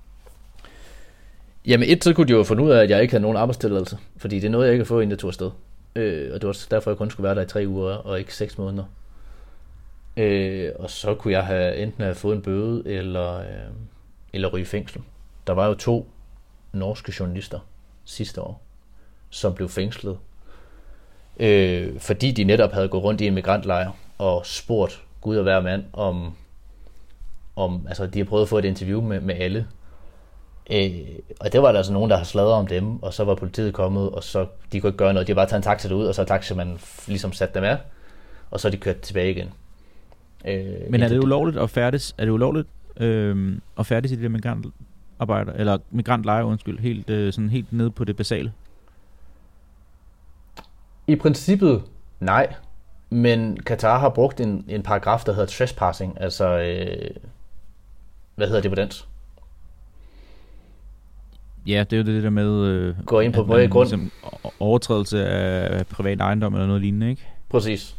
Jamen 1.65 1.89
et, 1.89 2.03
så 2.03 2.13
kunne 2.13 2.27
de 2.27 2.31
jo 2.31 2.37
have 2.37 2.45
fundet 2.45 2.63
ud 2.63 2.69
af, 2.69 2.83
at 2.83 2.89
jeg 2.89 3.01
ikke 3.01 3.11
havde 3.11 3.21
nogen 3.21 3.37
arbejdstilladelse, 3.37 3.97
fordi 4.17 4.35
det 4.35 4.45
er 4.45 4.49
noget, 4.51 4.65
jeg 4.65 4.73
ikke 4.73 4.83
har 4.83 4.87
fået, 4.87 5.01
inden 5.01 5.11
jeg 5.11 5.19
tog 5.19 5.27
afsted. 5.27 5.51
Øh, 5.95 6.33
og 6.33 6.41
det 6.41 6.43
var 6.43 6.49
også 6.49 6.67
derfor, 6.71 6.91
jeg 6.91 6.97
kun 6.97 7.11
skulle 7.11 7.23
være 7.23 7.35
der 7.35 7.41
i 7.41 7.45
tre 7.45 7.65
uger, 7.67 7.93
og 7.93 8.19
ikke 8.19 8.35
seks 8.35 8.57
måneder. 8.57 8.83
Øh, 10.17 10.71
og 10.79 10.89
så 10.89 11.15
kunne 11.15 11.33
jeg 11.33 11.45
have 11.45 11.77
enten 11.77 12.03
have 12.03 12.15
fået 12.15 12.35
en 12.35 12.41
bøde, 12.41 12.83
eller, 12.85 13.39
øh, 13.39 13.73
eller 14.33 14.47
ryge 14.47 14.61
i 14.61 14.65
fængsel. 14.65 15.01
Der 15.47 15.53
var 15.53 15.67
jo 15.67 15.73
to 15.73 16.07
norske 16.73 17.13
journalister 17.19 17.59
sidste 18.05 18.41
år, 18.41 18.61
som 19.29 19.53
blev 19.53 19.69
fængslet, 19.69 20.17
øh, 21.39 21.99
fordi 21.99 22.31
de 22.31 22.43
netop 22.43 22.71
havde 22.71 22.87
gået 22.87 23.03
rundt 23.03 23.21
i 23.21 23.27
en 23.27 23.33
migrantlejr 23.33 23.91
og 24.17 24.45
spurgt 24.45 25.03
Gud 25.21 25.37
og 25.37 25.43
hver 25.43 25.61
mand 25.61 25.83
om, 25.93 26.35
om 27.55 27.85
altså 27.87 28.07
de 28.07 28.19
har 28.19 28.25
prøvet 28.25 28.43
at 28.43 28.49
få 28.49 28.57
et 28.57 28.65
interview 28.65 29.01
med, 29.01 29.21
med 29.21 29.35
alle, 29.35 29.67
Øh, 30.71 31.19
og 31.39 31.53
det 31.53 31.61
var 31.61 31.71
der 31.71 31.79
altså 31.79 31.93
nogen, 31.93 32.09
der 32.09 32.17
har 32.17 32.23
sladret 32.23 32.53
om 32.53 32.67
dem, 32.67 33.03
og 33.03 33.13
så 33.13 33.23
var 33.23 33.35
politiet 33.35 33.73
kommet, 33.73 34.09
og 34.09 34.23
så 34.23 34.45
de 34.71 34.81
kunne 34.81 34.89
ikke 34.89 34.97
gøre 34.97 35.13
noget. 35.13 35.27
De 35.27 35.31
har 35.31 35.35
bare 35.35 35.47
taget 35.47 35.59
en 35.59 35.63
taxa 35.63 35.93
ud, 35.93 36.05
og 36.05 36.15
så 36.15 36.21
har 36.21 36.25
taxamanden 36.25 36.79
ligesom 37.07 37.33
sat 37.33 37.55
dem 37.55 37.63
af, 37.63 37.77
og 38.51 38.59
så 38.59 38.67
er 38.67 38.71
de 38.71 38.77
kørt 38.77 38.99
tilbage 39.01 39.31
igen. 39.31 39.53
Øh, 40.47 40.65
Men 40.89 41.01
er 41.01 41.07
det 41.07 41.23
ulovligt 41.23 41.57
at 41.57 41.69
færdes, 41.69 42.15
er 42.17 42.25
det 42.25 42.31
ulovligt 42.31 42.67
øh, 42.97 43.57
at 43.79 43.85
færdes 43.85 44.11
i 44.11 44.15
de 44.15 44.23
der 44.23 44.29
migrantarbejder, 44.29 45.53
eller 45.53 45.77
migrantlejre, 45.91 46.45
undskyld, 46.45 46.79
helt, 46.79 47.09
øh, 47.09 47.33
sådan 47.33 47.49
helt 47.49 47.73
nede 47.73 47.91
på 47.91 48.03
det 48.03 48.15
basale? 48.15 48.53
I 51.07 51.15
princippet 51.15 51.83
nej, 52.19 52.53
men 53.09 53.57
Katar 53.57 53.99
har 53.99 54.09
brugt 54.09 54.39
en, 54.39 54.65
en 54.67 54.83
paragraf, 54.83 55.23
der 55.25 55.33
hedder 55.33 55.47
trespassing, 55.47 56.21
altså, 56.21 56.59
øh, 56.59 57.09
hvad 58.35 58.47
hedder 58.47 58.61
det 58.61 58.71
på 58.71 58.75
dansk? 58.75 59.03
Ja, 61.67 61.85
det 61.89 61.93
er 61.93 61.97
jo 61.97 62.15
det 62.15 62.23
der 62.23 62.29
med... 62.29 62.65
Øh, 62.65 62.95
Gå 63.05 63.19
ind 63.19 63.33
på 63.33 63.41
at 63.41 63.47
privat 63.47 63.69
grund. 63.69 63.89
Ligesom 63.89 64.11
overtrædelse 64.59 65.25
af 65.25 65.87
privat 65.87 66.21
ejendom 66.21 66.53
eller 66.53 66.67
noget 66.67 66.81
lignende, 66.81 67.09
ikke? 67.09 67.21
Præcis. 67.49 67.95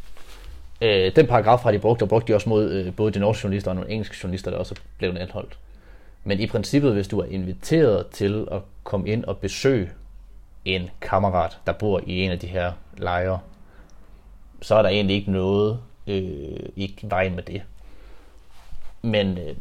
Øh, 0.80 1.16
den 1.16 1.26
paragraf 1.26 1.60
har 1.60 1.70
de 1.70 1.78
brugt, 1.78 2.02
og 2.02 2.08
brugte 2.08 2.32
de 2.32 2.36
også 2.36 2.48
mod 2.48 2.70
øh, 2.70 2.96
både 2.96 3.12
de 3.12 3.18
norske 3.18 3.44
journalister 3.44 3.70
og 3.70 3.74
nogle 3.74 3.90
engelske 3.90 4.16
journalister, 4.22 4.50
der 4.50 4.58
også 4.58 4.74
er 4.74 4.82
blevet 4.98 5.18
anholdt. 5.18 5.58
Men 6.24 6.40
i 6.40 6.46
princippet, 6.46 6.92
hvis 6.92 7.08
du 7.08 7.18
er 7.18 7.24
inviteret 7.24 8.06
til 8.06 8.48
at 8.52 8.60
komme 8.84 9.08
ind 9.08 9.24
og 9.24 9.38
besøge 9.38 9.90
en 10.64 10.90
kammerat, 11.00 11.58
der 11.66 11.72
bor 11.72 12.00
i 12.06 12.20
en 12.20 12.30
af 12.30 12.38
de 12.38 12.46
her 12.46 12.72
lejre, 12.96 13.40
så 14.62 14.74
er 14.74 14.82
der 14.82 14.88
egentlig 14.88 15.16
ikke 15.16 15.30
noget 15.30 15.80
øh, 16.06 16.68
i 16.76 16.94
vejen 17.02 17.34
med 17.34 17.42
det. 17.42 17.62
Men, 19.02 19.38
øh, 19.38 19.56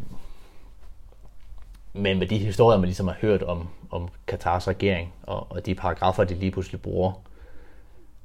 men 1.94 2.20
med 2.20 2.28
de 2.28 2.38
historier, 2.38 2.80
man 2.80 2.88
ligesom 2.88 3.08
har 3.08 3.18
hørt 3.22 3.44
om, 3.44 3.70
om 3.92 4.10
Katars 4.28 4.68
regering, 4.68 5.14
og, 5.24 5.52
og 5.52 5.66
de 5.66 5.76
paragrafer, 5.76 6.24
de 6.24 6.36
lige 6.36 6.52
pludselig 6.52 6.82
bruger, 6.82 7.22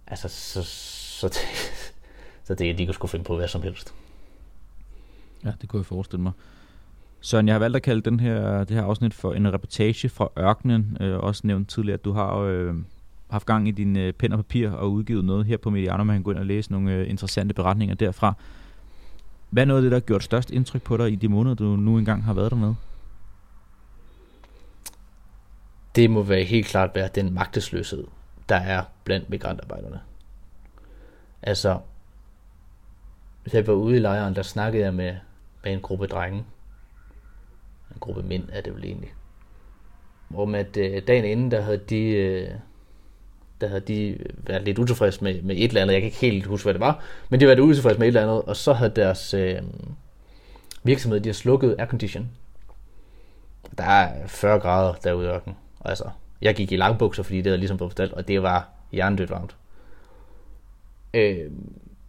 altså 0.06 0.28
så, 0.28 0.62
så, 0.62 1.38
så 2.48 2.54
det, 2.54 2.78
de 2.78 2.84
kan 2.84 2.94
sgu 2.94 3.06
finde 3.06 3.24
på 3.24 3.36
hvad 3.36 3.48
som 3.48 3.62
helst. 3.62 3.94
Ja, 5.44 5.52
det 5.60 5.68
kunne 5.68 5.80
jeg 5.80 5.86
forestille 5.86 6.22
mig. 6.22 6.32
Søren, 7.20 7.48
jeg 7.48 7.54
har 7.54 7.58
valgt 7.58 7.76
at 7.76 7.82
kalde 7.82 8.00
den 8.00 8.20
her, 8.20 8.64
det 8.64 8.76
her 8.76 8.84
afsnit 8.84 9.14
for 9.14 9.34
en 9.34 9.52
reportage 9.52 10.08
fra 10.08 10.28
ørkenen. 10.38 10.96
Øh, 11.00 11.18
også 11.18 11.46
nævnt 11.46 11.68
tidligere, 11.68 11.94
at 11.94 12.04
du 12.04 12.12
har 12.12 12.36
øh, 12.36 12.74
haft 13.30 13.46
gang 13.46 13.68
i 13.68 13.70
din 13.70 13.96
øh, 13.96 14.12
pen 14.12 14.32
og 14.32 14.38
papir 14.38 14.70
og 14.70 14.92
udgivet 14.92 15.24
noget 15.24 15.46
her 15.46 15.56
på 15.56 15.70
Mediano. 15.70 16.04
Man 16.04 16.16
kan 16.16 16.22
gå 16.22 16.30
ind 16.30 16.38
og 16.38 16.46
læse 16.46 16.72
nogle 16.72 16.92
øh, 16.92 17.10
interessante 17.10 17.54
beretninger 17.54 17.94
derfra. 17.94 18.34
Hvad 19.50 19.62
er 19.62 19.66
noget 19.66 19.78
af 19.78 19.82
det, 19.82 19.90
der 19.90 19.96
har 19.96 20.06
gjort 20.06 20.22
størst 20.22 20.50
indtryk 20.50 20.82
på 20.82 20.96
dig 20.96 21.12
i 21.12 21.14
de 21.14 21.28
måneder, 21.28 21.54
du 21.54 21.64
nu 21.64 21.98
engang 21.98 22.24
har 22.24 22.34
været 22.34 22.50
dernede? 22.50 22.74
Det 25.96 26.10
må 26.10 26.22
være 26.22 26.44
helt 26.44 26.66
klart 26.66 26.90
være 26.94 27.08
den 27.14 27.34
magtesløshed, 27.34 28.04
der 28.48 28.56
er 28.56 28.82
blandt 29.04 29.30
migrantarbejderne. 29.30 30.00
Altså, 31.42 31.78
da 33.52 33.56
jeg 33.56 33.66
var 33.66 33.72
ude 33.72 33.96
i 33.96 34.00
lejren, 34.00 34.36
der 34.36 34.42
snakkede 34.42 34.84
jeg 34.84 34.94
med, 34.94 35.14
med 35.64 35.72
en 35.72 35.80
gruppe 35.80 36.06
drenge. 36.06 36.38
En 37.90 37.96
gruppe 38.00 38.22
mænd 38.22 38.44
er 38.52 38.60
det 38.60 38.74
vel 38.74 38.84
egentlig. 38.84 39.10
Om 40.34 40.54
at 40.54 40.76
øh, 40.76 41.02
dagen 41.06 41.24
inden, 41.24 41.50
der 41.50 41.60
havde 41.60 41.78
de, 41.78 42.00
øh, 42.08 42.50
der 43.60 43.68
havde 43.68 43.80
de 43.80 44.18
været 44.46 44.62
lidt 44.62 44.78
utilfredse 44.78 45.24
med, 45.24 45.42
med 45.42 45.56
et 45.58 45.68
eller 45.68 45.82
andet. 45.82 45.94
Jeg 45.94 46.00
kan 46.00 46.06
ikke 46.06 46.20
helt 46.20 46.46
huske, 46.46 46.64
hvad 46.64 46.74
det 46.74 46.80
var. 46.80 47.04
Men 47.28 47.40
de 47.40 47.46
var 47.46 47.54
været 47.54 47.64
utilfredse 47.64 47.98
med 47.98 48.06
et 48.06 48.08
eller 48.08 48.22
andet. 48.22 48.42
Og 48.42 48.56
så 48.56 48.72
havde 48.72 48.92
deres 48.96 49.34
øh, 49.34 49.62
virksomhed, 50.82 51.20
de 51.20 51.28
har 51.28 51.34
slukket 51.34 51.76
aircondition. 51.78 52.30
der 53.78 53.84
er 53.84 54.26
40 54.26 54.60
grader 54.60 54.92
derude 54.92 55.26
i 55.26 55.28
ørken. 55.28 55.56
Altså, 55.84 56.10
jeg 56.42 56.54
gik 56.54 56.72
i 56.72 56.76
langbukser, 56.76 57.22
fordi 57.22 57.36
det 57.36 57.46
havde 57.46 57.58
ligesom 57.58 57.78
på 57.78 57.88
fortalt, 57.88 58.12
og 58.12 58.28
det 58.28 58.42
var 58.42 58.68
hjernedødt 58.92 59.30
varmt. 59.30 59.56
Øh, 61.14 61.50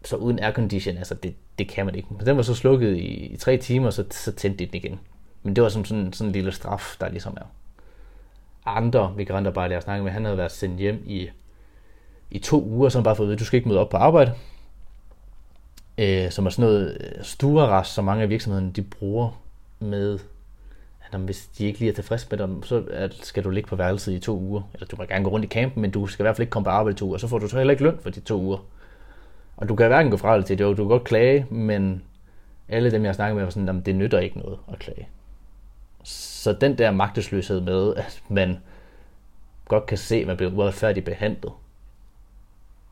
så 0.05 0.15
uden 0.15 0.39
aircondition, 0.39 0.97
altså 0.97 1.15
det, 1.15 1.35
det 1.59 1.67
kan 1.67 1.85
man 1.85 1.95
ikke. 1.95 2.07
Men 2.11 2.25
den 2.25 2.37
var 2.37 2.43
så 2.43 2.55
slukket 2.55 2.95
i, 2.97 3.25
i 3.25 3.37
tre 3.37 3.57
timer, 3.57 3.89
så, 3.89 4.05
så 4.11 4.31
tændte 4.31 4.65
den 4.65 4.75
igen. 4.75 4.99
Men 5.43 5.55
det 5.55 5.63
var 5.63 5.69
som 5.69 5.85
sådan, 5.85 6.13
sådan 6.13 6.29
en 6.29 6.33
lille 6.33 6.51
straf, 6.51 6.95
der 6.99 7.09
ligesom 7.09 7.37
er. 7.37 7.45
Andre 8.65 9.13
migrantarbejdere, 9.17 9.73
jeg 9.73 9.83
snakkede 9.83 10.03
med, 10.03 10.11
han 10.11 10.25
havde 10.25 10.37
været 10.37 10.51
sendt 10.51 10.79
hjem 10.79 11.03
i, 11.05 11.29
i 12.31 12.39
to 12.39 12.63
uger, 12.63 12.89
så 12.89 12.97
han 12.97 13.03
bare 13.03 13.15
fået 13.15 13.25
at 13.25 13.29
vide, 13.29 13.39
du 13.39 13.45
skal 13.45 13.57
ikke 13.57 13.69
møde 13.69 13.79
op 13.79 13.89
på 13.89 13.97
arbejde. 13.97 14.33
Øh, 15.97 16.31
som 16.31 16.45
er 16.45 16.49
sådan 16.49 16.69
noget 16.69 16.97
øh, 16.99 17.23
stuerrest, 17.23 17.93
som 17.93 18.05
mange 18.05 18.23
af 18.23 18.29
virksomhederne 18.29 18.71
de 18.71 18.81
bruger 18.81 19.41
med, 19.79 20.19
at 21.11 21.19
hvis 21.19 21.49
de 21.57 21.65
ikke 21.65 21.79
lige 21.79 21.89
er 21.89 21.95
tilfreds 21.95 22.31
med 22.31 22.39
dem, 22.39 22.63
så 22.63 22.83
skal 23.11 23.43
du 23.43 23.49
ligge 23.49 23.69
på 23.69 23.75
værelset 23.75 24.13
i 24.13 24.19
to 24.19 24.39
uger. 24.39 24.61
Eller 24.73 24.87
du 24.87 24.95
må 24.95 25.03
gerne 25.03 25.23
gå 25.23 25.29
rundt 25.29 25.45
i 25.45 25.47
campen, 25.47 25.81
men 25.81 25.91
du 25.91 26.07
skal 26.07 26.23
i 26.23 26.25
hvert 26.25 26.35
fald 26.35 26.43
ikke 26.43 26.51
komme 26.51 26.63
på 26.63 26.69
arbejde 26.69 26.95
i 26.95 26.97
to 26.97 27.05
uger. 27.05 27.17
Så 27.17 27.27
får 27.27 27.39
du 27.39 27.47
så 27.47 27.57
heller 27.57 27.71
ikke 27.71 27.83
løn 27.83 27.97
for 28.01 28.09
de 28.09 28.19
to 28.19 28.41
uger. 28.41 28.57
Og 29.59 29.69
du 29.69 29.75
kan 29.75 29.87
hverken 29.87 30.11
gå 30.11 30.17
fra 30.17 30.33
eller 30.33 30.47
til 30.47 30.57
det, 30.57 30.65
du 30.65 30.75
kan 30.75 30.87
godt 30.87 31.03
klage, 31.03 31.47
men 31.51 32.03
alle 32.67 32.91
dem, 32.91 33.05
jeg 33.05 33.15
snakker 33.15 33.35
med, 33.35 33.43
var 33.43 33.49
sådan, 33.49 33.69
at 33.69 33.85
det 33.85 33.95
nytter 33.95 34.19
ikke 34.19 34.39
noget 34.39 34.59
at 34.67 34.79
klage. 34.79 35.07
Så 36.03 36.53
den 36.53 36.77
der 36.77 36.91
magtesløshed 36.91 37.61
med, 37.61 37.95
at 37.95 38.23
man 38.29 38.57
godt 39.65 39.85
kan 39.85 39.97
se, 39.97 40.15
at 40.15 40.27
man 40.27 40.37
bliver 40.37 40.51
uretfærdigt 40.51 41.05
behandlet, 41.05 41.51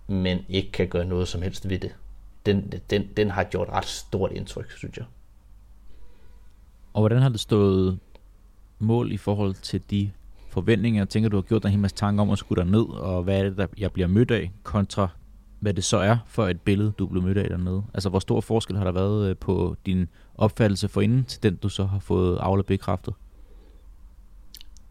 men 0.07 0.39
ikke 0.49 0.71
kan 0.71 0.87
gøre 0.87 1.05
noget 1.05 1.27
som 1.27 1.41
helst 1.41 1.69
ved 1.69 1.79
det, 1.79 1.95
den, 2.45 2.73
den, 2.89 3.07
den 3.17 3.31
har 3.31 3.43
gjort 3.43 3.69
ret 3.69 3.85
stort 3.85 4.31
indtryk, 4.31 4.71
synes 4.71 4.97
jeg. 4.97 5.05
Og 6.93 7.01
hvordan 7.01 7.21
har 7.21 7.29
det 7.29 7.39
stået 7.39 7.99
mål 8.79 9.11
i 9.11 9.17
forhold 9.17 9.53
til 9.53 9.81
de 9.89 10.11
forventninger? 10.49 11.01
Jeg 11.01 11.09
tænker, 11.09 11.29
du 11.29 11.37
har 11.37 11.41
gjort 11.41 11.63
dig 11.63 11.69
en 11.69 11.71
hel 11.71 11.81
masse 11.81 11.97
tanker 11.97 12.21
om 12.21 12.29
at 12.29 12.37
skulle 12.37 12.71
ned, 12.71 12.89
og 12.89 13.23
hvad 13.23 13.39
er 13.39 13.43
det, 13.43 13.57
der 13.57 13.67
jeg 13.77 13.91
bliver 13.91 14.07
mødt 14.07 14.31
af, 14.31 14.51
kontra 14.63 15.09
hvad 15.59 15.73
det 15.73 15.83
så 15.83 15.97
er 15.97 16.17
for 16.25 16.47
et 16.47 16.61
billede, 16.61 16.93
du 16.99 17.07
blev 17.07 17.23
mødt 17.23 17.37
af 17.37 17.49
dernede. 17.49 17.83
Altså, 17.93 18.09
hvor 18.09 18.19
stor 18.19 18.41
forskel 18.41 18.77
har 18.77 18.83
der 18.83 18.91
været 18.91 19.29
øh, 19.29 19.35
på 19.37 19.75
din 19.85 20.09
opfattelse 20.37 20.87
for 20.87 21.01
inden 21.01 21.23
til 21.23 21.43
den, 21.43 21.55
du 21.55 21.69
så 21.69 21.85
har 21.85 21.99
fået 21.99 22.37
aflet 22.37 22.65
bekræftet? 22.65 23.13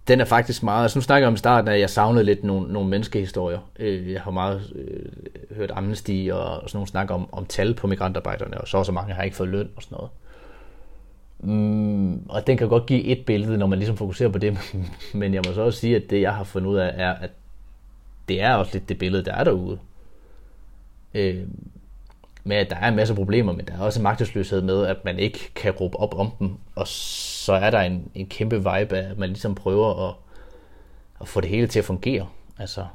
Den 0.09 0.21
er 0.21 0.25
faktisk 0.25 0.63
meget, 0.63 0.83
altså 0.83 0.99
nu 0.99 1.03
snakker 1.03 1.27
jeg 1.27 1.29
om 1.29 1.35
i 1.35 1.39
starten, 1.39 1.69
at 1.69 1.81
jeg 1.81 1.91
savnede 1.91 2.25
lidt 2.25 2.45
nogle, 2.45 2.73
nogle 2.73 2.89
menneskehistorier. 2.89 3.59
Øh, 3.79 4.13
jeg 4.13 4.21
har 4.21 4.31
meget 4.31 4.73
øh, 4.75 5.57
hørt 5.57 5.71
Amnesty 5.75 6.29
og, 6.33 6.61
og 6.61 6.71
sådan 6.71 6.77
nogle 6.77 6.89
snakker 6.89 7.15
om, 7.15 7.29
om 7.33 7.47
tal 7.47 7.75
på 7.75 7.87
migrantarbejderne, 7.87 8.61
og 8.61 8.69
så 8.69 8.85
så 8.85 8.93
mange 8.93 9.15
har 9.15 9.23
ikke 9.23 9.37
fået 9.37 9.49
løn 9.49 9.69
og 9.77 9.83
sådan 9.83 9.97
noget. 9.97 10.11
Mm, 11.39 12.27
og 12.29 12.47
den 12.47 12.57
kan 12.57 12.69
godt 12.69 12.87
give 12.87 13.05
et 13.05 13.27
billede, 13.27 13.59
når 13.59 13.67
man 13.67 13.79
ligesom 13.79 13.97
fokuserer 13.97 14.29
på 14.29 14.39
det, 14.39 14.59
men 15.15 15.35
jeg 15.35 15.43
må 15.47 15.53
så 15.53 15.63
også 15.63 15.81
sige, 15.81 15.97
at 15.97 16.11
det 16.11 16.21
jeg 16.21 16.35
har 16.35 16.45
fundet 16.45 16.71
ud 16.71 16.77
af, 16.77 16.93
er, 16.95 17.15
at 17.15 17.31
det 18.29 18.43
er 18.43 18.55
også 18.55 18.73
lidt 18.73 18.89
det 18.89 18.99
billede, 18.99 19.25
der 19.25 19.33
er 19.33 19.45
derude. 19.45 19.79
Øh, 21.17 21.49
med 22.45 22.57
at 22.57 22.71
der 22.71 22.77
er 22.77 22.89
en 22.89 22.97
masse 22.97 23.15
problemer, 23.15 23.53
men 23.53 23.67
der 23.67 23.75
er 23.75 23.79
også 23.79 24.01
en 24.01 24.03
magtesløshed 24.03 24.63
med, 24.63 24.87
at 24.87 25.05
man 25.05 25.19
ikke 25.19 25.51
kan 25.55 25.73
råbe 25.73 25.97
op 25.97 26.15
om 26.15 26.31
dem, 26.39 26.55
og 26.75 26.89
så 26.89 27.53
er 27.53 27.71
der 27.71 27.81
en, 27.81 28.11
en 28.15 28.27
kæmpe 28.27 28.57
vibe 28.57 28.97
af, 28.97 29.11
at 29.11 29.19
man 29.19 29.29
ligesom 29.29 29.55
prøver 29.55 30.09
at, 30.09 30.15
at 31.21 31.29
få 31.29 31.41
det 31.41 31.51
hele 31.51 31.67
til 31.67 31.79
at 31.79 31.85
fungere. 31.85 32.29
Altså, 32.59 32.87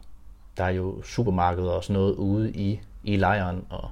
der 0.58 0.64
er 0.64 0.70
jo 0.70 1.02
supermarkeder 1.04 1.72
og 1.72 1.84
sådan 1.84 1.94
noget 1.94 2.16
ude 2.16 2.52
i, 2.52 2.82
i 3.04 3.16
lejren, 3.16 3.66
og 3.70 3.90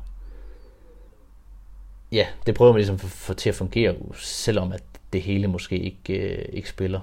ja, 2.12 2.28
det 2.46 2.56
prøver 2.56 2.72
man 2.72 2.78
ligesom 2.78 2.96
at 2.96 3.02
få 3.02 3.34
til 3.34 3.50
at 3.50 3.56
fungere, 3.56 3.96
selvom 4.16 4.72
at 4.72 4.84
det 5.14 5.22
hele 5.22 5.48
måske 5.48 5.80
ikke, 5.80 6.14
øh, 6.14 6.46
ikke 6.54 6.70
spiller. 6.70 7.00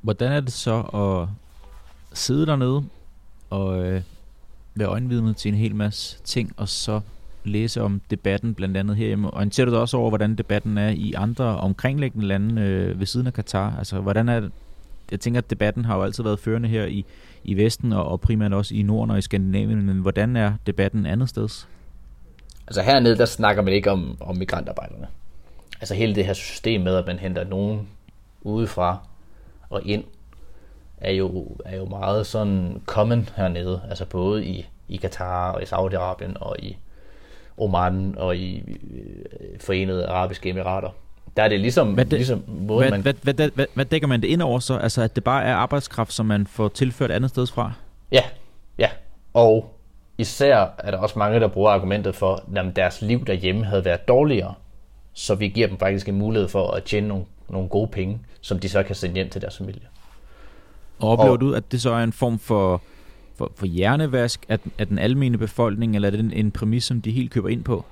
Hvordan 0.00 0.32
er 0.32 0.40
det 0.40 0.52
så 0.52 0.80
at 0.80 1.28
sidde 2.18 2.46
dernede 2.46 2.84
og 3.50 3.84
øh, 3.84 4.02
være 4.74 4.88
øjenvidne 4.88 5.34
til 5.34 5.48
en 5.48 5.54
hel 5.54 5.74
masse 5.74 6.18
ting, 6.24 6.52
og 6.56 6.68
så 6.68 7.00
læse 7.44 7.82
om 7.82 8.00
debatten 8.10 8.54
blandt 8.54 8.76
andet 8.76 8.96
herhjemme. 8.96 9.34
Orienterer 9.34 9.64
du 9.64 9.72
dig 9.72 9.80
også 9.80 9.96
over, 9.96 10.08
hvordan 10.08 10.34
debatten 10.34 10.78
er 10.78 10.88
i 10.88 11.12
andre 11.16 11.44
omkringliggende 11.44 12.26
lande 12.26 12.62
øh, 12.62 13.00
ved 13.00 13.06
siden 13.06 13.26
af 13.26 13.32
Katar? 13.32 13.76
Altså, 13.78 14.00
hvordan 14.00 14.28
er 14.28 14.48
jeg 15.10 15.20
tænker, 15.20 15.40
at 15.40 15.50
debatten 15.50 15.84
har 15.84 15.96
jo 15.96 16.02
altid 16.02 16.22
været 16.22 16.40
førende 16.40 16.68
her 16.68 16.84
i, 16.84 17.04
i 17.44 17.54
Vesten, 17.54 17.92
og, 17.92 18.04
og 18.08 18.20
primært 18.20 18.52
også 18.52 18.74
i 18.74 18.82
Norden 18.82 19.10
og 19.10 19.18
i 19.18 19.22
Skandinavien, 19.22 19.82
men 19.82 19.98
hvordan 19.98 20.36
er 20.36 20.52
debatten 20.66 21.06
andet 21.06 21.28
steds? 21.28 21.68
Altså 22.66 22.82
hernede, 22.82 23.16
der 23.16 23.24
snakker 23.24 23.62
man 23.62 23.72
ikke 23.72 23.90
om, 23.90 24.16
om 24.20 24.36
migrantarbejderne. 24.36 25.06
Altså 25.80 25.94
hele 25.94 26.14
det 26.14 26.26
her 26.26 26.32
system 26.32 26.80
med, 26.80 26.94
at 26.94 27.06
man 27.06 27.18
henter 27.18 27.44
nogen 27.44 27.88
udefra 28.42 29.06
og 29.70 29.82
ind, 29.84 30.04
er 31.00 31.12
jo, 31.12 31.56
er 31.64 31.76
jo 31.76 31.84
meget 31.84 32.26
sådan 32.26 32.82
common 32.86 33.28
hernede. 33.36 33.80
Altså 33.88 34.04
både 34.06 34.44
i, 34.44 34.66
i 34.88 34.96
Katar 34.96 35.52
og 35.52 35.62
i 35.62 35.64
Saudi-Arabien 35.64 36.38
og 36.40 36.56
i 36.58 36.76
Oman 37.58 38.14
og 38.18 38.36
i 38.36 38.62
øh, 38.90 39.60
Forenede 39.60 40.06
Arabiske 40.06 40.48
Emirater. 40.48 40.90
Der 41.36 41.42
er 41.42 41.48
det 41.48 41.60
ligesom, 41.60 41.92
hvad 41.92 42.04
det, 42.04 42.12
ligesom 42.12 42.44
måde, 42.46 42.78
hvad, 42.78 42.90
man... 42.90 43.00
Hvad, 43.00 43.14
hvad, 43.22 43.34
hvad, 43.34 43.50
hvad, 43.54 43.66
hvad 43.74 43.84
dækker 43.84 44.08
man 44.08 44.22
det 44.22 44.28
ind 44.28 44.42
over 44.42 44.58
så? 44.58 44.76
Altså 44.76 45.02
at 45.02 45.16
det 45.16 45.24
bare 45.24 45.44
er 45.44 45.54
arbejdskraft, 45.54 46.12
som 46.12 46.26
man 46.26 46.46
får 46.46 46.68
tilført 46.68 47.10
andet 47.10 47.30
sted 47.30 47.46
fra? 47.46 47.72
Ja, 48.12 48.22
ja. 48.78 48.88
Og 49.34 49.74
især 50.18 50.74
er 50.78 50.90
der 50.90 50.98
også 50.98 51.18
mange, 51.18 51.40
der 51.40 51.48
bruger 51.48 51.70
argumentet 51.70 52.14
for, 52.14 52.44
at 52.56 52.76
deres 52.76 53.02
liv 53.02 53.26
derhjemme 53.26 53.64
havde 53.64 53.84
været 53.84 54.08
dårligere, 54.08 54.54
så 55.12 55.34
vi 55.34 55.48
giver 55.48 55.68
dem 55.68 55.78
faktisk 55.78 56.08
en 56.08 56.18
mulighed 56.18 56.48
for 56.48 56.70
at 56.70 56.84
tjene 56.84 57.08
nogle, 57.08 57.24
nogle 57.48 57.68
gode 57.68 57.88
penge, 57.88 58.20
som 58.40 58.58
de 58.58 58.68
så 58.68 58.82
kan 58.82 58.94
sende 58.94 59.14
hjem 59.14 59.30
til 59.30 59.40
deres 59.40 59.56
familie. 59.56 59.82
Og 60.98 61.08
oplever 61.08 61.30
og, 61.30 61.40
du, 61.40 61.52
at 61.54 61.72
det 61.72 61.82
så 61.82 61.90
er 61.90 62.04
en 62.04 62.12
form 62.12 62.38
for, 62.38 62.82
for, 63.36 63.52
for 63.56 63.66
hjernevask 63.66 64.46
af, 64.48 64.58
af 64.78 64.86
den 64.86 64.98
almene 64.98 65.38
befolkning, 65.38 65.94
eller 65.94 66.08
er 66.08 66.10
det 66.10 66.20
en, 66.20 66.32
en 66.32 66.50
præmis, 66.50 66.84
som 66.84 67.00
de 67.00 67.10
helt 67.10 67.30
køber 67.30 67.48
ind 67.48 67.64
på? 67.64 67.84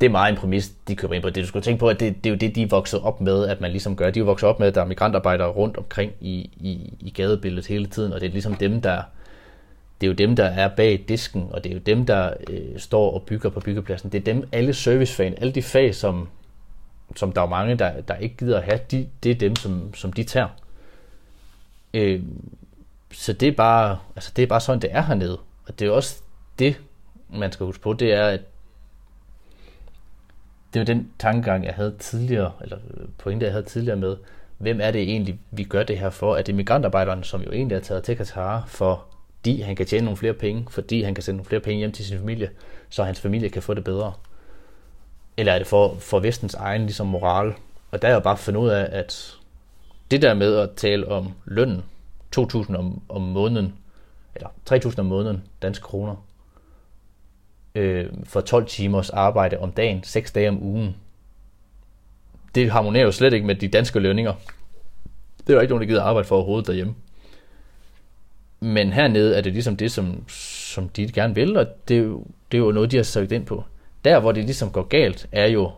Det 0.00 0.06
er 0.06 0.10
meget 0.10 0.32
en 0.32 0.38
præmis, 0.38 0.72
de 0.88 0.96
køber 0.96 1.14
ind 1.14 1.22
på. 1.22 1.30
Det 1.30 1.42
du 1.42 1.48
skulle 1.48 1.62
tænke 1.62 1.80
på, 1.80 1.88
at 1.88 2.00
det, 2.00 2.24
det 2.24 2.30
er 2.30 2.34
jo 2.34 2.38
det, 2.38 2.54
de 2.54 2.62
er 2.62 2.66
vokset 2.66 3.00
op 3.00 3.20
med, 3.20 3.46
at 3.46 3.60
man 3.60 3.70
ligesom 3.70 3.96
gør. 3.96 4.10
De 4.10 4.20
er 4.20 4.24
vokset 4.24 4.48
op 4.48 4.58
med, 4.58 4.68
at 4.68 4.74
der 4.74 4.80
er 4.80 4.86
migrantarbejdere 4.86 5.48
rundt 5.48 5.76
omkring 5.76 6.12
i, 6.20 6.50
i, 6.56 6.92
i 7.00 7.10
gadebilledet 7.10 7.66
hele 7.66 7.86
tiden, 7.86 8.12
og 8.12 8.20
det 8.20 8.26
er 8.26 8.32
ligesom 8.32 8.54
dem, 8.54 8.80
der 8.80 9.02
det 10.00 10.06
er 10.06 10.08
jo 10.08 10.14
dem, 10.14 10.36
der 10.36 10.44
er 10.44 10.68
bag 10.68 11.04
disken, 11.08 11.48
og 11.50 11.64
det 11.64 11.70
er 11.70 11.74
jo 11.74 11.80
dem, 11.86 12.06
der 12.06 12.32
øh, 12.50 12.78
står 12.78 13.14
og 13.14 13.22
bygger 13.22 13.50
på 13.50 13.60
byggepladsen. 13.60 14.12
Det 14.12 14.18
er 14.18 14.24
dem, 14.24 14.48
alle 14.52 14.74
servicefag, 14.74 15.34
alle 15.38 15.52
de 15.52 15.62
fag, 15.62 15.94
som, 15.94 16.28
som 17.16 17.32
der 17.32 17.42
er 17.42 17.46
mange, 17.46 17.74
der, 17.74 18.00
der 18.00 18.14
ikke 18.14 18.36
gider 18.36 18.58
at 18.58 18.64
have, 18.64 18.80
de, 18.90 19.08
det 19.22 19.30
er 19.30 19.34
dem, 19.34 19.56
som, 19.56 19.94
som 19.94 20.12
de 20.12 20.24
tager. 20.24 20.48
Øh, 21.98 22.22
så 23.12 23.32
det 23.32 23.48
er, 23.48 23.52
bare, 23.52 23.98
altså 24.16 24.32
det 24.36 24.42
er 24.42 24.46
bare 24.46 24.60
sådan, 24.60 24.82
det 24.82 24.90
er 24.92 25.02
hernede. 25.02 25.38
Og 25.66 25.78
det 25.78 25.86
er 25.86 25.90
også 25.90 26.22
det, 26.58 26.80
man 27.28 27.52
skal 27.52 27.66
huske 27.66 27.82
på, 27.82 27.92
det 27.92 28.12
er, 28.12 28.26
at 28.26 28.40
det 30.74 30.80
var 30.80 30.84
den 30.84 31.10
tankegang, 31.18 31.64
jeg 31.64 31.74
havde 31.74 31.94
tidligere, 31.98 32.52
eller 32.60 32.78
øh, 32.96 33.08
pointe, 33.18 33.44
jeg 33.46 33.52
havde 33.52 33.64
tidligere 33.64 33.96
med, 33.96 34.16
hvem 34.58 34.80
er 34.80 34.90
det 34.90 35.02
egentlig, 35.02 35.38
vi 35.50 35.64
gør 35.64 35.82
det 35.82 35.98
her 35.98 36.10
for? 36.10 36.36
Er 36.36 36.42
det 36.42 36.54
migrantarbejderen, 36.54 37.22
som 37.22 37.42
jo 37.42 37.52
egentlig 37.52 37.76
er 37.76 37.80
taget 37.80 38.04
til 38.04 38.16
Katar, 38.16 38.64
fordi 38.66 39.60
han 39.60 39.76
kan 39.76 39.86
tjene 39.86 40.04
nogle 40.04 40.16
flere 40.16 40.32
penge, 40.32 40.66
fordi 40.70 41.02
han 41.02 41.14
kan 41.14 41.22
sende 41.22 41.36
nogle 41.36 41.48
flere 41.48 41.60
penge 41.60 41.78
hjem 41.78 41.92
til 41.92 42.04
sin 42.04 42.18
familie, 42.18 42.50
så 42.88 43.04
hans 43.04 43.20
familie 43.20 43.48
kan 43.48 43.62
få 43.62 43.74
det 43.74 43.84
bedre? 43.84 44.12
Eller 45.36 45.52
er 45.52 45.58
det 45.58 45.66
for, 45.66 45.94
for 45.94 46.20
vestens 46.20 46.54
egen 46.54 46.80
ligesom 46.82 47.06
moral? 47.06 47.54
Og 47.90 48.02
der 48.02 48.08
er 48.08 48.12
jeg 48.12 48.22
bare 48.22 48.36
fundet 48.36 48.60
ud 48.60 48.68
af, 48.68 48.88
at 48.92 49.37
det 50.10 50.22
der 50.22 50.34
med 50.34 50.56
at 50.56 50.70
tale 50.76 51.08
om 51.08 51.32
lønnen, 51.44 51.84
2.000 52.36 52.76
om, 52.76 53.02
om 53.08 53.22
måneden, 53.22 53.74
eller 54.34 54.48
3.000 54.70 54.98
om 54.98 55.06
måneden, 55.06 55.42
danske 55.62 55.82
kroner, 55.82 56.26
øh, 57.74 58.06
for 58.24 58.40
12 58.40 58.66
timers 58.66 59.10
arbejde 59.10 59.58
om 59.58 59.72
dagen, 59.72 60.02
6 60.02 60.32
dage 60.32 60.48
om 60.48 60.62
ugen, 60.62 60.96
det 62.54 62.70
harmonerer 62.70 63.04
jo 63.04 63.12
slet 63.12 63.32
ikke 63.32 63.46
med 63.46 63.54
de 63.54 63.68
danske 63.68 63.98
lønninger. 63.98 64.32
Det 65.38 65.50
er 65.50 65.54
jo 65.54 65.60
ikke 65.60 65.70
nogen, 65.70 65.82
der 65.82 65.88
gider 65.88 66.02
arbejde 66.02 66.28
for 66.28 66.36
overhovedet 66.36 66.66
derhjemme. 66.66 66.94
Men 68.60 68.92
hernede 68.92 69.36
er 69.36 69.40
det 69.40 69.52
ligesom 69.52 69.76
det, 69.76 69.92
som, 69.92 70.28
som 70.72 70.88
de 70.88 71.12
gerne 71.12 71.34
vil, 71.34 71.56
og 71.56 71.66
det 71.88 71.96
er, 71.96 72.02
jo, 72.02 72.24
det 72.52 72.58
er 72.58 72.62
jo 72.62 72.72
noget, 72.72 72.90
de 72.90 72.96
har 72.96 73.02
søgt 73.02 73.32
ind 73.32 73.46
på. 73.46 73.64
Der, 74.04 74.20
hvor 74.20 74.32
det 74.32 74.44
ligesom 74.44 74.70
går 74.70 74.82
galt, 74.82 75.26
er 75.32 75.46
jo, 75.46 75.72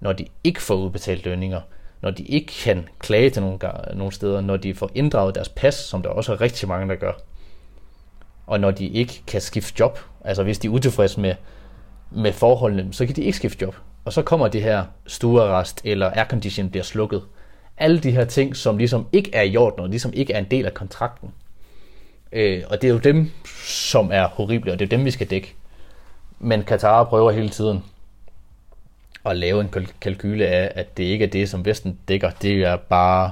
når 0.00 0.12
de 0.12 0.26
ikke 0.44 0.62
får 0.62 0.74
udbetalt 0.74 1.24
lønninger 1.24 1.60
når 2.02 2.10
de 2.10 2.22
ikke 2.22 2.52
kan 2.64 2.88
klage 2.98 3.30
til 3.30 3.42
nogle, 3.42 3.58
nogle 3.94 4.12
steder, 4.12 4.40
når 4.40 4.56
de 4.56 4.74
får 4.74 4.90
inddraget 4.94 5.34
deres 5.34 5.48
pas, 5.48 5.74
som 5.74 6.02
der 6.02 6.10
også 6.10 6.32
er 6.32 6.40
rigtig 6.40 6.68
mange, 6.68 6.88
der 6.88 6.94
gør, 6.94 7.12
og 8.46 8.60
når 8.60 8.70
de 8.70 8.86
ikke 8.86 9.22
kan 9.26 9.40
skifte 9.40 9.74
job, 9.80 9.98
altså 10.24 10.42
hvis 10.42 10.58
de 10.58 10.66
er 10.66 10.72
utilfredse 10.72 11.20
med, 11.20 11.34
med 12.10 12.32
forholdene, 12.32 12.92
så 12.92 13.06
kan 13.06 13.16
de 13.16 13.22
ikke 13.22 13.36
skifte 13.36 13.62
job. 13.62 13.76
Og 14.04 14.12
så 14.12 14.22
kommer 14.22 14.48
det 14.48 14.62
her 14.62 14.84
stuerrest, 15.06 15.80
eller 15.84 16.10
aircondition 16.10 16.70
bliver 16.70 16.84
slukket. 16.84 17.22
Alle 17.78 17.98
de 17.98 18.10
her 18.10 18.24
ting, 18.24 18.56
som 18.56 18.78
ligesom 18.78 19.06
ikke 19.12 19.34
er 19.34 19.42
i 19.42 19.56
orden, 19.56 19.80
og 19.80 19.88
ligesom 19.88 20.12
ikke 20.14 20.32
er 20.32 20.38
en 20.38 20.50
del 20.50 20.66
af 20.66 20.74
kontrakten. 20.74 21.30
Øh, 22.32 22.62
og 22.70 22.82
det 22.82 22.88
er 22.88 22.92
jo 22.92 22.98
dem, 22.98 23.30
som 23.64 24.10
er 24.12 24.28
horrible, 24.28 24.72
og 24.72 24.78
det 24.78 24.84
er 24.84 24.96
dem, 24.96 25.04
vi 25.04 25.10
skal 25.10 25.30
dække. 25.30 25.54
Men 26.38 26.62
Katar 26.62 27.04
prøver 27.04 27.30
hele 27.30 27.48
tiden 27.48 27.84
at 29.24 29.36
lave 29.36 29.60
en 29.60 29.68
kalkyle 30.00 30.46
af, 30.46 30.72
at 30.74 30.96
det 30.96 31.04
ikke 31.04 31.24
er 31.24 31.30
det, 31.30 31.48
som 31.48 31.64
Vesten 31.64 31.98
dækker, 32.08 32.30
det 32.30 32.62
er 32.62 32.76
bare 32.76 33.30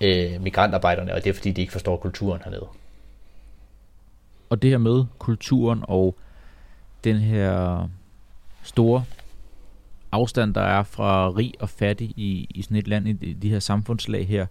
øh, 0.00 0.42
migrantarbejderne, 0.42 1.14
og 1.14 1.24
det 1.24 1.30
er 1.30 1.34
fordi, 1.34 1.52
de 1.52 1.60
ikke 1.60 1.72
forstår 1.72 1.96
kulturen 1.96 2.40
hernede. 2.44 2.66
Og 4.50 4.62
det 4.62 4.70
her 4.70 4.78
med 4.78 5.04
kulturen 5.18 5.84
og 5.88 6.16
den 7.04 7.16
her 7.16 7.88
store 8.62 9.04
afstand, 10.12 10.54
der 10.54 10.60
er 10.60 10.82
fra 10.82 11.30
rig 11.30 11.54
og 11.60 11.68
fattig 11.68 12.08
i, 12.16 12.46
i 12.50 12.62
sådan 12.62 12.76
et 12.76 12.88
land, 12.88 13.08
i 13.08 13.32
de 13.32 13.50
her 13.50 13.58
samfundslag 13.58 14.28
her, 14.28 14.46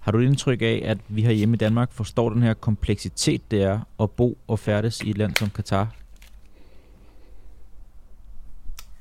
har 0.00 0.12
du 0.12 0.18
et 0.18 0.24
indtryk 0.24 0.62
af, 0.62 0.82
at 0.84 0.98
vi 1.08 1.22
her 1.22 1.32
hjemme 1.32 1.54
i 1.54 1.58
Danmark 1.58 1.92
forstår 1.92 2.30
den 2.30 2.42
her 2.42 2.54
kompleksitet, 2.54 3.50
det 3.50 3.62
er 3.62 3.80
at 4.00 4.10
bo 4.10 4.38
og 4.48 4.58
færdes 4.58 5.00
i 5.00 5.10
et 5.10 5.18
land 5.18 5.34
som 5.36 5.50
Katar? 5.50 5.94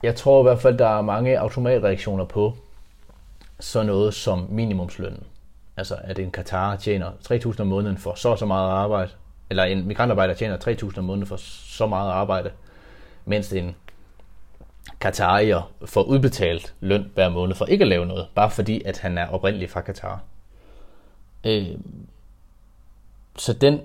Jeg 0.03 0.15
tror 0.15 0.41
i 0.41 0.43
hvert 0.43 0.59
fald, 0.59 0.77
der 0.77 0.87
er 0.87 1.01
mange 1.01 1.39
automatreaktioner 1.39 2.25
på 2.25 2.53
sådan 3.59 3.85
noget 3.85 4.13
som 4.13 4.47
minimumslønnen. 4.49 5.23
Altså, 5.77 5.95
at 6.03 6.19
en 6.19 6.31
Katar 6.31 6.75
tjener 6.75 7.11
3.000 7.11 7.61
om 7.61 7.67
måneden 7.67 7.97
for 7.97 8.15
så 8.15 8.29
og 8.29 8.39
så 8.39 8.45
meget 8.45 8.69
arbejde, 8.69 9.11
eller 9.49 9.63
en 9.63 9.87
migrantarbejder 9.87 10.33
tjener 10.33 10.57
3.000 10.57 10.97
om 10.97 11.03
måneden 11.03 11.27
for 11.27 11.35
så 11.37 11.87
meget 11.87 12.11
arbejde, 12.11 12.51
mens 13.25 13.53
en 13.53 13.75
Katarier 14.99 15.71
får 15.85 16.03
udbetalt 16.03 16.73
løn 16.79 17.11
hver 17.13 17.29
måned 17.29 17.55
for 17.55 17.65
ikke 17.65 17.81
at 17.81 17.87
lave 17.87 18.05
noget, 18.05 18.27
bare 18.35 18.51
fordi 18.51 18.81
at 18.85 18.97
han 18.97 19.17
er 19.17 19.27
oprindelig 19.27 19.69
fra 19.69 19.81
Katar. 19.81 20.19
Øh, 21.43 21.67
så 23.37 23.53
den, 23.53 23.81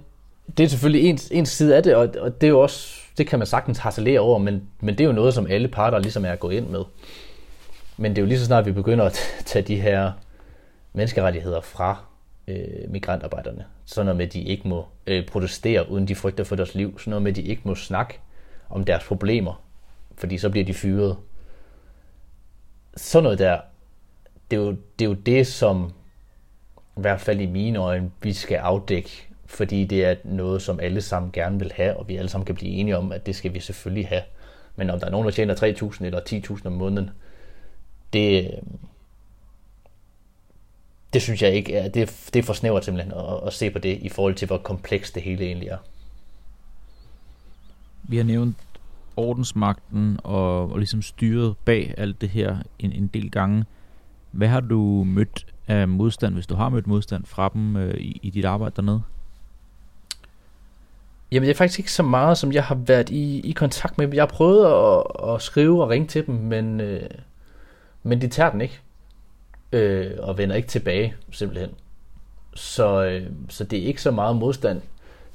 det 0.57 0.65
er 0.65 0.69
selvfølgelig 0.69 1.11
en, 1.11 1.19
en 1.31 1.47
side 1.47 1.77
af 1.77 1.83
det, 1.83 1.95
og, 1.95 2.15
og 2.19 2.41
det 2.41 2.47
er 2.47 2.51
jo 2.51 2.61
også, 2.61 3.08
det 3.19 3.27
kan 3.27 3.39
man 3.39 3.47
sagtens 3.47 3.79
harcelere 3.79 4.21
over, 4.21 4.39
men, 4.39 4.69
men 4.81 4.95
det 4.95 5.05
er 5.05 5.09
jo 5.09 5.13
noget, 5.13 5.35
som 5.35 5.47
alle 5.47 5.69
parter 5.69 5.99
ligesom 5.99 6.25
er 6.25 6.37
gået 6.37 6.55
ind 6.55 6.69
med. 6.69 6.85
Men 7.97 8.11
det 8.11 8.19
er 8.19 8.23
jo 8.23 8.29
lige 8.29 8.39
så 8.39 8.45
snart, 8.45 8.67
vi 8.67 8.73
begynder 8.73 9.05
at 9.05 9.19
tage 9.47 9.63
de 9.63 9.81
her 9.81 10.13
menneskerettigheder 10.93 11.61
fra 11.61 12.05
øh, 12.49 12.91
migrantarbejderne. 12.91 13.65
Sådan 13.85 14.07
noget 14.07 14.17
med, 14.17 14.27
at 14.27 14.33
de 14.33 14.43
ikke 14.43 14.69
må 14.69 14.87
øh, 15.07 15.27
protestere, 15.27 15.91
uden 15.91 16.09
de 16.09 16.15
frygter 16.15 16.45
for 16.45 16.57
deres 16.57 16.75
liv. 16.75 16.99
Sådan 16.99 17.11
noget 17.11 17.23
med, 17.23 17.33
at 17.33 17.37
de 17.37 17.43
ikke 17.43 17.63
må 17.65 17.75
snakke 17.75 18.19
om 18.71 18.85
deres 18.85 19.05
problemer, 19.05 19.63
fordi 20.17 20.39
så 20.39 20.51
bliver 20.51 20.65
de 20.65 20.75
fyret. 20.75 21.17
Sådan 22.97 23.23
noget 23.23 23.39
der, 23.39 23.61
det 24.51 24.57
er 24.57 24.61
jo 24.61 24.71
det, 24.99 25.05
er 25.05 25.09
jo 25.09 25.15
det 25.15 25.47
som 25.47 25.93
i 26.97 27.01
hvert 27.01 27.21
fald 27.21 27.41
i 27.41 27.47
mine 27.47 27.79
øjne, 27.79 28.11
vi 28.23 28.33
skal 28.33 28.57
afdække, 28.57 29.28
fordi 29.49 29.85
det 29.85 30.05
er 30.05 30.15
noget, 30.25 30.63
som 30.63 30.81
alle 30.81 31.01
sammen 31.01 31.33
gerne 31.33 31.59
vil 31.59 31.73
have, 31.75 31.97
og 31.97 32.09
vi 32.09 32.17
alle 32.17 32.29
sammen 32.29 32.45
kan 32.45 32.55
blive 32.55 32.71
enige 32.71 32.97
om, 32.97 33.13
at 33.13 33.27
det 33.27 33.37
skal 33.37 33.55
vi 33.55 33.61
selvfølgelig 33.61 34.09
have. 34.09 34.23
Men 34.77 34.91
om 34.91 35.01
der 35.01 35.07
er 35.07 35.11
nogen, 35.11 35.25
der 35.25 35.31
tjener 35.33 35.55
3.000 35.55 36.05
eller 36.05 36.21
10.000 36.21 36.67
om 36.67 36.73
måneden, 36.73 37.11
det, 38.13 38.45
øh, 38.45 38.51
det 41.13 41.23
synes 41.23 41.43
jeg 41.43 41.53
ikke 41.53 41.77
er, 41.77 41.89
det, 41.89 42.29
det 42.35 42.39
er 42.39 42.43
for 42.43 42.53
snævert 42.53 42.85
simpelthen 42.85 43.13
at, 43.13 43.47
at 43.47 43.53
se 43.53 43.71
på 43.71 43.79
det 43.79 43.99
i 44.03 44.09
forhold 44.09 44.35
til, 44.35 44.47
hvor 44.47 44.59
komplekst 44.59 45.15
det 45.15 45.23
hele 45.23 45.45
egentlig 45.45 45.69
er. 45.69 45.79
Vi 48.03 48.17
har 48.17 48.25
nævnt 48.25 48.57
ordensmagten 49.17 50.21
og, 50.25 50.73
og 50.73 50.79
ligesom 50.79 51.03
styret 51.03 51.57
bag 51.65 51.95
alt 51.97 52.21
det 52.21 52.29
her 52.29 52.57
en, 52.79 52.93
en 52.93 53.07
del 53.07 53.31
gange. 53.31 53.65
Hvad 54.31 54.49
har 54.49 54.61
du 54.61 55.05
mødt 55.05 55.47
af 55.67 55.89
modstand, 55.89 56.35
hvis 56.35 56.47
du 56.47 56.55
har 56.55 56.69
mødt 56.69 56.87
modstand 56.87 57.25
fra 57.25 57.51
dem 57.55 57.77
øh, 57.77 57.95
i, 57.95 58.21
i 58.23 58.31
dit 58.31 58.45
arbejde 58.45 58.77
dernede? 58.77 59.03
Jamen 61.33 61.47
det 61.47 61.55
er 61.55 61.59
faktisk 61.59 61.79
ikke 61.79 61.93
så 61.93 62.03
meget, 62.03 62.39
som 62.39 62.53
jeg 62.53 62.65
har 62.65 62.75
været 62.75 63.11
i, 63.11 63.41
i 63.41 63.53
kontakt 63.53 63.99
med 63.99 64.07
dem. 64.07 64.15
Jeg 64.15 64.23
har 64.23 64.27
prøvet 64.27 64.67
at, 64.67 65.35
at 65.35 65.43
skrive 65.43 65.83
og 65.83 65.89
ringe 65.89 66.09
til 66.09 66.27
dem, 66.27 66.35
men, 66.35 66.81
øh, 66.81 67.11
men 68.03 68.21
de 68.21 68.29
tager 68.29 68.51
den 68.51 68.61
ikke. 68.61 68.81
Øh, 69.73 70.11
og 70.19 70.39
vender 70.39 70.57
ikke 70.57 70.69
tilbage, 70.69 71.15
simpelthen. 71.31 71.71
Så, 72.55 73.05
øh, 73.05 73.31
så 73.49 73.65
det 73.65 73.79
er 73.79 73.87
ikke 73.87 74.03
så 74.03 74.11
meget 74.11 74.37
modstand. 74.37 74.83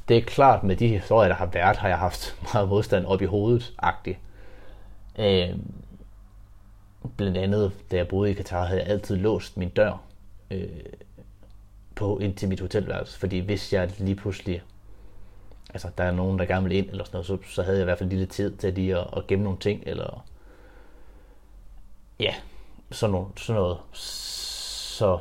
Det 0.07 0.17
er 0.17 0.21
klart, 0.21 0.63
med 0.63 0.75
de 0.75 0.87
historier, 0.87 1.27
der 1.27 1.35
har 1.35 1.45
været, 1.45 1.77
har 1.77 1.87
jeg 1.87 1.97
haft 1.97 2.35
meget 2.53 2.69
modstand 2.69 3.05
op 3.05 3.21
i 3.21 3.25
hovedet, 3.25 3.73
agtigt. 3.77 4.19
Øh, 5.19 5.49
blandt 7.17 7.37
andet, 7.37 7.71
da 7.91 7.95
jeg 7.95 8.07
boede 8.07 8.31
i 8.31 8.33
Katar, 8.33 8.65
havde 8.65 8.81
jeg 8.81 8.89
altid 8.89 9.15
låst 9.15 9.57
min 9.57 9.69
dør 9.69 10.01
øh, 10.51 10.67
på 11.95 12.19
ind 12.19 12.35
til 12.35 12.49
mit 12.49 12.59
hotelværelse. 12.59 13.19
Fordi 13.19 13.39
hvis 13.39 13.73
jeg 13.73 13.91
lige 13.97 14.15
pludselig, 14.15 14.61
altså 15.73 15.89
der 15.97 16.03
er 16.03 16.11
nogen, 16.11 16.39
der 16.39 16.45
gerne 16.45 16.67
vil 16.67 16.77
ind 16.77 16.89
eller 16.89 17.03
sådan 17.03 17.15
noget, 17.15 17.27
så, 17.27 17.37
så 17.53 17.63
havde 17.63 17.77
jeg 17.77 17.83
i 17.83 17.85
hvert 17.85 17.97
fald 17.97 18.09
lidt 18.09 18.29
tid 18.29 18.57
til 18.57 18.73
lige 18.73 18.97
at, 18.97 19.07
at 19.17 19.27
gemme 19.27 19.43
nogle 19.43 19.59
ting, 19.59 19.83
eller 19.85 20.25
ja, 22.19 22.33
sådan, 22.91 23.11
noget, 23.11 23.27
sådan 23.35 23.61
noget. 23.61 23.77
Så, 23.91 25.19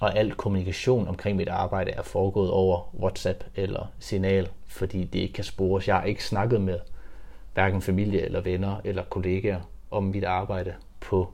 og 0.00 0.16
al 0.16 0.34
kommunikation 0.34 1.08
omkring 1.08 1.36
mit 1.36 1.48
arbejde 1.48 1.90
er 1.90 2.02
foregået 2.02 2.50
over 2.50 2.94
WhatsApp 2.94 3.44
eller 3.54 3.86
signal, 3.98 4.48
fordi 4.66 5.04
det 5.04 5.18
ikke 5.18 5.34
kan 5.34 5.44
spores. 5.44 5.88
Jeg 5.88 5.96
har 5.96 6.04
ikke 6.04 6.24
snakket 6.24 6.60
med 6.60 6.78
hverken 7.54 7.82
familie 7.82 8.20
eller 8.20 8.40
venner 8.40 8.80
eller 8.84 9.04
kollegaer 9.04 9.60
om 9.90 10.04
mit 10.04 10.24
arbejde 10.24 10.74
på 11.00 11.32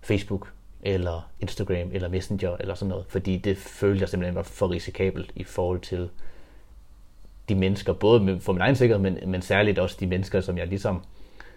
Facebook 0.00 0.52
eller 0.82 1.30
Instagram, 1.40 1.90
eller 1.92 2.08
Messenger, 2.08 2.56
eller 2.60 2.74
sådan 2.74 2.88
noget, 2.88 3.06
fordi 3.08 3.38
det 3.38 3.56
følte 3.56 4.00
jeg 4.00 4.08
simpelthen 4.08 4.34
var 4.34 4.42
for 4.42 4.70
risikabelt 4.70 5.32
i 5.34 5.44
forhold 5.44 5.80
til 5.80 6.10
de 7.48 7.54
mennesker, 7.54 7.92
både 7.92 8.40
for 8.40 8.52
min 8.52 8.62
egen 8.62 8.76
sikkerhed, 8.76 9.02
men, 9.02 9.18
men 9.26 9.42
særligt 9.42 9.78
også 9.78 9.96
de 10.00 10.06
mennesker, 10.06 10.40
som 10.40 10.58
jeg 10.58 10.66
ligesom 10.66 11.02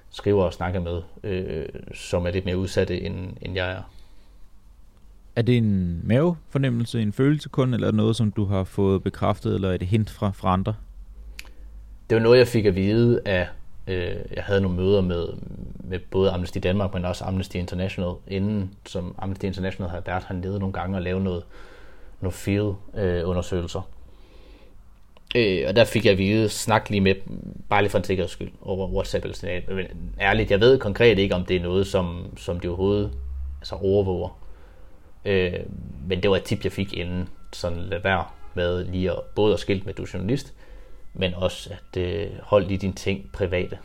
skriver 0.09 0.43
og 0.43 0.53
snakker 0.53 0.79
med, 0.79 1.01
øh, 1.23 1.65
som 1.93 2.25
er 2.25 2.31
lidt 2.31 2.45
mere 2.45 2.57
udsatte, 2.57 3.01
end, 3.01 3.15
end 3.41 3.55
jeg 3.55 3.71
er. 3.71 3.81
Er 5.35 5.41
det 5.41 5.57
en 5.57 6.01
mavefornemmelse, 6.03 7.01
en 7.01 7.13
følelse 7.13 7.49
kun, 7.49 7.73
eller 7.73 7.91
noget, 7.91 8.15
som 8.15 8.31
du 8.31 8.45
har 8.45 8.63
fået 8.63 9.03
bekræftet, 9.03 9.55
eller 9.55 9.71
et 9.71 9.83
hint 9.83 10.09
fra, 10.09 10.31
fra 10.31 10.53
andre? 10.53 10.73
Det 12.09 12.15
var 12.15 12.21
noget, 12.21 12.37
jeg 12.37 12.47
fik 12.47 12.65
at 12.65 12.75
vide 12.75 13.21
af 13.25 13.47
Øh, 13.87 14.15
jeg 14.35 14.43
havde 14.43 14.61
nogle 14.61 14.77
møder 14.77 15.01
med, 15.01 15.27
med 15.79 15.99
både 15.99 16.31
Amnesty 16.31 16.57
Danmark, 16.63 16.93
men 16.93 17.05
også 17.05 17.25
Amnesty 17.25 17.55
International, 17.55 18.13
inden 18.27 18.73
som 18.85 19.15
Amnesty 19.17 19.45
International 19.45 19.89
havde 19.89 20.03
været 20.05 20.23
hernede 20.29 20.59
nogle 20.59 20.73
gange 20.73 20.97
og 20.97 21.01
lavet 21.01 21.21
noget, 21.21 21.43
noget 22.21 22.33
field-undersøgelser. 22.33 23.79
Øh, 23.79 23.96
Øh, 25.35 25.65
og 25.67 25.75
der 25.75 25.85
fik 25.85 26.05
jeg 26.05 26.11
at 26.11 26.17
vide, 26.17 26.49
snak 26.49 26.89
lige 26.89 27.01
med, 27.01 27.15
bare 27.69 27.81
lige 27.81 27.91
for 27.91 27.97
en 27.97 28.03
sikkerheds 28.03 28.31
skyld, 28.31 28.51
over 28.61 28.87
WhatsApp 28.87 29.25
eller 29.25 29.35
sådan 29.35 29.63
Men 29.67 29.85
ærligt, 30.21 30.51
jeg 30.51 30.59
ved 30.59 30.79
konkret 30.79 31.19
ikke, 31.19 31.35
om 31.35 31.45
det 31.45 31.55
er 31.55 31.61
noget, 31.61 31.87
som, 31.87 32.37
som 32.37 32.59
de 32.59 32.67
overhovedet 32.67 33.11
altså 33.59 33.75
overvåger. 33.75 34.39
Øh, 35.25 35.53
men 36.07 36.23
det 36.23 36.29
var 36.29 36.37
et 36.37 36.43
tip, 36.43 36.63
jeg 36.63 36.71
fik 36.71 36.93
inden, 36.93 37.29
sådan 37.53 37.79
lad 37.79 37.99
være 38.03 38.25
med 38.53 38.85
lige 38.85 39.11
at, 39.11 39.19
både 39.35 39.53
at 39.53 39.59
skilte 39.59 39.85
med, 39.85 39.93
at 39.93 39.97
du 39.97 40.03
er 40.03 40.09
journalist, 40.13 40.53
men 41.13 41.33
også 41.33 41.69
at 41.69 42.01
øh, 42.01 42.27
holde 42.41 42.67
lige 42.67 42.77
dine 42.77 42.93
ting 42.93 43.29
private. 43.33 43.77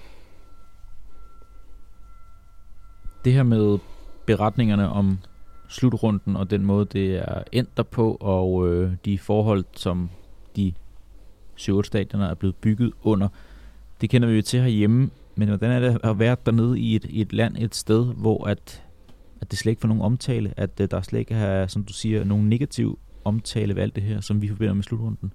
Det 3.25 3.33
her 3.33 3.43
med 3.43 3.79
beretningerne 4.27 4.89
om 4.89 5.19
slutrunden 5.69 6.37
og 6.37 6.51
den 6.51 6.65
måde, 6.65 6.85
det 6.85 7.17
er 7.17 7.43
endt 7.53 7.77
der 7.77 7.83
på, 7.83 8.17
og 8.21 8.69
øh, 8.69 8.93
de 9.05 9.19
forhold, 9.19 9.65
som 9.73 10.11
de 10.57 10.73
stadioner 11.57 12.27
er 12.27 12.35
blevet 12.35 12.57
bygget 12.57 12.93
under, 13.03 13.29
det 14.01 14.11
kender 14.11 14.29
vi 14.29 14.35
jo 14.35 14.43
til 14.43 14.61
herhjemme, 14.61 15.11
men 15.35 15.49
hvordan 15.49 15.71
er 15.71 15.81
det 15.81 15.99
at 16.05 16.19
være 16.19 16.37
dernede 16.47 16.81
i 16.81 16.97
et, 16.97 17.05
i 17.05 17.21
et 17.21 17.33
land, 17.33 17.57
et 17.59 17.75
sted, 17.75 18.15
hvor 18.15 18.47
at, 18.47 18.83
at 19.41 19.51
det 19.51 19.59
slet 19.59 19.71
ikke 19.71 19.81
får 19.81 19.89
nogen 19.89 20.03
omtale, 20.03 20.55
at 20.57 20.81
øh, 20.81 20.91
der 20.91 21.03
slet 21.03 21.19
ikke 21.19 21.35
er, 21.35 21.67
som 21.67 21.85
du 21.85 21.93
siger, 21.93 22.25
nogen 22.25 22.49
negativ 22.49 22.99
omtale 23.25 23.77
ved 23.77 23.83
alt 23.83 23.95
det 23.95 24.03
her, 24.03 24.21
som 24.21 24.43
vi 24.43 24.49
forbinder 24.49 24.75
med 24.75 24.83
slutrunden? 24.83 25.33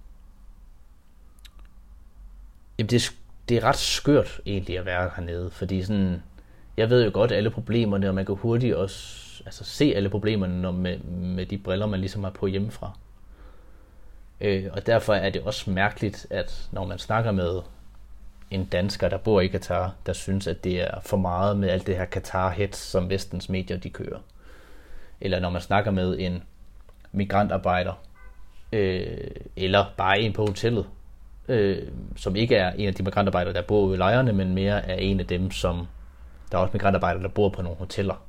Jamen, 2.80 2.89
det, 2.89 3.15
det 3.49 3.57
er 3.57 3.63
ret 3.63 3.78
skørt 3.78 4.41
egentlig 4.45 4.80
at 4.80 4.86
være 4.86 5.09
hernede, 5.15 5.51
fordi 5.51 5.84
sådan, 5.84 6.22
jeg 6.78 6.89
ved 6.89 7.05
jo 7.05 7.11
godt 7.13 7.32
alle 7.32 7.49
problemerne, 7.49 8.09
og 8.09 8.15
man 8.15 8.26
kan 8.26 8.36
hurtigt 8.36 8.76
også 8.76 9.28
altså, 9.45 9.63
se 9.63 9.93
alle 9.95 10.09
problemerne 10.09 10.61
når 10.61 10.72
med, 10.72 10.99
med 11.09 11.45
de 11.45 11.57
briller, 11.57 11.86
man 11.86 11.99
ligesom 11.99 12.24
har 12.24 12.32
på 12.32 12.47
hjemmefra. 12.47 12.97
Øh, 14.42 14.66
og 14.74 14.86
derfor 14.86 15.14
er 15.14 15.30
det 15.30 15.42
også 15.42 15.70
mærkeligt, 15.72 16.28
at 16.30 16.68
når 16.72 16.86
man 16.86 17.00
snakker 17.00 17.32
med 17.32 17.62
en 18.52 18.66
dansker, 18.66 19.10
der 19.10 19.18
bor 19.18 19.42
i 19.42 19.48
Katar, 19.48 19.94
der 20.06 20.14
synes, 20.14 20.48
at 20.48 20.64
det 20.64 20.82
er 20.82 21.00
for 21.02 21.18
meget 21.18 21.58
med 21.58 21.70
alt 21.70 21.88
det 21.88 21.98
her 21.98 22.06
Katar-hets, 22.06 22.78
som 22.78 23.10
vestens 23.10 23.50
medier 23.50 23.78
de 23.78 23.90
kører. 23.90 24.20
Eller 25.22 25.40
når 25.40 25.50
man 25.50 25.62
snakker 25.62 25.92
med 25.92 26.20
en 26.20 26.44
migrantarbejder, 27.12 27.94
øh, 28.74 29.18
eller 29.56 29.86
bare 29.98 30.20
en 30.20 30.34
på 30.34 30.46
hotellet, 30.46 30.86
øh, 31.48 31.88
som 32.16 32.36
ikke 32.36 32.56
er 32.56 32.72
en 32.72 32.88
af 32.88 32.94
de 32.94 33.04
migrantarbejdere, 33.04 33.54
der 33.54 33.62
bor 33.62 33.94
i 33.94 33.98
lejrene, 33.98 34.34
men 34.34 34.54
mere 34.54 34.86
er 34.86 34.96
en 34.96 35.20
af 35.20 35.28
dem, 35.28 35.52
som 35.52 35.88
der 36.52 36.58
er 36.58 36.62
også 36.62 36.74
migrantarbejdere, 36.74 37.24
der 37.24 37.30
bor 37.30 37.50
på 37.50 37.62
nogle 37.62 37.78
hoteller, 37.78 38.26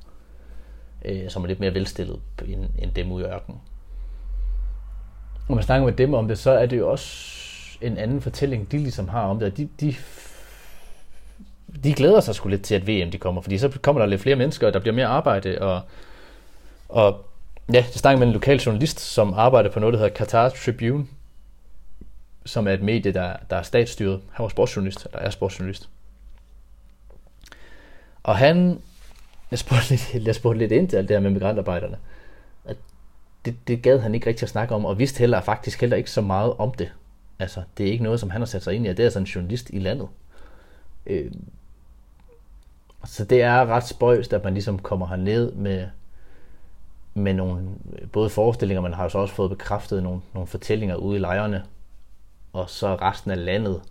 øh, 1.04 1.30
som 1.30 1.42
er 1.42 1.46
lidt 1.46 1.60
mere 1.60 1.74
velstillet 1.74 2.20
end, 2.46 2.66
end 2.78 2.92
dem 2.92 3.12
ude 3.12 3.24
i 3.24 3.28
ørkenen. 3.28 3.60
Når 5.48 5.54
man 5.54 5.64
snakker 5.64 5.86
med 5.86 5.92
dem 5.92 6.14
om 6.14 6.28
det, 6.28 6.38
så 6.38 6.50
er 6.50 6.66
det 6.66 6.78
jo 6.78 6.90
også 6.90 7.34
en 7.80 7.98
anden 7.98 8.20
fortælling, 8.20 8.72
de 8.72 8.78
ligesom 8.78 9.08
har 9.08 9.22
om 9.22 9.38
det. 9.38 9.56
De, 9.56 9.68
de, 9.80 9.94
de 11.84 11.92
glæder 11.92 12.20
sig 12.20 12.34
sgu 12.34 12.48
lidt 12.48 12.62
til, 12.62 12.74
at 12.74 12.86
VM 12.86 13.10
de 13.10 13.18
kommer, 13.18 13.40
fordi 13.40 13.58
så 13.58 13.78
kommer 13.82 14.02
der 14.02 14.06
lidt 14.06 14.20
flere 14.20 14.36
mennesker, 14.36 14.66
og 14.66 14.72
der 14.72 14.80
bliver 14.80 14.94
mere 14.94 15.06
arbejde, 15.06 15.58
og, 15.60 15.80
og 16.88 17.24
ja, 17.72 17.74
jeg 17.74 17.84
snakkede 17.84 18.18
med 18.18 18.26
en 18.26 18.32
lokal 18.32 18.58
journalist, 18.58 19.00
som 19.00 19.34
arbejder 19.34 19.70
på 19.70 19.80
noget, 19.80 19.92
der 19.92 19.98
hedder 19.98 20.16
Qatar 20.16 20.48
Tribune, 20.48 21.06
som 22.46 22.68
er 22.68 22.72
et 22.72 22.82
medie, 22.82 23.12
der, 23.12 23.36
der 23.50 23.56
er 23.56 23.62
statsstyret. 23.62 24.20
Han 24.32 24.42
var 24.42 24.48
sportsjournalist, 24.48 25.06
eller 25.06 25.18
er 25.18 25.30
sportsjournalist. 25.30 25.88
Og 28.22 28.36
han, 28.36 28.80
jeg 29.50 29.58
spurgte 29.58 29.90
lidt, 29.90 30.26
jeg 30.26 30.34
spurgte 30.34 30.58
lidt 30.58 30.72
ind 30.72 30.88
til 30.88 30.96
alt 30.96 31.08
det 31.08 31.16
her 31.16 31.20
med 31.20 31.30
migrantarbejderne 31.30 31.96
det, 33.44 33.56
det 33.68 33.82
gad 33.82 33.98
han 33.98 34.14
ikke 34.14 34.26
rigtig 34.26 34.42
at 34.42 34.50
snakke 34.50 34.74
om, 34.74 34.84
og 34.84 34.98
vidste 34.98 35.18
heller 35.18 35.40
faktisk 35.40 35.80
heller 35.80 35.96
ikke 35.96 36.10
så 36.10 36.20
meget 36.20 36.54
om 36.58 36.72
det. 36.72 36.92
Altså, 37.38 37.62
det 37.78 37.88
er 37.88 37.92
ikke 37.92 38.04
noget, 38.04 38.20
som 38.20 38.30
han 38.30 38.40
har 38.40 38.46
sat 38.46 38.62
sig 38.62 38.74
ind 38.74 38.86
i, 38.86 38.88
det 38.88 39.00
er 39.00 39.04
altså 39.04 39.18
en 39.18 39.24
journalist 39.24 39.70
i 39.70 39.78
landet. 39.78 40.08
Øh, 41.06 41.32
så 43.04 43.24
det 43.24 43.42
er 43.42 43.66
ret 43.66 43.86
spøjst, 43.86 44.32
at 44.32 44.44
man 44.44 44.52
ligesom 44.52 44.78
kommer 44.78 45.06
herned 45.06 45.52
med, 45.52 45.88
med 47.14 47.34
nogle 47.34 47.68
både 48.12 48.30
forestillinger, 48.30 48.82
man 48.82 48.94
har 48.94 49.02
jo 49.02 49.08
så 49.08 49.18
også 49.18 49.34
fået 49.34 49.50
bekræftet 49.50 50.02
nogle, 50.02 50.20
nogle 50.34 50.46
fortællinger 50.46 50.96
ude 50.96 51.16
i 51.16 51.20
lejrene, 51.20 51.64
og 52.52 52.70
så 52.70 52.94
resten 52.94 53.30
af 53.30 53.44
landet 53.44 53.82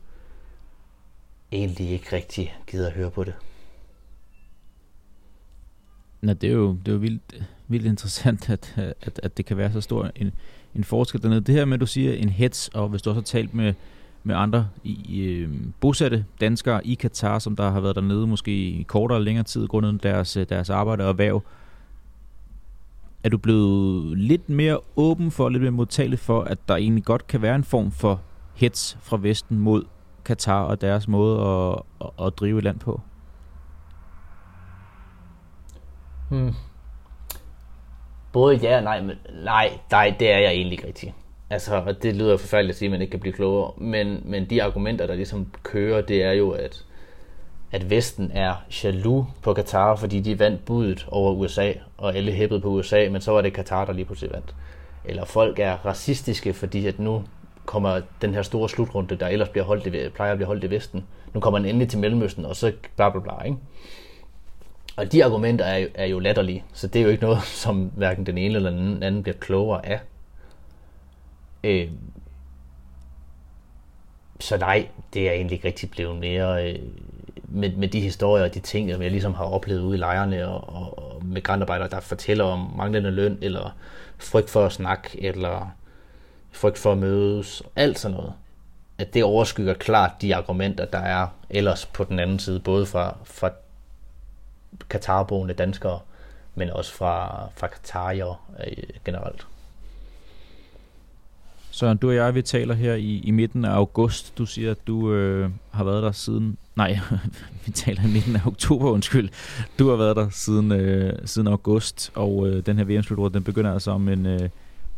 egentlig 1.51 1.89
ikke 1.89 2.15
rigtig 2.15 2.57
gider 2.67 2.87
at 2.87 2.93
høre 2.93 3.11
på 3.11 3.23
det. 3.23 3.33
Nå, 6.21 6.33
det 6.33 6.49
er 6.49 6.53
jo, 6.53 6.73
det 6.73 6.87
er 6.87 6.91
jo 6.91 6.97
vildt, 6.97 7.47
vildt 7.67 7.85
interessant, 7.85 8.49
at, 8.49 8.75
øh, 8.77 8.91
at, 9.01 9.19
at 9.23 9.37
det 9.37 9.45
kan 9.45 9.57
være 9.57 9.71
så 9.71 9.81
stor 9.81 10.11
en, 10.15 10.31
en 10.75 10.83
forskel 10.83 11.21
dernede. 11.21 11.41
Det 11.41 11.55
her 11.55 11.65
med, 11.65 11.73
at 11.73 11.81
du 11.81 11.85
siger 11.85 12.13
en 12.13 12.29
hets, 12.29 12.67
og 12.73 12.89
hvis 12.89 13.01
du 13.01 13.09
også 13.09 13.19
har 13.19 13.25
talt 13.25 13.53
med, 13.53 13.73
med 14.23 14.35
andre 14.35 14.69
i, 14.83 15.21
øh, 15.21 15.49
bosatte 15.79 16.25
danskere 16.41 16.87
i 16.87 16.93
Katar, 16.93 17.39
som 17.39 17.55
der 17.55 17.69
har 17.69 17.79
været 17.79 17.95
dernede 17.95 18.27
måske 18.27 18.51
i 18.51 18.83
kortere 18.83 19.17
eller 19.17 19.25
længere 19.25 19.43
tid, 19.43 19.67
grundet 19.67 20.03
deres, 20.03 20.37
øh, 20.37 20.45
deres 20.49 20.69
arbejde 20.69 21.03
og 21.03 21.09
erhverv, 21.09 21.43
er 23.23 23.29
du 23.29 23.37
blevet 23.37 24.17
lidt 24.17 24.49
mere 24.49 24.79
åben 24.95 25.31
for, 25.31 25.49
lidt 25.49 25.61
mere 25.61 25.71
modtagelig 25.71 26.19
for, 26.19 26.41
at 26.41 26.57
der 26.67 26.75
egentlig 26.75 27.03
godt 27.03 27.27
kan 27.27 27.41
være 27.41 27.55
en 27.55 27.63
form 27.63 27.91
for 27.91 28.21
hets 28.53 28.97
fra 29.01 29.17
Vesten 29.21 29.59
mod 29.59 29.83
Katar 30.25 30.63
og 30.63 30.81
deres 30.81 31.07
måde 31.07 31.41
at, 31.41 31.81
at, 32.01 32.25
at 32.27 32.39
drive 32.39 32.57
et 32.57 32.63
land 32.63 32.79
på? 32.79 33.01
Hmm. 36.29 36.53
Både 38.37 38.55
ja 38.55 38.77
og 38.77 38.83
nej, 38.83 39.01
men 39.01 39.15
nej, 39.43 39.79
nej, 39.91 40.15
det 40.19 40.31
er 40.31 40.37
jeg 40.37 40.51
egentlig 40.51 40.71
ikke 40.71 40.87
rigtig. 40.87 41.13
Altså, 41.49 41.95
det 42.01 42.15
lyder 42.15 42.37
forfærdeligt 42.37 42.73
at 42.73 42.77
sige, 42.77 42.87
at 42.87 42.91
man 42.91 43.01
ikke 43.01 43.11
kan 43.11 43.19
blive 43.19 43.33
klogere, 43.33 43.71
men, 43.77 44.21
men 44.25 44.49
de 44.49 44.63
argumenter, 44.63 45.07
der 45.07 45.15
ligesom 45.15 45.51
kører, 45.63 46.01
det 46.01 46.23
er 46.23 46.31
jo, 46.31 46.49
at, 46.51 46.83
at 47.71 47.89
Vesten 47.89 48.31
er 48.33 48.53
jaloux 48.83 49.25
på 49.41 49.53
Katar, 49.53 49.95
fordi 49.95 50.19
de 50.19 50.39
vandt 50.39 50.65
budet 50.65 51.07
over 51.11 51.31
USA, 51.31 51.73
og 51.97 52.15
alle 52.15 52.31
hæppede 52.31 52.61
på 52.61 52.67
USA, 52.67 53.09
men 53.11 53.21
så 53.21 53.31
var 53.31 53.41
det 53.41 53.53
Katar, 53.53 53.85
der 53.85 53.93
lige 53.93 54.05
pludselig 54.05 54.33
vandt. 54.33 54.55
Eller 55.05 55.25
folk 55.25 55.59
er 55.59 55.85
racistiske, 55.85 56.53
fordi 56.53 56.87
at 56.87 56.99
nu 56.99 57.23
kommer 57.65 58.01
den 58.21 58.33
her 58.33 58.41
store 58.41 58.69
slutrunde, 58.69 59.15
der 59.15 59.27
ellers 59.27 59.49
bliver 59.49 59.65
holdt 59.65 59.87
i, 59.87 60.09
plejer 60.09 60.31
at 60.31 60.37
blive 60.37 60.47
holdt 60.47 60.63
i 60.63 60.69
Vesten, 60.69 61.03
nu 61.33 61.39
kommer 61.39 61.59
den 61.59 61.67
endelig 61.67 61.89
til 61.89 61.99
Mellemøsten, 61.99 62.45
og 62.45 62.55
så 62.55 62.71
bla 62.95 63.09
bla 63.09 63.19
bla, 63.19 63.43
ikke? 63.45 63.57
Og 64.97 65.11
de 65.11 65.25
argumenter 65.25 65.65
er 65.65 65.77
jo, 65.77 65.87
er 65.95 66.05
jo 66.05 66.19
latterlige, 66.19 66.63
så 66.73 66.87
det 66.87 66.99
er 66.99 67.03
jo 67.03 67.09
ikke 67.09 67.23
noget, 67.23 67.43
som 67.63 67.91
hverken 67.95 68.25
den 68.25 68.37
ene 68.37 68.55
eller 68.55 68.69
den 68.69 69.03
anden 69.03 69.23
bliver 69.23 69.37
klogere 69.37 69.85
af. 69.85 69.99
Øh, 71.63 71.89
så 74.39 74.57
nej, 74.57 74.87
det 75.13 75.27
er 75.27 75.31
egentlig 75.31 75.55
ikke 75.55 75.67
rigtig 75.67 75.91
blevet 75.91 76.19
mere 76.19 76.71
øh, 76.71 76.79
med, 77.43 77.75
med 77.75 77.87
de 77.87 78.01
historier 78.01 78.43
og 78.43 78.53
de 78.53 78.59
ting, 78.59 78.91
som 78.91 79.01
jeg 79.01 79.11
ligesom 79.11 79.33
har 79.33 79.45
oplevet 79.45 79.81
ude 79.81 79.97
i 79.97 79.99
lejrene 79.99 80.47
og, 80.47 80.75
og, 80.75 80.99
og 80.99 81.25
migrantarbejdere, 81.25 81.89
der 81.89 81.99
fortæller 81.99 82.43
om 82.43 82.73
manglende 82.77 83.11
løn, 83.11 83.37
eller 83.41 83.75
frygt 84.17 84.49
for 84.49 84.65
at 84.65 84.71
snakke, 84.71 85.23
eller 85.23 85.75
frygt 86.51 86.77
for 86.77 86.91
at 86.91 86.97
mødes, 86.97 87.63
alt 87.75 87.99
sådan 87.99 88.17
noget. 88.17 88.33
At 88.97 89.13
det 89.13 89.23
overskygger 89.23 89.73
klart 89.73 90.11
de 90.21 90.35
argumenter, 90.35 90.85
der 90.85 90.99
er 90.99 91.27
ellers 91.49 91.85
på 91.85 92.03
den 92.03 92.19
anden 92.19 92.39
side, 92.39 92.59
både 92.59 92.85
fra, 92.85 93.17
fra 93.23 93.51
Katarboende 94.89 95.53
danskere, 95.53 95.99
men 96.55 96.69
også 96.69 96.93
fra, 96.93 97.47
fra 97.55 97.67
Katarier 97.67 98.47
øh, 98.67 98.83
generelt. 99.05 99.47
Så 101.71 101.93
du 101.93 102.09
og 102.09 102.15
jeg, 102.15 102.35
vi 102.35 102.41
taler 102.41 102.73
her 102.73 102.93
i, 102.93 103.19
i 103.19 103.31
midten 103.31 103.65
af 103.65 103.69
august. 103.69 104.37
Du 104.37 104.45
siger, 104.45 104.71
at 104.71 104.87
du 104.87 105.13
øh, 105.13 105.49
har 105.71 105.83
været 105.83 106.03
der 106.03 106.11
siden... 106.11 106.57
Nej, 106.75 106.99
vi 107.65 107.71
taler 107.71 108.03
i 108.03 108.11
midten 108.11 108.35
af 108.35 108.41
oktober, 108.45 108.89
undskyld. 108.89 109.29
Du 109.79 109.89
har 109.89 109.95
været 109.95 110.15
der 110.15 110.29
siden, 110.29 110.71
øh, 110.71 111.13
siden 111.25 111.47
august, 111.47 112.11
og 112.15 112.47
øh, 112.47 112.65
den 112.65 112.77
her 112.77 112.85
VM-slutrunde, 112.85 113.33
den 113.33 113.43
begynder 113.43 113.73
altså 113.73 113.91
om 113.91 114.09
en, 114.09 114.25
øh, 114.25 114.49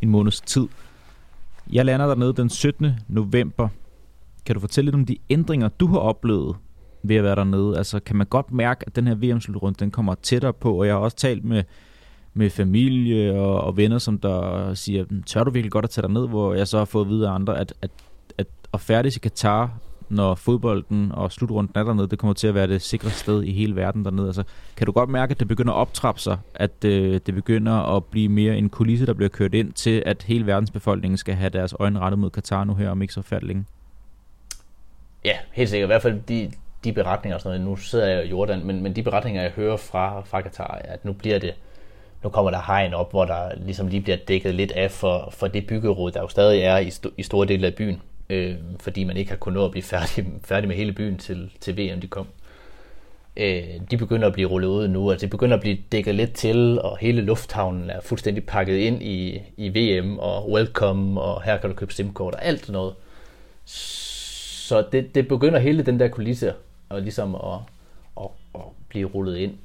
en 0.02 0.10
måneds 0.10 0.42
tid. 0.42 0.68
Jeg 1.72 1.86
lander 1.86 2.08
dernede 2.08 2.34
den 2.34 2.50
17. 2.50 2.92
november. 3.08 3.68
Kan 4.46 4.56
du 4.56 4.60
fortælle 4.60 4.86
lidt 4.86 4.96
om 4.96 5.06
de 5.06 5.18
ændringer, 5.30 5.68
du 5.68 5.88
har 5.88 6.00
oplevet 6.00 6.56
ved 7.04 7.16
at 7.16 7.24
være 7.24 7.36
dernede? 7.36 7.78
Altså, 7.78 8.00
kan 8.00 8.16
man 8.16 8.28
godt 8.28 8.52
mærke, 8.52 8.84
at 8.88 8.96
den 8.96 9.08
her 9.08 9.16
VM-slutrunde, 9.16 9.80
den 9.80 9.92
kommer 9.92 10.16
tættere 10.16 10.54
på, 10.54 10.80
og 10.80 10.88
jeg 10.88 10.94
har 10.96 11.00
også 11.00 11.18
talt 11.18 11.46
med, 11.46 11.64
med 12.34 12.50
familie 12.50 13.34
og, 13.34 13.62
og 13.62 13.78
venner, 13.78 13.98
som 13.98 14.18
der 14.18 14.74
siger, 14.74 15.06
tør 15.26 15.44
du 15.44 15.52
virkelig 15.52 15.72
godt 15.72 15.86
at 15.86 15.90
tage 15.90 16.08
dig 16.08 16.12
ned, 16.12 16.28
hvor 16.28 16.54
jeg 16.54 16.68
så 16.68 16.78
har 16.78 16.86
fået 16.86 17.06
at 17.06 17.10
vide 17.10 17.28
af 17.28 17.32
andre, 17.32 17.60
at, 17.60 17.74
at, 17.82 17.92
at 18.38 18.48
at 18.74 18.82
færdig 18.82 19.16
i 19.16 19.20
Katar, 19.20 19.72
når 20.10 20.36
fodbolden 20.36 21.12
og 21.12 21.32
slutrunden 21.32 21.72
er 21.76 21.84
dernede, 21.84 22.08
det 22.08 22.20
kommer 22.20 22.34
til 22.34 22.48
at 22.48 22.54
være 22.54 22.68
det 22.68 22.82
sikre 22.82 23.10
sted 23.10 23.44
i 23.44 23.52
hele 23.52 23.76
verden 23.76 24.06
dernede. 24.06 24.28
Altså, 24.28 24.44
kan 24.78 24.86
du 24.86 24.92
godt 24.92 25.10
mærke, 25.10 25.32
at 25.32 25.40
det 25.40 25.48
begynder 25.48 25.74
at 25.74 25.78
optrappe 25.78 26.22
sig, 26.22 26.38
at 26.56 26.86
øh, 26.86 27.20
det 27.26 27.34
begynder 27.36 27.96
at 27.96 28.06
blive 28.06 28.30
mere 28.30 28.58
en 28.58 28.70
kulisse, 28.70 29.06
der 29.06 29.14
bliver 29.14 29.30
kørt 29.30 29.54
ind 29.54 29.74
til, 29.74 30.04
at 30.06 30.24
hele 30.24 30.46
verdensbefolkningen 30.46 31.18
skal 31.18 31.36
have 31.36 31.50
deres 31.50 31.74
øjne 31.80 32.00
rettet 32.00 32.20
mod 32.20 32.30
Katar 32.30 32.64
nu 32.64 32.76
her 32.76 32.90
om 32.90 33.02
ikke 33.02 33.14
så 33.14 33.22
færdig 33.22 33.48
længe? 33.48 33.66
Ja, 35.26 35.38
helt 35.52 35.70
sikkert. 35.70 35.88
I 35.88 35.92
hvert 35.92 36.02
fald 36.02 36.22
de, 36.28 36.52
de 36.84 36.94
beretninger 36.94 37.36
og 37.36 37.42
sådan 37.42 37.62
noget. 37.62 37.70
Nu 37.72 37.76
sidder 37.76 38.08
jeg 38.08 38.26
i 38.26 38.30
Jordan, 38.30 38.66
men, 38.66 38.84
men 38.84 38.96
de 38.96 39.04
beretninger, 39.04 39.42
jeg 39.42 39.52
hører 39.52 39.78
fra, 39.78 40.22
fra 40.22 40.42
Katar, 40.42 40.82
at 40.84 41.06
nu 41.06 41.14
bliver 41.14 41.40
det, 41.40 41.54
nu 42.24 42.30
kommer 42.30 42.52
der 42.52 42.62
hegn 42.68 42.94
op, 42.94 43.12
hvor 43.12 43.26
der 43.26 43.52
ligesom 43.66 43.88
lige 43.88 44.02
bliver 44.02 44.18
dækket 44.28 44.56
lidt 44.56 44.72
af 44.72 44.92
for, 44.92 45.30
for 45.32 45.48
det 45.48 45.68
byggerod, 45.68 46.12
der 46.12 46.22
jo 46.22 46.28
stadig 46.28 46.62
er 46.62 46.78
i, 46.78 46.88
st- 46.88 47.14
i 47.18 47.24
store 47.24 47.48
dele 47.48 47.68
af 47.68 47.76
byen, 47.76 48.02
øh, 48.30 48.56
fordi 48.80 49.04
man 49.04 49.18
ikke 49.18 49.32
har 49.32 49.38
kunnet 49.38 49.56
nå 49.56 49.66
at 49.66 49.72
blive 49.72 49.84
færdig, 49.84 50.26
færdig 50.50 50.68
med 50.68 50.76
hele 50.76 50.92
byen 50.92 51.18
til, 51.18 51.52
til 51.60 51.78
VM, 51.78 52.02
de 52.02 52.08
kom. 52.08 52.28
Øh, 53.38 53.64
de 53.92 53.98
begynder 53.98 54.28
at 54.28 54.34
blive 54.34 54.50
rullet 54.50 54.68
ud 54.68 54.88
nu, 54.88 55.12
altså 55.12 55.26
de 55.26 55.30
begynder 55.30 55.56
at 55.56 55.62
blive 55.62 55.78
dækket 55.92 56.16
lidt 56.16 56.34
til, 56.34 56.82
og 56.82 56.98
hele 56.98 57.22
lufthavnen 57.22 57.90
er 57.90 58.02
fuldstændig 58.02 58.46
pakket 58.46 58.78
ind 58.78 59.04
i, 59.04 59.42
i 59.58 59.70
VM, 59.70 60.20
og 60.20 60.52
welcome, 60.52 61.22
og 61.22 61.44
her 61.44 61.58
kan 61.58 61.70
du 61.70 61.76
købe 61.76 61.94
simkort, 61.94 62.36
og 62.36 62.46
alt 62.46 62.60
sådan 62.60 62.74
noget. 62.74 62.94
Så 63.66 64.84
det, 64.92 65.16
det 65.16 65.28
begynder 65.28 65.60
hele 65.60 65.84
den 65.84 66.00
der 66.00 66.08
kulisse 66.08 66.54
og 66.90 67.02
ligesom 67.02 67.36
at, 67.36 67.60
at, 68.22 68.30
at 68.56 68.62
blive 68.90 69.08
rullet 69.08 69.38
ind. 69.38 69.58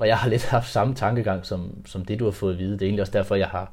Og 0.00 0.08
jeg 0.08 0.18
har 0.18 0.28
lidt 0.28 0.44
haft 0.44 0.70
samme 0.70 0.94
tankegang 0.94 1.46
som, 1.46 1.86
som 1.86 2.04
det, 2.04 2.18
du 2.18 2.24
har 2.24 2.30
fået 2.30 2.52
at 2.52 2.58
vide. 2.58 2.72
Det 2.72 2.82
er 2.82 2.86
egentlig 2.86 3.02
også 3.02 3.12
derfor, 3.12 3.34
jeg 3.34 3.48
har, 3.48 3.72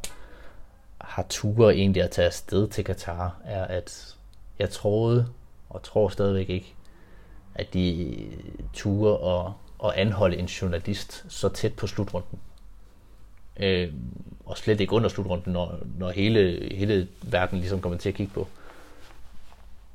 har 1.02 1.26
ture 1.30 1.76
egentlig 1.76 2.04
at 2.04 2.12
tage 2.12 2.26
afsted 2.26 2.68
til 2.68 2.84
Katar, 2.84 3.36
er 3.46 3.64
at 3.64 4.16
jeg 4.60 4.70
troede, 4.70 5.28
og 5.70 5.84
tror 5.84 6.10
stadigvæk 6.10 6.50
ikke, 6.50 6.74
at 7.56 7.74
de 7.74 8.18
ture 8.74 9.18
og, 9.18 9.54
og 9.80 10.02
anholde 10.02 10.38
en 10.38 10.46
journalist 10.46 11.26
så 11.30 11.50
tæt 11.50 11.74
på 11.74 11.88
slutrunden. 11.88 12.40
Øh, 13.58 13.94
og 14.46 14.58
slet 14.58 14.80
ikke 14.80 14.94
under 14.94 15.10
slutrunden, 15.10 15.54
når, 15.54 15.80
når 15.98 16.10
hele, 16.10 16.70
hele 16.76 17.08
verden 17.24 17.60
ligesom 17.60 17.82
kommer 17.82 17.98
til 17.98 18.10
at 18.10 18.16
kigge 18.16 18.34
på. 18.34 18.48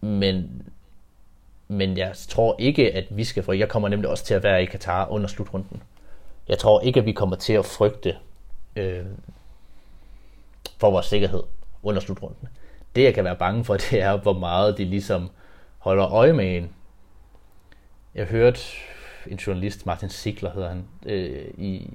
Men 0.00 0.62
men 1.68 1.96
jeg 1.96 2.12
tror 2.28 2.56
ikke, 2.58 2.94
at 2.94 3.04
vi 3.10 3.24
skal, 3.24 3.42
for 3.42 3.52
jeg 3.52 3.68
kommer 3.68 3.88
nemlig 3.88 4.10
også 4.10 4.24
til 4.24 4.34
at 4.34 4.42
være 4.42 4.62
i 4.62 4.66
Katar 4.66 5.08
under 5.08 5.28
slutrunden. 5.28 5.82
Jeg 6.48 6.58
tror 6.58 6.80
ikke, 6.80 7.00
at 7.00 7.06
vi 7.06 7.12
kommer 7.12 7.36
til 7.36 7.52
at 7.52 7.64
frygte 7.64 8.16
øh, 8.76 9.04
for 10.78 10.90
vores 10.90 11.06
sikkerhed 11.06 11.42
under 11.82 12.00
slutrunden. 12.00 12.48
Det, 12.96 13.04
jeg 13.04 13.14
kan 13.14 13.24
være 13.24 13.36
bange 13.36 13.64
for, 13.64 13.76
det 13.90 14.02
er, 14.02 14.16
hvor 14.16 14.32
meget 14.32 14.78
de 14.78 14.84
ligesom 14.84 15.30
holder 15.78 16.12
øje 16.12 16.32
med 16.32 16.56
en. 16.56 16.70
Jeg 18.14 18.26
hørte 18.26 18.60
en 19.26 19.36
journalist, 19.36 19.86
Martin 19.86 20.08
Sigler 20.08 20.50
hedder 20.50 20.68
han, 20.68 20.84
øh, 21.06 21.44
i, 21.58 21.90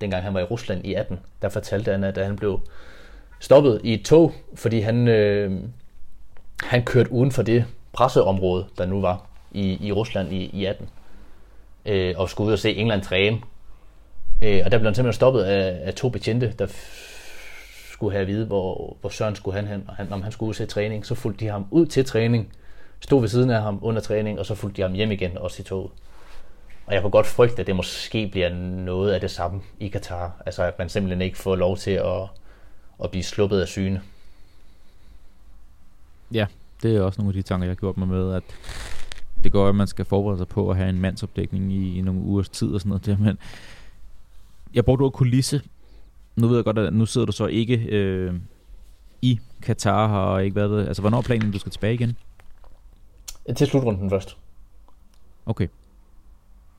dengang 0.00 0.22
han 0.22 0.34
var 0.34 0.40
i 0.40 0.44
Rusland 0.44 0.86
i 0.86 0.94
18, 0.94 1.20
der 1.42 1.48
fortalte 1.48 1.90
han, 1.90 2.04
at 2.04 2.16
han 2.18 2.36
blev 2.36 2.60
stoppet 3.40 3.80
i 3.84 3.94
et 3.94 4.04
tog, 4.04 4.32
fordi 4.54 4.80
han, 4.80 5.08
øh, 5.08 5.62
han 6.62 6.84
kørte 6.84 7.12
uden 7.12 7.32
for 7.32 7.42
det 7.42 7.64
presseområde, 7.96 8.66
der 8.78 8.86
nu 8.86 9.00
var 9.00 9.26
i, 9.52 9.86
i 9.86 9.92
Rusland 9.92 10.32
i, 10.32 10.50
i 10.52 10.64
18, 10.64 10.88
øh, 11.86 12.14
og 12.16 12.30
skulle 12.30 12.48
ud 12.48 12.52
og 12.52 12.58
se 12.58 12.74
England 12.74 13.02
træne. 13.02 13.40
Øh, 14.42 14.62
og 14.64 14.70
der 14.70 14.78
blev 14.78 14.84
han 14.84 14.94
simpelthen 14.94 15.12
stoppet 15.12 15.42
af, 15.42 15.86
af 15.86 15.94
to 15.94 16.08
betjente, 16.08 16.54
der 16.58 16.66
skulle 17.92 18.12
have 18.12 18.22
at 18.22 18.28
vide, 18.28 18.46
hvor, 18.46 18.96
hvor 19.00 19.10
Søren 19.10 19.36
skulle 19.36 19.54
han 19.54 19.66
hen, 19.66 19.84
og 19.88 19.94
han, 19.94 20.12
om 20.12 20.22
han 20.22 20.32
skulle 20.32 20.48
ud 20.48 20.52
og 20.52 20.56
se 20.56 20.66
træning. 20.66 21.06
Så 21.06 21.14
fulgte 21.14 21.44
de 21.44 21.50
ham 21.50 21.66
ud 21.70 21.86
til 21.86 22.04
træning, 22.04 22.52
stod 23.00 23.20
ved 23.20 23.28
siden 23.28 23.50
af 23.50 23.62
ham 23.62 23.78
under 23.82 24.00
træning, 24.00 24.38
og 24.38 24.46
så 24.46 24.54
fulgte 24.54 24.76
de 24.76 24.82
ham 24.82 24.92
hjem 24.92 25.10
igen, 25.10 25.38
også 25.38 25.62
i 25.62 25.64
toget. 25.64 25.90
Og 26.86 26.94
jeg 26.94 27.02
kunne 27.02 27.10
godt 27.10 27.26
frygte, 27.26 27.60
at 27.60 27.66
det 27.66 27.76
måske 27.76 28.28
bliver 28.28 28.48
noget 28.84 29.12
af 29.12 29.20
det 29.20 29.30
samme 29.30 29.60
i 29.80 29.88
Katar. 29.88 30.42
Altså 30.46 30.62
at 30.62 30.78
man 30.78 30.88
simpelthen 30.88 31.22
ikke 31.22 31.38
får 31.38 31.56
lov 31.56 31.76
til 31.76 31.90
at, 31.90 32.22
at 33.04 33.10
blive 33.10 33.22
sluppet 33.22 33.60
af 33.60 33.68
syne. 33.68 34.02
Ja, 36.32 36.46
det 36.82 36.96
er 36.96 37.00
også 37.00 37.20
nogle 37.20 37.30
af 37.30 37.34
de 37.34 37.42
tanker, 37.42 37.66
jeg 37.66 37.70
har 37.70 37.80
gjort 37.80 37.96
mig 37.96 38.08
med, 38.08 38.32
at 38.32 38.42
det 39.44 39.52
går, 39.52 39.68
at 39.68 39.74
man 39.74 39.86
skal 39.86 40.04
forberede 40.04 40.38
sig 40.38 40.48
på 40.48 40.70
at 40.70 40.76
have 40.76 40.88
en 40.88 41.00
mandsopdækning 41.00 41.72
i, 41.72 41.98
i 41.98 42.00
nogle 42.00 42.20
ugers 42.20 42.48
tid 42.48 42.68
og 42.68 42.80
sådan 42.80 42.88
noget 42.88 43.06
der, 43.06 43.16
men 43.18 43.38
jeg 44.74 44.84
brugte 44.84 45.02
ordet 45.02 45.14
kulisse. 45.14 45.62
Nu 46.36 46.48
ved 46.48 46.56
jeg 46.56 46.64
godt, 46.64 46.78
at 46.78 46.92
nu 46.92 47.06
sidder 47.06 47.24
du 47.26 47.32
så 47.32 47.46
ikke 47.46 47.76
øh, 47.76 48.34
i 49.22 49.40
Katar, 49.62 50.08
har 50.08 50.38
ikke 50.38 50.56
været 50.56 50.70
det. 50.70 50.86
Altså, 50.86 51.02
hvornår 51.02 51.18
er 51.18 51.22
planen, 51.22 51.50
du 51.50 51.58
skal 51.58 51.72
tilbage 51.72 51.94
igen? 51.94 52.16
Til 53.56 53.66
slutrunden 53.66 54.10
først. 54.10 54.36
Okay. 55.46 55.68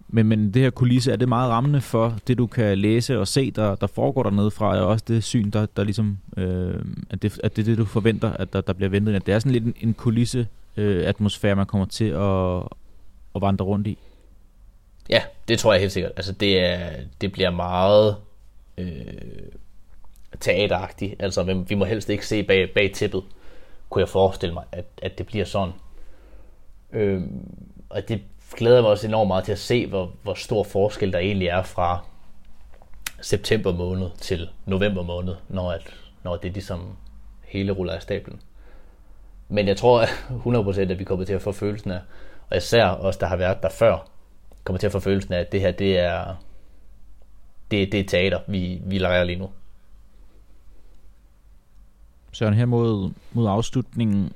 Men, 0.09 0.27
men 0.27 0.53
det 0.53 0.61
her 0.61 0.69
kulisse, 0.69 1.11
er 1.11 1.15
det 1.15 1.29
meget 1.29 1.49
rammende 1.49 1.81
for 1.81 2.17
det, 2.27 2.37
du 2.37 2.47
kan 2.47 2.77
læse 2.77 3.19
og 3.19 3.27
se, 3.27 3.51
der, 3.51 3.75
der 3.75 3.87
foregår 3.87 4.23
dernede 4.23 4.51
fra, 4.51 4.77
og 4.77 4.87
også 4.87 5.05
det 5.07 5.23
syn, 5.23 5.49
der, 5.49 5.65
der 5.65 5.83
ligesom, 5.83 6.17
øh, 6.37 6.75
at, 7.09 7.21
det, 7.21 7.39
at 7.43 7.55
det 7.55 7.61
er 7.61 7.65
det, 7.65 7.77
du 7.77 7.85
forventer, 7.85 8.33
at 8.33 8.53
der, 8.53 8.61
der 8.61 8.73
bliver 8.73 8.89
ventet. 8.89 9.15
At 9.15 9.25
det 9.25 9.33
er 9.33 9.39
sådan 9.39 9.51
lidt 9.51 9.63
en, 9.63 9.73
en 9.81 9.93
kulisse 9.93 10.47
øh, 10.77 11.07
atmosfære, 11.07 11.55
man 11.55 11.65
kommer 11.65 11.85
til 11.85 12.05
at, 12.05 12.63
at 13.35 13.41
vandre 13.41 13.65
rundt 13.65 13.87
i. 13.87 13.97
Ja, 15.09 15.21
det 15.47 15.59
tror 15.59 15.73
jeg 15.73 15.79
helt 15.79 15.91
sikkert. 15.91 16.11
Altså 16.15 16.31
det, 16.31 16.59
er, 16.59 16.89
det 17.21 17.31
bliver 17.31 17.51
meget 17.51 18.15
øh, 18.77 18.87
teateragtigt. 20.39 21.15
Altså 21.19 21.63
vi 21.67 21.75
må 21.75 21.85
helst 21.85 22.09
ikke 22.09 22.27
se 22.27 22.43
bag, 22.43 22.71
bag 22.73 22.91
tippet, 22.93 23.23
kunne 23.89 23.99
jeg 23.99 24.09
forestille 24.09 24.53
mig, 24.53 24.63
at, 24.71 24.85
at 25.01 25.17
det 25.17 25.25
bliver 25.25 25.45
sådan. 25.45 25.73
Øh, 26.93 27.21
og 27.89 28.09
det 28.09 28.21
glæder 28.55 28.81
mig 28.81 28.91
også 28.91 29.07
enormt 29.07 29.27
meget 29.27 29.43
til 29.43 29.51
at 29.51 29.59
se, 29.59 29.87
hvor, 29.87 30.11
hvor 30.23 30.33
stor 30.33 30.63
forskel 30.63 31.13
der 31.13 31.19
egentlig 31.19 31.47
er 31.47 31.63
fra 31.63 32.05
september 33.21 33.73
måned 33.73 34.09
til 34.17 34.49
november 34.65 35.03
måned, 35.03 35.35
når, 35.49 35.71
at, 35.71 35.93
når 36.23 36.37
det 36.37 36.53
ligesom 36.53 36.95
hele 37.43 37.71
ruller 37.71 37.93
af 37.93 38.01
stablen. 38.01 38.41
Men 39.49 39.67
jeg 39.67 39.77
tror 39.77 40.05
100% 40.75 40.79
at 40.79 40.99
vi 40.99 41.03
kommer 41.03 41.25
til 41.25 41.33
at 41.33 41.41
få 41.41 41.51
følelsen 41.51 41.91
af, 41.91 41.99
og 42.49 42.57
især 42.57 42.85
os, 42.85 43.17
der 43.17 43.27
har 43.27 43.35
været 43.35 43.63
der 43.63 43.69
før, 43.69 44.07
kommer 44.63 44.77
til 44.79 44.87
at 44.87 44.91
få 44.91 44.99
følelsen 44.99 45.33
af, 45.33 45.39
at 45.39 45.51
det 45.51 45.61
her, 45.61 45.71
det 45.71 45.99
er, 45.99 46.35
det, 47.71 47.91
det 47.91 47.99
er 47.99 48.03
teater, 48.03 48.39
vi, 48.47 48.81
vi 48.85 48.97
leger 48.97 49.23
lige 49.23 49.39
nu. 49.39 49.49
Søren, 52.31 52.53
her 52.53 52.65
mod, 52.65 53.11
mod 53.31 53.47
afslutningen, 53.47 54.33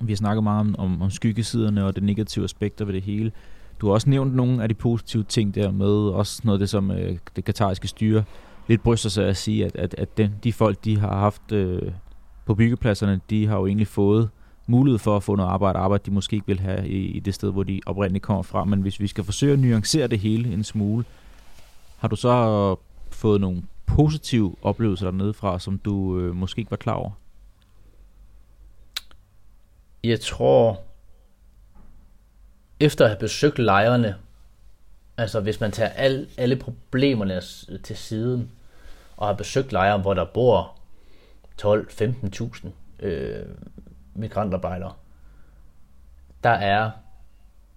vi 0.00 0.12
har 0.12 0.16
snakket 0.16 0.42
meget 0.42 0.60
om, 0.60 0.74
om, 0.78 1.02
om 1.02 1.10
skyggesiderne 1.10 1.84
og 1.84 1.94
det 1.94 2.02
negative 2.02 2.44
aspekter 2.44 2.84
ved 2.84 2.94
det 2.94 3.02
hele. 3.02 3.32
Du 3.80 3.86
har 3.86 3.94
også 3.94 4.10
nævnt 4.10 4.34
nogle 4.34 4.62
af 4.62 4.68
de 4.68 4.74
positive 4.74 5.22
ting 5.22 5.54
der 5.54 5.70
med, 5.70 5.88
også 5.88 6.40
noget 6.44 6.58
af 6.58 6.58
det, 6.58 6.68
som 6.68 6.90
øh, 6.90 7.18
det 7.36 7.44
katariske 7.44 7.88
styre 7.88 8.24
lidt 8.68 8.82
bryster 8.82 9.10
sig 9.10 9.26
at 9.26 9.36
sige, 9.36 9.64
at, 9.64 9.76
at, 9.76 9.94
at 9.98 10.16
den, 10.16 10.34
de 10.44 10.52
folk, 10.52 10.84
de 10.84 10.98
har 10.98 11.18
haft 11.18 11.52
øh, 11.52 11.92
på 12.46 12.54
byggepladserne, 12.54 13.20
de 13.30 13.46
har 13.46 13.58
jo 13.58 13.66
egentlig 13.66 13.86
fået 13.86 14.28
mulighed 14.66 14.98
for 14.98 15.16
at 15.16 15.22
få 15.22 15.36
noget 15.36 15.50
arbejde, 15.50 15.78
arbejde 15.78 16.02
de 16.06 16.10
måske 16.10 16.34
ikke 16.34 16.46
vil 16.46 16.60
have 16.60 16.88
i, 16.88 17.06
i 17.06 17.20
det 17.20 17.34
sted, 17.34 17.52
hvor 17.52 17.62
de 17.62 17.80
oprindeligt 17.86 18.24
kommer 18.24 18.42
fra. 18.42 18.64
Men 18.64 18.80
hvis 18.80 19.00
vi 19.00 19.06
skal 19.06 19.24
forsøge 19.24 19.52
at 19.52 19.58
nuancere 19.58 20.06
det 20.06 20.18
hele 20.18 20.52
en 20.52 20.64
smule, 20.64 21.04
har 21.96 22.08
du 22.08 22.16
så 22.16 22.76
fået 23.10 23.40
nogle 23.40 23.62
positive 23.86 24.56
oplevelser 24.62 25.10
dernede 25.10 25.34
fra, 25.34 25.58
som 25.58 25.78
du 25.78 26.18
øh, 26.18 26.36
måske 26.36 26.58
ikke 26.58 26.70
var 26.70 26.76
klar 26.76 26.94
over? 26.94 27.10
Jeg 30.08 30.20
tror, 30.20 30.80
efter 32.80 33.04
at 33.04 33.10
have 33.10 33.20
besøgt 33.20 33.58
lejrene, 33.58 34.16
altså 35.16 35.40
hvis 35.40 35.60
man 35.60 35.72
tager 35.72 35.90
al, 35.90 36.28
alle 36.36 36.56
problemerne 36.56 37.40
til 37.82 37.96
siden, 37.96 38.50
og 39.16 39.26
har 39.26 39.34
besøgt 39.34 39.72
lejre, 39.72 39.98
hvor 39.98 40.14
der 40.14 40.24
bor 40.24 40.78
12-15.000 41.62 42.68
øh, 43.00 43.46
migrantarbejdere, 44.14 44.92
der 46.44 46.50
er 46.50 46.90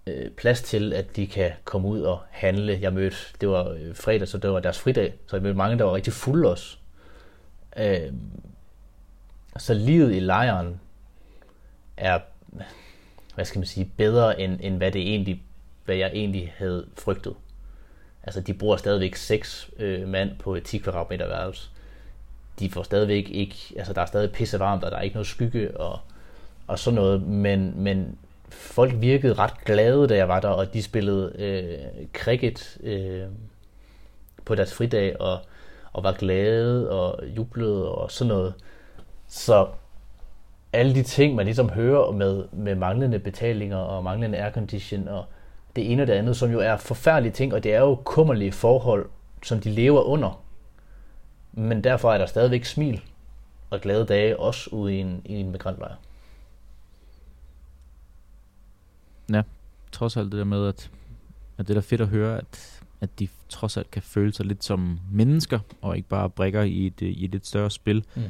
øh, 0.06 0.30
plads 0.30 0.62
til, 0.62 0.92
at 0.92 1.16
de 1.16 1.26
kan 1.26 1.50
komme 1.64 1.88
ud 1.88 2.00
og 2.00 2.20
handle. 2.30 2.78
Jeg 2.80 2.92
mødte, 2.92 3.16
det 3.40 3.48
var 3.48 3.68
øh, 3.68 3.94
fredag, 3.94 4.28
så 4.28 4.38
det 4.38 4.50
var 4.50 4.60
deres 4.60 4.78
fridag, 4.78 5.14
så 5.26 5.36
jeg 5.36 5.42
mødte 5.42 5.56
mange, 5.56 5.78
der 5.78 5.84
var 5.84 5.94
rigtig 5.94 6.12
fulde 6.12 6.50
også. 6.50 6.76
Øh, 7.76 8.12
så 9.58 9.74
livet 9.74 10.14
i 10.14 10.20
lejren 10.20 10.80
er, 11.96 12.18
hvad 13.34 13.44
skal 13.44 13.58
man 13.58 13.66
sige, 13.66 13.90
bedre 13.96 14.40
end, 14.40 14.58
end 14.60 14.76
hvad, 14.76 14.92
det 14.92 15.02
egentlig, 15.02 15.42
hvad 15.84 15.96
jeg 15.96 16.10
egentlig 16.14 16.54
havde 16.56 16.86
frygtet. 16.98 17.34
Altså, 18.22 18.40
de 18.40 18.54
bruger 18.54 18.76
stadigvæk 18.76 19.16
seks 19.16 19.70
øh, 19.78 20.08
mand 20.08 20.38
på 20.38 20.54
et 20.54 20.64
10 20.64 20.78
kvadratmeter 20.78 21.28
værelse. 21.28 21.68
De 22.58 22.70
får 22.70 22.82
stadigvæk 22.82 23.28
ikke, 23.30 23.56
altså 23.76 23.92
der 23.92 24.00
er 24.00 24.06
stadig 24.06 24.32
pisse 24.32 24.58
varmt, 24.58 24.84
og 24.84 24.90
der 24.90 24.96
er 24.96 25.02
ikke 25.02 25.14
noget 25.14 25.26
skygge 25.26 25.76
og, 25.76 25.98
og 26.66 26.78
sådan 26.78 26.94
noget, 26.94 27.22
men, 27.22 27.82
men 27.82 28.18
folk 28.50 28.92
virkede 28.96 29.34
ret 29.34 29.64
glade, 29.64 30.08
da 30.08 30.16
jeg 30.16 30.28
var 30.28 30.40
der, 30.40 30.48
og 30.48 30.74
de 30.74 30.82
spillede 30.82 31.32
øh, 31.38 32.06
cricket 32.12 32.78
øh, 32.82 33.22
på 34.44 34.54
deres 34.54 34.74
fridag, 34.74 35.20
og, 35.20 35.38
og 35.92 36.04
var 36.04 36.12
glade 36.12 36.90
og 36.90 37.26
jublede 37.36 37.88
og 37.88 38.10
sådan 38.10 38.28
noget. 38.28 38.54
Så 39.28 39.68
alle 40.72 40.94
de 40.94 41.02
ting, 41.02 41.34
man 41.34 41.46
ligesom 41.46 41.70
hører 41.70 42.12
med, 42.12 42.44
med 42.52 42.74
manglende 42.74 43.18
betalinger 43.18 43.76
og 43.76 44.04
manglende 44.04 44.38
aircondition 44.38 45.08
og 45.08 45.24
det 45.76 45.92
ene 45.92 46.02
og 46.02 46.06
det 46.06 46.12
andet, 46.12 46.36
som 46.36 46.50
jo 46.50 46.60
er 46.60 46.76
forfærdelige 46.76 47.32
ting, 47.32 47.54
og 47.54 47.64
det 47.64 47.74
er 47.74 47.80
jo 47.80 47.94
kummerlige 47.94 48.52
forhold, 48.52 49.10
som 49.42 49.60
de 49.60 49.70
lever 49.70 50.02
under. 50.02 50.42
Men 51.52 51.84
derfor 51.84 52.12
er 52.12 52.18
der 52.18 52.26
stadigvæk 52.26 52.64
smil 52.64 53.02
og 53.70 53.80
glade 53.80 54.06
dage, 54.06 54.38
også 54.38 54.70
ude 54.72 54.94
i 54.94 55.00
en, 55.00 55.22
i 55.24 55.34
en 55.34 55.50
migrantlejr. 55.50 55.94
Ja, 59.32 59.42
trods 59.92 60.16
alt 60.16 60.32
det 60.32 60.38
der 60.38 60.44
med, 60.44 60.68
at, 60.68 60.90
at 61.58 61.68
det 61.68 61.76
er 61.76 61.80
fedt 61.80 62.00
at 62.00 62.08
høre, 62.08 62.38
at, 62.38 62.82
at 63.00 63.18
de 63.18 63.28
trods 63.48 63.76
alt 63.76 63.90
kan 63.90 64.02
føle 64.02 64.32
sig 64.32 64.46
lidt 64.46 64.64
som 64.64 65.00
mennesker, 65.12 65.58
og 65.82 65.96
ikke 65.96 66.08
bare 66.08 66.30
brækker 66.30 66.62
i 66.62 66.86
et, 66.86 67.00
i 67.00 67.24
et 67.24 67.30
lidt 67.30 67.46
større 67.46 67.70
spil. 67.70 68.04
Mm. 68.14 68.22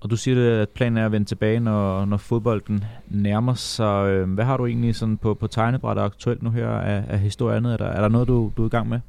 Og 0.00 0.10
du 0.10 0.16
siger, 0.16 0.62
at 0.62 0.68
planen 0.68 0.98
er 0.98 1.06
at 1.06 1.12
vende 1.12 1.26
tilbage, 1.26 1.60
når, 1.60 2.04
når 2.04 2.16
fodbolden 2.16 2.84
nærmer 3.08 3.54
sig. 3.54 4.08
Øh, 4.08 4.32
hvad 4.32 4.44
har 4.44 4.56
du 4.56 4.66
egentlig 4.66 4.94
sådan 4.96 5.16
på, 5.16 5.34
på 5.34 5.46
tegnebrættet 5.46 6.02
aktuelt 6.02 6.42
nu 6.42 6.50
her 6.50 6.68
af, 6.68 7.04
af 7.08 7.18
historie 7.18 7.56
andet? 7.56 7.72
Er 7.72 7.76
der, 7.76 7.86
er 7.86 8.00
der 8.00 8.08
noget, 8.08 8.28
du, 8.28 8.52
du 8.56 8.62
er 8.62 8.66
i 8.66 8.70
gang 8.70 8.88
med? 8.88 9.00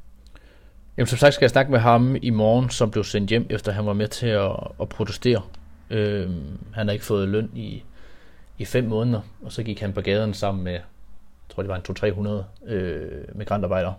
Jamen 0.98 1.08
som 1.08 1.18
sagt 1.18 1.34
skal 1.34 1.46
jeg 1.46 1.50
snakke 1.50 1.72
med 1.72 1.80
ham 1.80 2.16
i 2.22 2.30
morgen, 2.30 2.70
som 2.70 2.92
blev 2.92 3.04
sendt 3.04 3.30
hjem, 3.30 3.48
efter 3.50 3.72
han 3.72 3.86
var 3.86 3.94
med 3.94 4.08
til 4.08 4.28
at, 4.28 4.52
at 4.82 4.89
protestere. 4.89 5.42
Øhm, 5.89 6.58
han 6.74 6.88
har 6.88 6.94
ikke 6.94 7.06
fået 7.06 7.30
løn 7.30 7.50
i, 7.56 7.84
i 8.58 8.66
fem 8.66 8.84
måneder, 8.84 9.22
og 9.42 9.52
så 9.52 9.64
gik 9.64 9.80
han 9.80 9.94
på 9.94 10.02
gaden 10.02 10.34
sammen 10.34 10.64
med, 10.64 10.72
jeg 10.72 10.82
tror 11.50 11.64
det 11.64 11.70
var 11.70 11.76
en 11.76 12.44
200-300 12.68 12.74
øh, 12.74 13.22
migrantarbejdere, 13.36 13.94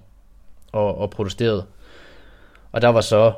og, 0.72 0.98
og 0.98 1.10
protesterede. 1.10 1.64
Og 2.72 2.82
der 2.82 2.88
var 2.88 3.00
så 3.00 3.32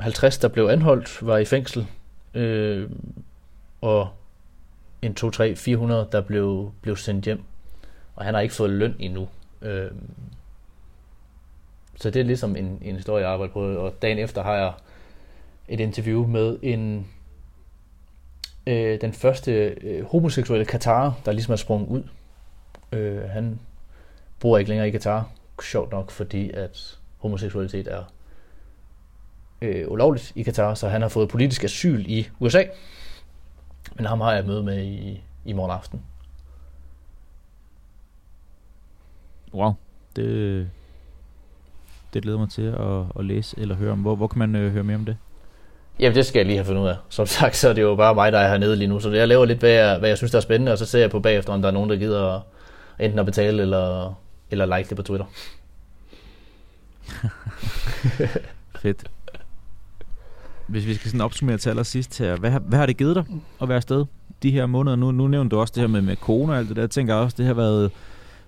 50, 0.00 0.38
der 0.38 0.48
blev 0.48 0.66
anholdt, 0.66 1.26
var 1.26 1.38
i 1.38 1.44
fængsel, 1.44 1.86
øh, 2.34 2.90
og 3.80 4.08
en 5.02 5.14
2, 5.14 5.30
3, 5.30 5.56
400, 5.56 6.08
der 6.12 6.20
blev, 6.20 6.72
blev 6.82 6.96
sendt 6.96 7.24
hjem. 7.24 7.42
Og 8.16 8.24
han 8.24 8.34
har 8.34 8.40
ikke 8.40 8.54
fået 8.54 8.70
løn 8.70 8.96
endnu. 8.98 9.28
Øh, 9.62 9.90
så 11.96 12.10
det 12.10 12.20
er 12.20 12.24
ligesom 12.24 12.56
en, 12.56 12.78
en 12.82 12.96
historie, 12.96 13.24
jeg 13.24 13.32
arbejder 13.32 13.52
på. 13.52 13.60
Og 13.60 14.02
dagen 14.02 14.18
efter 14.18 14.42
har 14.42 14.54
jeg 14.54 14.72
et 15.68 15.80
interview 15.80 16.26
med 16.26 16.58
en 16.62 17.06
øh, 18.66 19.00
den 19.00 19.12
første 19.12 19.52
øh, 19.52 20.04
homoseksuelle 20.04 20.64
Katar, 20.64 21.20
der 21.24 21.32
ligesom 21.32 21.52
er 21.52 21.56
sprunget 21.56 21.88
ud. 21.88 22.02
Øh, 22.92 23.22
han 23.22 23.60
bor 24.40 24.58
ikke 24.58 24.68
længere 24.68 24.88
i 24.88 24.90
Katar, 24.90 25.30
sjovt 25.62 25.92
nok, 25.92 26.10
fordi 26.10 26.50
at 26.50 26.98
homoseksualitet 27.18 27.88
er 27.88 28.04
øh, 29.62 29.90
ulovligt 29.90 30.32
i 30.34 30.42
Katar, 30.42 30.74
så 30.74 30.88
han 30.88 31.02
har 31.02 31.08
fået 31.08 31.28
politisk 31.28 31.64
asyl 31.64 32.04
i 32.08 32.28
USA. 32.40 32.62
Men 33.94 34.06
ham 34.06 34.20
har 34.20 34.32
jeg 34.32 34.46
møde 34.46 34.62
med 34.62 34.84
i, 34.84 35.22
i 35.44 35.52
morgen 35.52 35.70
aften. 35.72 36.02
Wow, 39.54 39.72
det, 40.16 40.70
det 42.14 42.22
glæder 42.22 42.38
mig 42.38 42.50
til 42.50 42.62
at, 42.62 43.04
at 43.18 43.24
læse 43.24 43.60
eller 43.60 43.74
høre 43.74 43.92
om. 43.92 43.98
Hvor, 43.98 44.16
hvor 44.16 44.26
kan 44.26 44.38
man 44.38 44.54
øh, 44.54 44.72
høre 44.72 44.84
mere 44.84 44.96
om 44.96 45.04
det? 45.04 45.16
Jamen, 46.00 46.16
det 46.16 46.26
skal 46.26 46.38
jeg 46.38 46.46
lige 46.46 46.56
have 46.56 46.66
fundet 46.66 46.82
ud 46.82 46.88
af. 46.88 46.96
Som 47.08 47.26
sagt, 47.26 47.56
så 47.56 47.68
er 47.68 47.72
det 47.72 47.82
jo 47.82 47.94
bare 47.94 48.14
mig, 48.14 48.32
der 48.32 48.38
er 48.38 48.48
hernede 48.48 48.76
lige 48.76 48.88
nu. 48.88 49.00
Så 49.00 49.10
jeg 49.10 49.28
laver 49.28 49.44
lidt, 49.44 49.58
hvad 49.58 49.70
jeg, 49.70 49.98
hvad 49.98 50.08
jeg 50.08 50.18
synes, 50.18 50.30
der 50.30 50.38
er 50.38 50.42
spændende, 50.42 50.72
og 50.72 50.78
så 50.78 50.86
ser 50.86 50.98
jeg 51.00 51.10
på 51.10 51.20
bagefter, 51.20 51.52
om 51.52 51.62
der 51.62 51.68
er 51.68 51.72
nogen, 51.72 51.90
der 51.90 51.96
gider 51.96 52.40
enten 52.98 53.18
at 53.18 53.26
betale 53.26 53.62
eller, 53.62 54.14
eller 54.50 54.76
like 54.76 54.88
det 54.88 54.96
på 54.96 55.02
Twitter. 55.02 55.26
Fedt. 58.82 59.10
Hvis 60.70 60.86
vi 60.86 60.94
skal 60.94 61.10
sådan 61.10 61.20
opsummere 61.20 61.58
til 61.58 61.70
allersidst 61.70 62.18
her, 62.18 62.36
hvad, 62.36 62.50
hvad 62.50 62.78
har 62.78 62.86
det 62.86 62.96
givet 62.96 63.16
dig 63.16 63.24
at 63.62 63.68
være 63.68 63.76
afsted 63.76 64.04
de 64.42 64.50
her 64.50 64.66
måneder? 64.66 64.96
Nu, 64.96 65.10
nu 65.10 65.28
nævnte 65.28 65.56
du 65.56 65.60
også 65.60 65.72
det 65.74 65.80
her 65.80 65.88
med, 65.88 66.02
med 66.02 66.16
kone 66.16 66.52
og 66.52 66.58
alt 66.58 66.68
det 66.68 66.76
der. 66.76 66.82
Jeg 66.82 66.90
tænker 66.90 67.14
også, 67.14 67.34
det 67.38 67.46
har 67.46 67.54
været 67.54 67.90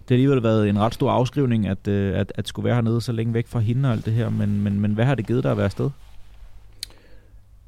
det 0.02 0.10
har 0.10 0.14
alligevel 0.14 0.42
været 0.42 0.68
en 0.68 0.78
ret 0.78 0.94
stor 0.94 1.10
afskrivning, 1.10 1.66
at, 1.66 1.88
øh, 1.88 2.18
at, 2.20 2.32
at 2.34 2.48
skulle 2.48 2.64
være 2.64 2.74
hernede 2.74 3.00
så 3.00 3.12
længe 3.12 3.34
væk 3.34 3.46
fra 3.46 3.58
hende 3.58 3.88
og 3.88 3.92
alt 3.92 4.04
det 4.04 4.12
her, 4.12 4.28
men, 4.30 4.60
men, 4.60 4.80
men 4.80 4.92
hvad 4.92 5.04
har 5.04 5.14
det 5.14 5.26
givet 5.26 5.42
dig 5.42 5.50
at 5.50 5.56
være 5.56 5.64
afsted? 5.64 5.90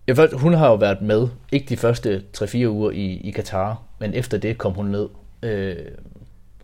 Ja, 0.09 0.12
ved, 0.12 0.28
hun 0.32 0.55
har 0.55 0.68
jo 0.68 0.74
været 0.74 1.02
med, 1.02 1.28
ikke 1.52 1.66
de 1.68 1.76
første 1.76 2.22
3-4 2.36 2.66
uger 2.66 2.90
i, 2.90 3.16
i 3.16 3.30
Katar, 3.30 3.82
men 3.98 4.14
efter 4.14 4.38
det 4.38 4.59
kom 4.59 4.72
hun 4.72 4.86
ned. 4.86 5.09
Øh, 5.42 5.76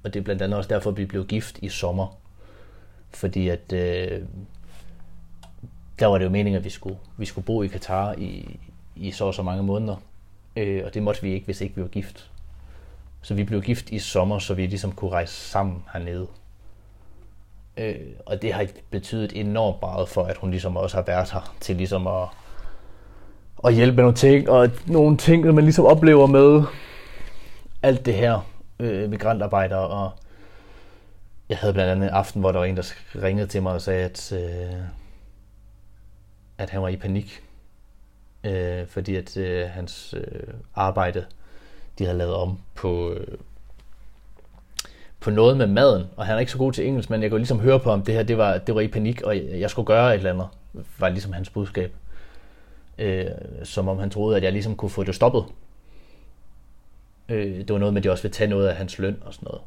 og 0.04 0.14
det 0.14 0.20
er 0.20 0.24
blandt 0.24 0.42
andet 0.42 0.58
også 0.58 0.68
derfor, 0.68 0.90
at 0.90 0.96
vi 0.96 1.04
blev 1.04 1.26
gift 1.26 1.58
i 1.62 1.68
sommer. 1.68 2.16
Fordi 3.10 3.48
at 3.48 3.72
øh, 3.72 4.20
der 6.00 6.06
var 6.06 6.18
det 6.18 6.24
jo 6.24 6.30
meningen, 6.30 6.58
at 6.58 6.64
vi 6.64 6.70
skulle, 6.70 6.98
vi 7.16 7.26
skulle 7.26 7.44
bo 7.44 7.62
i 7.62 7.66
Katar 7.66 8.14
i, 8.18 8.58
i 8.96 9.10
så 9.10 9.24
og 9.24 9.34
så 9.34 9.42
mange 9.42 9.62
måneder. 9.62 9.96
Øh, 10.56 10.82
og 10.86 10.94
det 10.94 11.02
måtte 11.02 11.22
vi 11.22 11.32
ikke, 11.32 11.44
hvis 11.44 11.60
ikke 11.60 11.76
vi 11.76 11.82
var 11.82 11.88
gift. 11.88 12.30
Så 13.22 13.34
vi 13.34 13.44
blev 13.44 13.62
gift 13.62 13.90
i 13.90 13.98
sommer, 13.98 14.38
så 14.38 14.54
vi 14.54 14.66
ligesom 14.66 14.92
kunne 14.92 15.10
rejse 15.10 15.34
sammen 15.34 15.84
hernede. 15.92 16.26
Øh, 17.76 17.96
og 18.26 18.42
det 18.42 18.52
har 18.52 18.66
betydet 18.90 19.32
enormt 19.40 19.82
meget 19.82 20.08
for, 20.08 20.24
at 20.24 20.36
hun 20.36 20.50
ligesom 20.50 20.76
også 20.76 20.96
har 20.96 21.04
været 21.04 21.30
her 21.30 21.54
til 21.60 21.76
ligesom 21.76 22.06
at, 22.06 22.28
at 23.64 23.74
hjælpe 23.74 23.96
med 23.96 24.04
nogle 24.04 24.16
ting, 24.16 24.48
og 24.48 24.70
nogle 24.86 25.16
ting, 25.16 25.54
man 25.54 25.64
ligesom 25.64 25.84
oplever 25.84 26.26
med 26.26 26.62
alt 27.82 28.06
det 28.06 28.14
her 28.14 28.46
øh, 28.78 29.10
migrantarbejdere. 29.10 29.88
Og 29.88 30.10
jeg 31.48 31.58
havde 31.58 31.72
blandt 31.72 31.90
andet 31.90 32.08
en 32.08 32.14
aften, 32.14 32.40
hvor 32.40 32.52
der 32.52 32.58
var 32.58 32.66
en, 32.66 32.76
der 32.76 32.94
ringede 33.22 33.46
til 33.46 33.62
mig 33.62 33.72
og 33.72 33.82
sagde, 33.82 34.04
at, 34.04 34.32
øh, 34.32 34.74
at 36.62 36.70
han 36.70 36.82
var 36.82 36.88
i 36.88 36.96
panik, 36.96 37.42
øh, 38.44 38.86
fordi 38.86 39.16
at 39.16 39.36
øh, 39.36 39.68
hans 39.68 40.14
øh, 40.16 40.54
arbejde 40.74 41.24
de 41.98 42.04
havde 42.04 42.18
lavet 42.18 42.34
om 42.34 42.58
på, 42.74 43.12
øh, 43.12 43.38
på 45.20 45.30
noget 45.30 45.56
med 45.56 45.66
maden, 45.66 46.06
og 46.16 46.26
han 46.26 46.36
er 46.36 46.40
ikke 46.40 46.52
så 46.52 46.58
god 46.58 46.72
til 46.72 46.86
engelsk, 46.86 47.10
men 47.10 47.22
jeg 47.22 47.30
kunne 47.30 47.38
ligesom 47.38 47.60
høre 47.60 47.80
på 47.80 47.90
ham, 47.90 48.02
det 48.02 48.14
her 48.14 48.22
det 48.22 48.38
var, 48.38 48.58
det 48.58 48.74
var 48.74 48.80
i 48.80 48.88
panik, 48.88 49.22
og 49.22 49.36
jeg, 49.36 49.60
jeg 49.60 49.70
skulle 49.70 49.86
gøre 49.86 50.14
et 50.14 50.18
eller 50.18 50.32
andet, 50.32 50.48
var 50.98 51.08
ligesom 51.08 51.32
hans 51.32 51.50
budskab. 51.50 51.92
Øh, 52.98 53.26
som 53.64 53.88
om 53.88 53.98
han 53.98 54.10
troede, 54.10 54.36
at 54.36 54.42
jeg 54.42 54.52
ligesom 54.52 54.76
kunne 54.76 54.90
få 54.90 55.04
det 55.04 55.14
stoppet. 55.14 55.44
Øh, 57.28 57.58
det 57.58 57.72
var 57.72 57.78
noget 57.78 57.94
med, 57.94 58.00
at 58.00 58.04
de 58.04 58.10
også 58.10 58.22
ville 58.22 58.34
tage 58.34 58.50
noget 58.50 58.68
af 58.68 58.76
hans 58.76 58.98
løn 58.98 59.22
og 59.26 59.34
sådan 59.34 59.46
noget. 59.46 59.60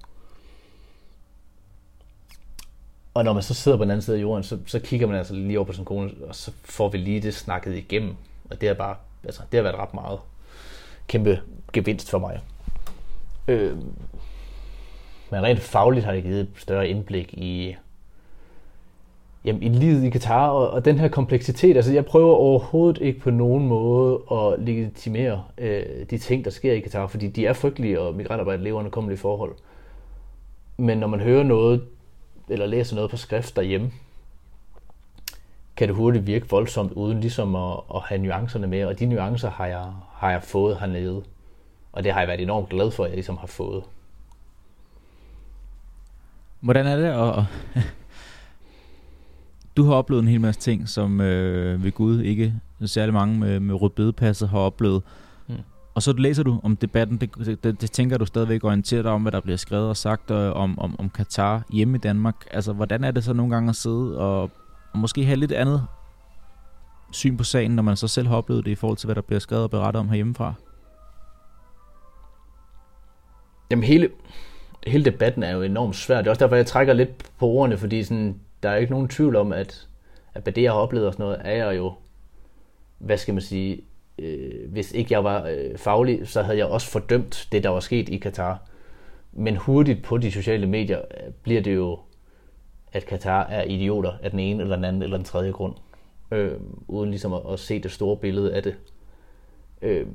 Og 3.13 3.23
når 3.23 3.33
man 3.33 3.43
så 3.43 3.53
sidder 3.53 3.77
på 3.77 3.83
den 3.83 3.91
anden 3.91 4.01
side 4.01 4.17
af 4.17 4.21
jorden, 4.21 4.43
så, 4.43 4.57
så 4.65 4.79
kigger 4.79 5.07
man 5.07 5.17
altså 5.17 5.33
lige 5.33 5.59
over 5.59 5.65
på 5.65 5.73
sin 5.73 5.85
kone, 5.85 6.11
og 6.27 6.35
så 6.35 6.51
får 6.63 6.89
vi 6.89 6.97
lige 6.97 7.21
det 7.21 7.33
snakket 7.33 7.75
igennem. 7.75 8.15
Og 8.51 8.61
det 8.61 8.69
er 8.69 8.73
bare, 8.73 8.95
altså, 9.23 9.41
det 9.51 9.57
har 9.57 9.63
været 9.63 9.75
ret 9.75 9.93
meget 9.93 10.19
kæmpe 11.07 11.41
gevinst 11.73 12.09
for 12.09 12.19
mig. 12.19 12.39
Øh, 13.47 13.77
men 15.31 15.43
rent 15.43 15.59
fagligt 15.59 16.05
har 16.05 16.13
det 16.13 16.23
givet 16.23 16.39
et 16.39 16.49
større 16.57 16.87
indblik 16.87 17.33
i, 17.33 17.75
jamen, 19.45 19.63
i 19.63 19.69
livet 19.69 20.03
i 20.03 20.09
Katar, 20.09 20.47
og, 20.49 20.69
og 20.69 20.85
den 20.85 20.99
her 20.99 21.07
kompleksitet. 21.07 21.75
Altså, 21.75 21.93
jeg 21.93 22.05
prøver 22.05 22.33
overhovedet 22.33 23.01
ikke 23.01 23.19
på 23.19 23.29
nogen 23.29 23.67
måde 23.67 24.19
at 24.31 24.59
legitimere 24.59 25.43
øh, 25.57 25.83
de 26.09 26.17
ting, 26.17 26.45
der 26.45 26.51
sker 26.51 26.73
i 26.73 26.79
Katar, 26.79 27.07
fordi 27.07 27.27
de 27.27 27.45
er 27.45 27.53
frygtelige, 27.53 27.99
og 28.01 28.15
migrantarbejde 28.15 28.63
lever 28.63 28.79
under 28.79 28.91
kommelige 28.91 29.19
forhold. 29.19 29.55
Men 30.77 30.97
når 30.97 31.07
man 31.07 31.19
hører 31.19 31.43
noget, 31.43 31.81
eller 32.49 32.65
læser 32.65 32.95
noget 32.95 33.11
på 33.11 33.17
skrift 33.17 33.55
derhjemme, 33.55 33.91
kan 35.75 35.87
det 35.87 35.95
hurtigt 35.95 36.27
virke 36.27 36.49
voldsomt, 36.49 36.91
uden 36.91 37.19
ligesom 37.19 37.55
at, 37.55 37.79
at 37.95 38.01
have 38.01 38.21
nuancerne 38.21 38.67
med, 38.67 38.85
og 38.85 38.99
de 38.99 39.05
nuancer 39.05 39.49
har 39.49 39.65
jeg, 39.65 39.85
har 40.13 40.31
jeg 40.31 40.43
fået 40.43 40.77
hernede. 40.79 41.23
Og 41.91 42.03
det 42.03 42.13
har 42.13 42.19
jeg 42.19 42.27
været 42.27 42.41
enormt 42.41 42.69
glad 42.69 42.91
for, 42.91 43.03
at 43.03 43.09
jeg 43.09 43.15
ligesom 43.15 43.37
har 43.37 43.47
fået. 43.47 43.83
Hvordan 46.59 46.87
er 46.87 46.95
det 46.95 47.05
at... 47.05 47.43
du 49.77 49.83
har 49.83 49.93
oplevet 49.93 50.21
en 50.21 50.27
hel 50.27 50.41
masse 50.41 50.61
ting, 50.61 50.89
som 50.89 51.21
øh, 51.21 51.83
ved 51.83 51.91
Gud 51.91 52.21
ikke 52.21 52.53
særlig 52.85 53.13
mange 53.13 53.39
med, 53.39 53.59
med 53.59 53.75
rødbedepasset 53.75 54.49
har 54.49 54.59
oplevet. 54.59 55.01
Og 55.95 56.01
så 56.01 56.13
læser 56.13 56.43
du 56.43 56.59
om 56.63 56.75
debatten, 56.75 57.17
det, 57.17 57.57
det, 57.63 57.81
det 57.81 57.91
tænker 57.91 58.17
du 58.17 58.25
stadigvæk 58.25 58.63
orienterer 58.63 59.01
dig 59.01 59.11
om, 59.11 59.21
hvad 59.21 59.31
der 59.31 59.39
bliver 59.39 59.57
skrevet 59.57 59.89
og 59.89 59.97
sagt 59.97 60.31
og, 60.31 60.53
om, 60.53 60.79
om, 60.79 60.99
om 60.99 61.09
Katar 61.09 61.63
hjemme 61.69 61.97
i 61.97 61.99
Danmark. 61.99 62.35
Altså, 62.51 62.73
hvordan 62.73 63.03
er 63.03 63.11
det 63.11 63.23
så 63.23 63.33
nogle 63.33 63.53
gange 63.53 63.69
at 63.69 63.75
sidde 63.75 64.19
og, 64.19 64.41
og 64.93 64.99
måske 64.99 65.25
have 65.25 65.35
lidt 65.35 65.51
andet 65.51 65.87
syn 67.11 67.37
på 67.37 67.43
sagen, 67.43 67.71
når 67.71 67.83
man 67.83 67.97
så 67.97 68.07
selv 68.07 68.27
har 68.27 68.35
oplevet 68.35 68.65
det 68.65 68.71
i 68.71 68.75
forhold 68.75 68.97
til, 68.97 69.07
hvad 69.07 69.15
der 69.15 69.21
bliver 69.21 69.39
skrevet 69.39 69.63
og 69.63 69.71
berettet 69.71 69.99
om 69.99 70.09
herhjemmefra? 70.09 70.53
Jamen 73.71 73.83
hele, 73.83 74.09
hele 74.87 75.05
debatten 75.05 75.43
er 75.43 75.51
jo 75.51 75.61
enormt 75.61 75.95
svær. 75.95 76.17
Det 76.17 76.27
er 76.27 76.31
også 76.31 76.43
derfor, 76.43 76.55
jeg 76.55 76.65
trækker 76.65 76.93
lidt 76.93 77.09
på 77.39 77.45
ordene, 77.45 77.77
fordi 77.77 78.03
sådan, 78.03 78.39
der 78.63 78.69
er 78.69 78.73
jo 78.73 78.79
ikke 78.79 78.91
nogen 78.91 79.07
tvivl 79.07 79.35
om, 79.35 79.51
at, 79.51 79.87
at 80.33 80.45
det, 80.45 80.61
jeg 80.61 80.71
har 80.71 80.79
oplevet 80.79 81.07
og 81.07 81.13
sådan 81.13 81.23
noget, 81.23 81.41
er 81.43 81.65
jeg 81.65 81.77
jo, 81.77 81.93
hvad 82.97 83.17
skal 83.17 83.33
man 83.33 83.41
sige, 83.41 83.81
øh, 84.19 84.71
hvis 84.71 84.91
ikke 84.91 85.13
jeg 85.13 85.23
var 85.23 85.45
øh, 85.45 85.77
faglig, 85.77 86.27
så 86.27 86.41
havde 86.41 86.57
jeg 86.57 86.65
også 86.65 86.87
fordømt 86.87 87.47
det, 87.51 87.63
der 87.63 87.69
var 87.69 87.79
sket 87.79 88.09
i 88.09 88.17
Katar. 88.17 88.61
Men 89.31 89.55
hurtigt 89.55 90.03
på 90.03 90.17
de 90.17 90.31
sociale 90.31 90.67
medier 90.67 90.99
øh, 90.99 91.33
bliver 91.43 91.61
det 91.61 91.75
jo, 91.75 91.99
at 92.91 93.05
Katar 93.05 93.43
er 93.43 93.63
idioter 93.63 94.13
af 94.23 94.31
den 94.31 94.39
ene 94.39 94.63
eller 94.63 94.75
den 94.75 94.85
anden 94.85 95.01
eller 95.03 95.17
den 95.17 95.25
tredje 95.25 95.51
grund, 95.51 95.73
øh, 96.31 96.51
uden 96.87 97.09
ligesom 97.09 97.33
at, 97.33 97.41
at 97.53 97.59
se 97.59 97.79
det 97.79 97.91
store 97.91 98.17
billede 98.17 98.53
af 98.53 98.63
det. 98.63 98.75
Øh, 99.81 100.07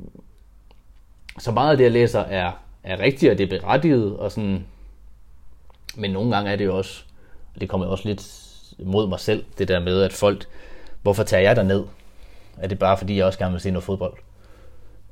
så 1.38 1.52
meget 1.52 1.70
af 1.70 1.76
det, 1.76 1.84
jeg 1.84 1.92
læser, 1.92 2.20
er 2.20 2.52
er 2.82 3.00
rigtigt, 3.00 3.32
og 3.32 3.38
det 3.38 3.52
er 3.52 3.60
berettiget, 3.60 4.16
og 4.16 4.32
sådan, 4.32 4.66
men 5.96 6.10
nogle 6.10 6.34
gange 6.34 6.50
er 6.50 6.56
det 6.56 6.64
jo 6.64 6.76
også, 6.76 7.04
og 7.54 7.60
det 7.60 7.68
kommer 7.68 7.86
også 7.86 8.08
lidt 8.08 8.44
mod 8.78 9.08
mig 9.08 9.20
selv, 9.20 9.44
det 9.58 9.68
der 9.68 9.80
med, 9.80 10.02
at 10.02 10.12
folk, 10.12 10.46
hvorfor 11.02 11.22
tager 11.22 11.42
jeg 11.42 11.56
der 11.56 11.62
ned? 11.62 11.84
Er 12.60 12.68
det 12.68 12.78
bare 12.78 12.98
fordi, 12.98 13.16
jeg 13.16 13.26
også 13.26 13.38
gerne 13.38 13.52
vil 13.52 13.60
se 13.60 13.70
noget 13.70 13.84
fodbold? 13.84 14.14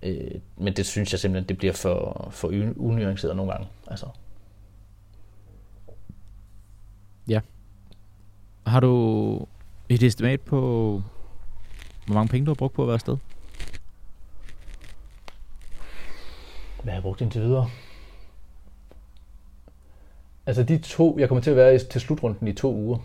Øh, 0.03 0.41
men 0.57 0.73
det 0.73 0.87
synes 0.87 1.13
jeg 1.13 1.21
simpelthen, 1.21 1.49
det 1.49 1.59
bliver 1.59 1.73
for, 1.73 2.29
for 2.31 2.49
unuanceret 2.77 3.37
nogle 3.37 3.53
gange. 3.53 3.69
Altså. 3.87 4.07
Ja. 7.29 7.41
Har 8.67 8.81
du 8.81 9.47
et 9.89 10.03
estimat 10.03 10.41
på, 10.41 10.61
hvor 12.07 12.15
mange 12.15 12.29
penge 12.29 12.47
du 12.47 12.51
har 12.51 12.55
brugt 12.55 12.75
på 12.75 12.83
at 12.83 12.89
være 12.89 12.95
afsted? 12.95 13.17
Hvad 16.83 16.93
har 16.93 16.97
jeg 16.97 17.03
brugt 17.03 17.21
indtil 17.21 17.43
videre? 17.43 17.71
Altså 20.47 20.63
de 20.63 20.79
to, 20.79 21.19
jeg 21.19 21.29
kommer 21.29 21.43
til 21.43 21.51
at 21.51 21.57
være 21.57 21.79
til 21.79 22.01
slutrunden 22.01 22.49
i 22.49 22.53
to 22.53 22.75
uger. 22.75 22.99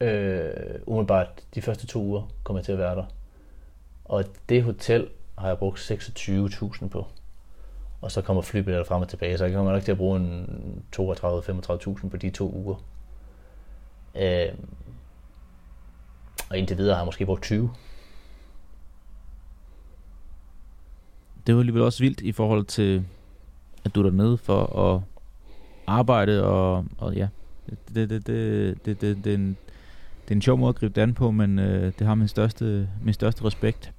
Øh, 0.00 0.50
umiddelbart 0.86 1.42
de 1.54 1.62
første 1.62 1.86
to 1.86 2.02
uger 2.02 2.22
kommer 2.42 2.60
jeg 2.60 2.64
til 2.64 2.72
at 2.72 2.78
være 2.78 2.96
der. 2.96 3.04
Og 4.04 4.24
det 4.48 4.62
hotel 4.62 5.08
har 5.38 5.48
jeg 5.48 5.58
brugt 5.58 5.90
26.000 5.90 6.88
på. 6.88 7.06
Og 8.00 8.12
så 8.12 8.22
kommer 8.22 8.42
flybilletter 8.42 8.84
frem 8.84 9.02
og 9.02 9.08
tilbage, 9.08 9.38
så 9.38 9.44
jeg 9.44 9.54
kommer 9.54 9.72
nok 9.72 9.82
til 9.82 9.92
at 9.92 9.98
bruge 9.98 10.20
en 10.20 10.84
32-35.000 10.96 12.08
på 12.08 12.16
de 12.16 12.30
to 12.30 12.52
uger. 12.52 12.76
Øh, 14.14 14.48
og 16.50 16.58
indtil 16.58 16.78
videre 16.78 16.94
har 16.94 17.02
jeg 17.02 17.06
måske 17.06 17.26
brugt 17.26 17.42
20. 17.42 17.70
det 21.46 21.54
var 21.54 21.60
alligevel 21.60 21.82
også 21.82 22.02
vildt 22.02 22.20
i 22.20 22.32
forhold 22.32 22.64
til, 22.64 23.04
at 23.84 23.94
du 23.94 24.00
er 24.00 24.04
dernede 24.10 24.38
for 24.38 24.78
at 24.78 25.00
arbejde, 25.86 26.44
og, 26.44 26.84
og 26.98 27.14
ja, 27.14 27.28
det, 27.68 27.78
det, 27.94 28.10
det, 28.10 28.26
det, 28.26 28.86
det, 28.86 29.00
det, 29.00 29.24
det, 29.24 29.56
det 30.24 30.30
er 30.30 30.34
en 30.34 30.42
sjov 30.42 30.58
måde 30.58 30.68
at 30.68 30.74
gribe 30.74 30.94
det 30.94 31.02
an 31.02 31.14
på, 31.14 31.30
men 31.30 31.58
øh, 31.58 31.92
det 31.98 32.06
har 32.06 32.14
min 32.14 32.28
største, 32.28 32.88
min 33.02 33.14
største 33.14 33.44
respekt. 33.44 33.92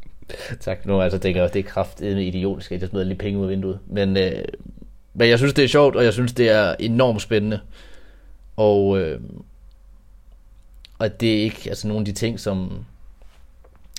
tak. 0.60 0.86
Nu 0.86 1.00
altså, 1.00 1.18
tænker 1.18 1.42
jeg, 1.42 1.54
det 1.54 1.58
er 1.60 1.68
kraftigt 1.70 2.16
øh, 2.16 2.22
idiotisk, 2.22 2.72
at 2.72 2.80
jeg 2.80 2.88
smider 2.88 3.04
lige 3.04 3.18
penge 3.18 3.38
ud 3.38 3.44
af 3.44 3.50
vinduet. 3.50 3.78
Men, 3.86 4.16
øh, 4.16 4.44
men 5.14 5.28
jeg 5.28 5.38
synes, 5.38 5.54
det 5.54 5.64
er 5.64 5.68
sjovt, 5.68 5.96
og 5.96 6.04
jeg 6.04 6.12
synes, 6.12 6.32
det 6.32 6.50
er 6.50 6.74
enormt 6.78 7.22
spændende. 7.22 7.60
Og, 8.56 9.00
øh, 9.00 9.20
og 10.98 11.20
det 11.20 11.38
er 11.38 11.42
ikke 11.42 11.68
altså, 11.68 11.88
nogle 11.88 12.00
af 12.00 12.04
de 12.04 12.12
ting, 12.12 12.40
som 12.40 12.84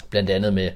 blandt 0.09 0.29
andet 0.29 0.53
med 0.53 0.69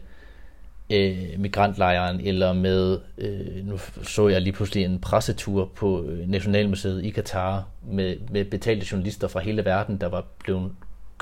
øh, 0.90 1.40
migrantlejren, 1.40 2.20
eller 2.20 2.54
med, 2.54 3.00
øh, 3.18 3.68
nu 3.68 3.78
så 4.04 4.28
jeg 4.28 4.42
lige 4.42 4.54
pludselig 4.54 4.86
en 4.86 5.00
pressetur 5.00 5.72
på 5.76 6.04
øh, 6.04 6.30
Nationalmuseet 6.30 7.06
i 7.06 7.10
Katar, 7.10 7.68
med, 7.88 8.18
med 8.32 8.46
betalte 8.46 8.88
journalister 8.92 9.28
fra 9.28 9.40
hele 9.40 9.66
verden, 9.66 9.98
der 9.98 10.08
var 10.08 10.26
blevet 10.44 10.72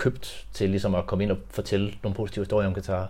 købt 0.02 0.48
til 0.54 0.70
ligesom 0.70 0.96
at 0.96 1.06
komme 1.06 1.24
ind 1.24 1.32
og 1.32 1.38
fortælle 1.50 1.94
nogle 2.04 2.16
positive 2.16 2.46
historier 2.46 2.68
om 2.68 2.74
Katar. 2.74 3.10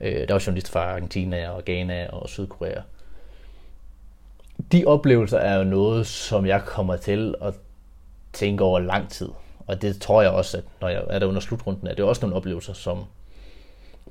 Øh, 0.00 0.28
der 0.28 0.34
var 0.34 0.42
journalister 0.46 0.72
fra 0.72 0.92
Argentina 0.92 1.50
og 1.50 1.64
Ghana 1.64 2.08
og 2.10 2.28
Sydkorea. 2.28 2.80
De 4.72 4.84
oplevelser 4.86 5.38
er 5.38 5.58
jo 5.58 5.64
noget, 5.64 6.06
som 6.06 6.46
jeg 6.46 6.62
kommer 6.64 6.96
til 6.96 7.34
at 7.42 7.54
tænke 8.32 8.64
over 8.64 8.78
lang 8.78 9.10
tid. 9.10 9.28
Og 9.66 9.82
det 9.82 10.00
tror 10.00 10.22
jeg 10.22 10.30
også, 10.30 10.56
at 10.56 10.64
når 10.80 10.88
jeg 10.88 11.04
er 11.08 11.18
der 11.18 11.26
under 11.26 11.40
slutrunden, 11.40 11.86
er 11.86 11.94
det 11.94 12.04
også 12.04 12.22
nogle 12.22 12.36
oplevelser, 12.36 12.72
som 12.72 13.04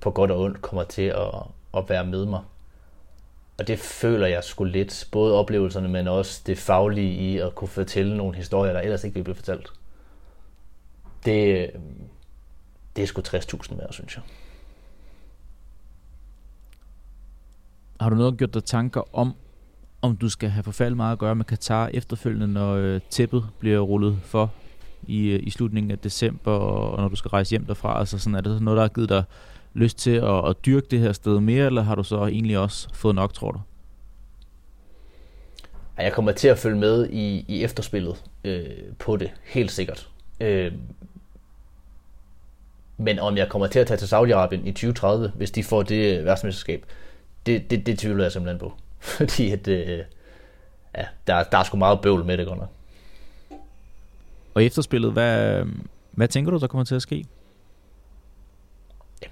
på 0.02 0.12
godt 0.12 0.32
og 0.32 0.40
ondt 0.40 0.62
kommer 0.62 0.84
til 0.84 1.02
at, 1.02 1.34
at 1.78 1.90
være 1.90 2.06
med 2.06 2.26
mig. 2.26 2.42
og 3.58 3.68
det 3.68 3.80
føler 3.80 4.28
jeg 4.28 4.44
sgu 4.44 4.64
lidt, 4.64 5.08
både 5.12 5.36
oplevelserne, 5.36 5.88
men 5.88 6.08
også 6.08 6.42
det 6.46 6.58
faglige 6.58 7.14
i 7.14 7.38
at 7.38 7.56
kunne 7.56 7.68
fortælle 7.68 8.18
nogle 8.18 8.36
historier, 8.36 8.74
der 8.74 8.80
ellers 8.80 9.04
ikke 9.04 9.14
ville 9.14 9.24
blive 9.24 9.36
fortalt. 9.36 9.74
Det, 11.26 11.70
det 12.96 13.02
er 13.02 13.06
sgu 13.06 13.22
60.000 13.22 13.76
mere, 13.76 13.94
synes 13.94 14.16
jeg. 14.16 14.24
Har 18.00 18.10
du 18.10 18.16
noget 18.16 18.38
gjort 18.38 18.54
dig 18.54 18.64
tanker 18.64 19.16
om, 19.16 19.34
om 20.02 20.18
du 20.18 20.30
skal 20.30 20.50
have 20.50 20.64
forfærdeligt 20.64 20.98
meget 20.98 21.12
at 21.12 21.20
gøre 21.20 21.36
med 21.36 21.46
Katar 21.46 21.90
efterfølgende, 21.94 22.48
når 22.48 22.74
øh, 22.74 23.02
tæppet 23.10 23.46
bliver 23.60 23.80
rullet 23.80 24.20
for 24.24 24.52
i, 25.08 25.28
øh, 25.28 25.40
i 25.44 25.50
slutningen 25.50 25.92
af 25.92 26.00
december, 26.00 26.52
og 26.52 27.02
når 27.02 27.08
du 27.10 27.16
skal 27.16 27.30
rejse 27.30 27.50
hjem 27.50 27.66
derfra? 27.66 28.00
Altså 28.00 28.18
sådan, 28.18 28.36
er 28.36 28.42
det 28.42 28.62
noget, 28.62 28.78
der 28.78 28.84
har 28.84 28.90
givet 28.90 29.10
dig 29.10 29.24
lyst 29.74 29.98
til 29.98 30.12
at, 30.12 30.50
at 30.50 30.66
dyrke 30.66 30.88
det 30.92 31.00
her 31.00 31.12
sted 31.12 31.40
mere, 31.40 31.66
eller 31.66 31.82
har 31.82 31.96
du 31.96 32.04
så 32.04 32.26
egentlig 32.26 32.58
også 32.58 32.90
fået 32.94 33.16
nok, 33.16 33.34
tror 33.34 33.52
du? 33.52 33.60
Jeg 35.98 36.14
kommer 36.14 36.32
til 36.32 36.48
at 36.48 36.58
følge 36.58 36.78
med 36.78 37.10
i, 37.10 37.46
i 37.48 37.64
efterspillet 37.64 38.24
øh, 38.44 38.66
på 39.00 39.18
det, 39.18 39.32
helt 39.44 39.72
sikkert. 39.72 40.10
Øh, 40.42 40.72
men 42.98 43.20
om 43.20 43.38
jeg 43.38 43.50
kommer 43.50 43.68
til 43.68 43.80
at 43.80 43.88
tage 43.88 43.98
til 43.98 44.06
Saudi-Arabien 44.06 44.68
i 44.68 44.72
2030, 44.72 45.32
hvis 45.36 45.52
de 45.52 45.64
får 45.64 45.84
det 45.84 46.26
værtsmesterskab, 46.26 46.86
det, 47.46 47.72
det, 47.72 47.86
det 47.86 48.00
tvivler 48.00 48.24
jeg 48.24 48.32
simpelthen 48.32 48.60
på. 48.60 48.74
Fordi 49.18 49.52
at, 49.52 49.68
øh, 49.68 50.00
ja, 50.98 51.06
der, 51.28 51.44
der 51.44 51.58
er 51.58 51.64
sgu 51.64 51.78
meget 51.78 52.02
bøvl 52.02 52.26
med 52.26 52.38
det 52.38 52.48
godt 52.48 52.60
nok. 52.60 52.70
Og 54.54 54.64
efterspillet, 54.64 55.12
hvad, 55.12 55.64
hvad 56.12 56.28
tænker 56.28 56.52
du, 56.52 56.58
der 56.58 56.68
kommer 56.68 56.86
til 56.86 56.96
at 56.96 57.02
ske? 57.02 57.26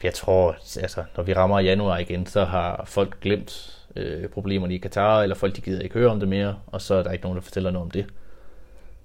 Jeg 0.03 0.13
tror, 0.13 0.51
altså, 0.81 1.03
når 1.17 1.23
vi 1.23 1.33
rammer 1.33 1.59
januar 1.59 1.97
igen, 1.97 2.25
så 2.25 2.45
har 2.45 2.83
folk 2.85 3.19
glemt 3.19 3.81
øh, 3.95 4.29
problemerne 4.29 4.75
i 4.75 4.77
Katar, 4.77 5.21
eller 5.21 5.35
folk 5.35 5.55
de 5.55 5.61
gider 5.61 5.81
ikke 5.81 5.93
høre 5.93 6.09
om 6.09 6.19
det 6.19 6.29
mere, 6.29 6.59
og 6.67 6.81
så 6.81 6.95
er 6.95 7.03
der 7.03 7.11
ikke 7.11 7.23
nogen, 7.23 7.35
der 7.35 7.41
fortæller 7.41 7.71
noget 7.71 7.85
om 7.85 7.91
det. 7.91 8.05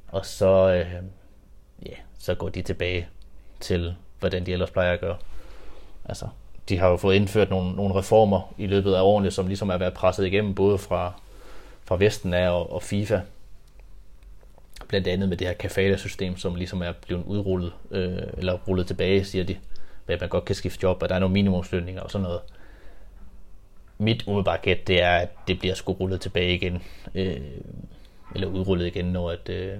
Og 0.08 0.26
så, 0.26 0.72
øh, 0.72 0.92
ja, 1.86 1.94
så 2.18 2.34
går 2.34 2.48
de 2.48 2.62
tilbage 2.62 3.08
til, 3.60 3.96
hvordan 4.20 4.46
de 4.46 4.52
ellers 4.52 4.70
plejer 4.70 4.92
at 4.92 5.00
gøre. 5.00 5.16
Altså, 6.04 6.28
de 6.68 6.78
har 6.78 6.88
jo 6.88 6.96
fået 6.96 7.16
indført 7.16 7.50
nogle, 7.50 7.72
nogle 7.72 7.94
reformer 7.94 8.54
i 8.58 8.66
løbet 8.66 8.94
af 8.94 9.00
årene, 9.00 9.30
som 9.30 9.46
ligesom 9.46 9.70
er 9.70 9.76
været 9.76 9.94
presset 9.94 10.26
igennem, 10.26 10.54
både 10.54 10.78
fra, 10.78 11.12
fra 11.84 11.96
Vesten 11.96 12.34
af 12.34 12.50
og, 12.50 12.72
og 12.72 12.82
FIFA. 12.82 13.20
Blandt 14.88 15.06
andet 15.08 15.28
med 15.28 15.36
det 15.36 15.46
her 15.46 15.54
kafala-system, 15.54 16.36
som 16.36 16.54
ligesom 16.54 16.82
er 16.82 16.92
blevet 17.06 17.24
udrullet, 17.24 17.72
øh, 17.90 18.18
eller 18.36 18.58
rullet 18.68 18.86
tilbage, 18.86 19.24
siger 19.24 19.44
de 19.44 19.56
at 20.08 20.20
man 20.20 20.28
godt 20.28 20.44
kan 20.44 20.54
skifte 20.54 20.78
job, 20.82 21.02
og 21.02 21.08
der 21.08 21.14
er 21.14 21.18
nogle 21.18 21.32
minimumslønninger 21.32 22.02
og 22.02 22.10
sådan 22.10 22.22
noget. 22.22 22.40
Mit 23.98 24.24
umiddelbare 24.26 24.58
gæt, 24.62 24.86
det 24.86 25.02
er, 25.02 25.16
at 25.16 25.28
det 25.48 25.58
bliver 25.58 25.74
sgu 25.74 25.92
rullet 25.92 26.20
tilbage 26.20 26.54
igen, 26.54 26.82
øh, 27.14 27.40
eller 28.34 28.48
udrullet 28.48 28.86
igen, 28.86 29.04
når 29.04 29.30
at, 29.30 29.48
øh, 29.48 29.78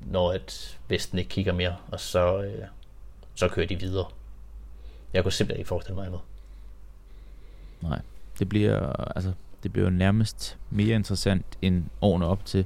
når 0.00 0.32
at 0.32 0.78
Vesten 0.88 1.18
ikke 1.18 1.28
kigger 1.28 1.52
mere, 1.52 1.76
og 1.92 2.00
så, 2.00 2.42
øh, 2.42 2.64
så 3.36 3.48
kører 3.48 3.66
de 3.66 3.80
videre. 3.80 4.06
Jeg 5.12 5.22
kunne 5.22 5.32
simpelthen 5.32 5.60
ikke 5.60 5.68
forestille 5.68 5.94
mig 5.94 6.06
andet. 6.06 6.20
Nej, 7.82 8.00
det 8.38 8.48
bliver, 8.48 8.92
altså, 9.16 9.32
det 9.62 9.72
bliver 9.72 9.84
jo 9.84 9.90
nærmest 9.90 10.58
mere 10.70 10.96
interessant 10.96 11.46
end 11.62 11.84
årene 12.00 12.26
op 12.26 12.44
til, 12.44 12.64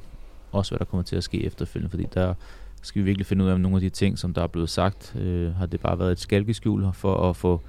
også 0.52 0.70
hvad 0.70 0.78
der 0.78 0.84
kommer 0.84 1.02
til 1.02 1.16
at 1.16 1.24
ske 1.24 1.44
efterfølgende, 1.44 1.90
fordi 1.90 2.06
der 2.14 2.34
skal 2.82 3.00
vi 3.00 3.04
virkelig 3.04 3.26
finde 3.26 3.44
ud 3.44 3.48
af, 3.48 3.54
om 3.54 3.60
nogle 3.60 3.76
af 3.76 3.80
de 3.80 3.90
ting, 3.90 4.18
som 4.18 4.34
der 4.34 4.42
er 4.42 4.46
blevet 4.46 4.70
sagt, 4.70 5.16
øh, 5.16 5.54
har 5.54 5.66
det 5.66 5.80
bare 5.80 5.98
været 5.98 6.12
et 6.12 6.20
skalkeskjul 6.20 6.92
for 6.92 7.30
at 7.30 7.36
få 7.36 7.60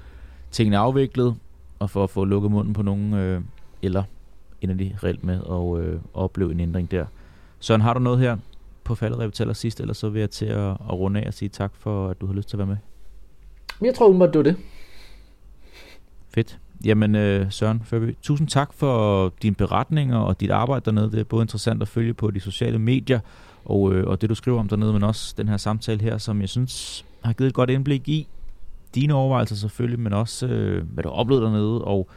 tingene 0.50 0.78
afviklet, 0.78 1.36
og 1.78 1.90
for 1.90 2.04
at 2.04 2.10
få 2.10 2.24
lukket 2.24 2.50
munden 2.50 2.74
på 2.74 2.82
nogen, 2.82 3.14
øh, 3.14 3.40
eller 3.82 4.02
ender 4.60 4.74
de 4.74 4.96
reelt 5.02 5.24
med 5.24 5.40
at 5.50 5.86
øh, 5.86 6.00
opleve 6.14 6.52
en 6.52 6.60
ændring 6.60 6.90
der. 6.90 7.06
Søren, 7.60 7.80
har 7.80 7.94
du 7.94 8.00
noget 8.00 8.18
her 8.18 8.36
på 8.84 8.94
faldet 8.94 9.32
til 9.32 9.54
sidst, 9.54 9.80
eller 9.80 9.94
så 9.94 10.08
vil 10.08 10.20
jeg 10.20 10.30
til 10.30 10.46
at, 10.46 10.70
at 10.70 10.92
runde 10.92 11.20
af 11.20 11.26
og 11.26 11.34
sige 11.34 11.48
tak 11.48 11.72
for, 11.74 12.08
at 12.08 12.20
du 12.20 12.26
har 12.26 12.34
lyst 12.34 12.48
til 12.48 12.56
at 12.56 12.58
være 12.58 12.66
med. 12.66 12.76
Jeg 13.84 13.94
tror 13.94 14.08
umiddelbart, 14.08 14.34
det 14.34 14.38
var 14.38 14.42
det. 14.42 14.56
Fedt. 16.34 16.58
Jamen 16.84 17.14
øh, 17.14 17.52
Søren 17.52 17.82
Førby, 17.84 18.16
tusind 18.22 18.48
tak 18.48 18.72
for 18.72 19.32
dine 19.42 19.54
beretninger 19.54 20.18
og 20.18 20.40
dit 20.40 20.50
arbejde 20.50 20.84
dernede. 20.84 21.10
Det 21.10 21.20
er 21.20 21.24
både 21.24 21.42
interessant 21.42 21.82
at 21.82 21.88
følge 21.88 22.14
på 22.14 22.30
de 22.30 22.40
sociale 22.40 22.78
medier, 22.78 23.20
og, 23.64 23.94
øh, 23.94 24.06
og 24.06 24.20
det 24.20 24.30
du 24.30 24.34
skriver 24.34 24.60
om 24.60 24.68
dernede, 24.68 24.92
men 24.92 25.02
også 25.02 25.34
den 25.36 25.48
her 25.48 25.56
samtale 25.56 26.02
her, 26.02 26.18
som 26.18 26.40
jeg 26.40 26.48
synes 26.48 27.04
har 27.24 27.32
givet 27.32 27.48
et 27.48 27.54
godt 27.54 27.70
indblik 27.70 28.08
i 28.08 28.26
dine 28.94 29.14
overvejelser 29.14 29.56
selvfølgelig, 29.56 30.00
men 30.00 30.12
også 30.12 30.46
øh, 30.46 30.84
hvad 30.92 31.02
du 31.04 31.08
har 31.08 31.16
oplevet 31.16 31.42
dernede, 31.42 31.84
og, 31.84 32.08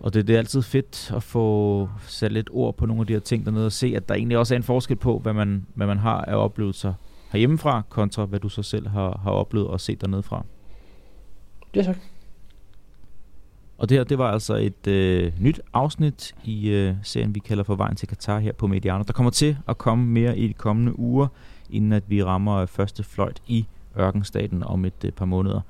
og 0.00 0.14
det, 0.14 0.28
det 0.28 0.34
er 0.34 0.38
altid 0.38 0.62
fedt 0.62 1.12
at 1.16 1.22
få 1.22 1.88
sat 2.06 2.32
lidt 2.32 2.48
ord 2.52 2.76
på 2.76 2.86
nogle 2.86 3.00
af 3.00 3.06
de 3.06 3.12
her 3.12 3.20
ting 3.20 3.44
dernede, 3.44 3.66
og 3.66 3.72
se, 3.72 3.92
at 3.96 4.08
der 4.08 4.14
egentlig 4.14 4.38
også 4.38 4.54
er 4.54 4.56
en 4.56 4.62
forskel 4.62 4.96
på, 4.96 5.18
hvad 5.18 5.32
man, 5.32 5.66
hvad 5.74 5.86
man 5.86 5.98
har 5.98 6.20
af 6.24 6.34
oplevelser 6.34 6.92
herhjemmefra, 7.32 7.82
kontra 7.88 8.24
hvad 8.24 8.40
du 8.40 8.48
så 8.48 8.62
selv 8.62 8.88
har, 8.88 9.20
har 9.22 9.30
oplevet 9.30 9.68
og 9.68 9.80
set 9.80 10.00
dernede 10.00 10.22
fra. 10.22 10.44
Ja, 11.76 11.82
tak. 11.82 11.96
Og 13.78 13.88
det 13.88 13.96
her, 13.96 14.04
det 14.04 14.18
var 14.18 14.30
altså 14.30 14.54
et 14.54 14.86
øh, 14.86 15.32
nyt 15.40 15.60
afsnit 15.72 16.34
i 16.44 16.68
øh, 16.68 16.94
serien, 17.02 17.34
vi 17.34 17.38
kalder 17.38 17.64
for 17.64 17.74
Vejen 17.74 17.96
til 17.96 18.08
Katar 18.08 18.38
her 18.38 18.52
på 18.52 18.66
Mediano. 18.66 19.02
Der 19.02 19.12
kommer 19.12 19.30
til 19.30 19.56
at 19.68 19.78
komme 19.78 20.06
mere 20.06 20.38
i 20.38 20.48
de 20.48 20.52
kommende 20.52 20.98
uger, 20.98 21.28
inden 21.70 21.92
at 21.92 22.02
vi 22.06 22.24
rammer 22.24 22.66
første 22.66 23.02
fløjt 23.02 23.42
i 23.46 23.66
Ørkenstaten 23.98 24.62
om 24.62 24.84
et 24.84 25.04
øh, 25.04 25.12
par 25.12 25.24
måneder. 25.24 25.60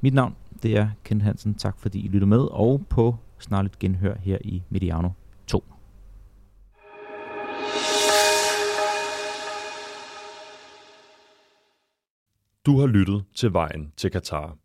Mit 0.00 0.14
navn, 0.14 0.36
det 0.62 0.76
er 0.76 0.88
Kent 1.04 1.22
Hansen. 1.22 1.54
Tak 1.54 1.78
fordi 1.78 2.04
I 2.04 2.08
lytter 2.08 2.26
med, 2.26 2.48
og 2.50 2.82
på 2.88 3.16
snarligt 3.38 3.78
genhør 3.78 4.14
her 4.18 4.38
i 4.44 4.62
Mediano 4.70 5.08
2. 5.46 5.64
Du 12.66 12.80
har 12.80 12.86
lyttet 12.86 13.24
til 13.34 13.52
Vejen 13.52 13.92
til 13.96 14.10
Katar. 14.10 14.56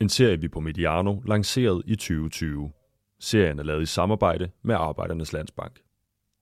En 0.00 0.08
serie, 0.08 0.40
vi 0.40 0.48
på 0.48 0.60
Mediano 0.60 1.20
lancerede 1.26 1.82
i 1.86 1.96
2020. 1.96 2.72
Serien 3.18 3.58
er 3.58 3.62
lavet 3.62 3.82
i 3.82 3.86
samarbejde 3.86 4.50
med 4.62 4.74
Arbejdernes 4.74 5.32
Landsbank. 5.32 5.80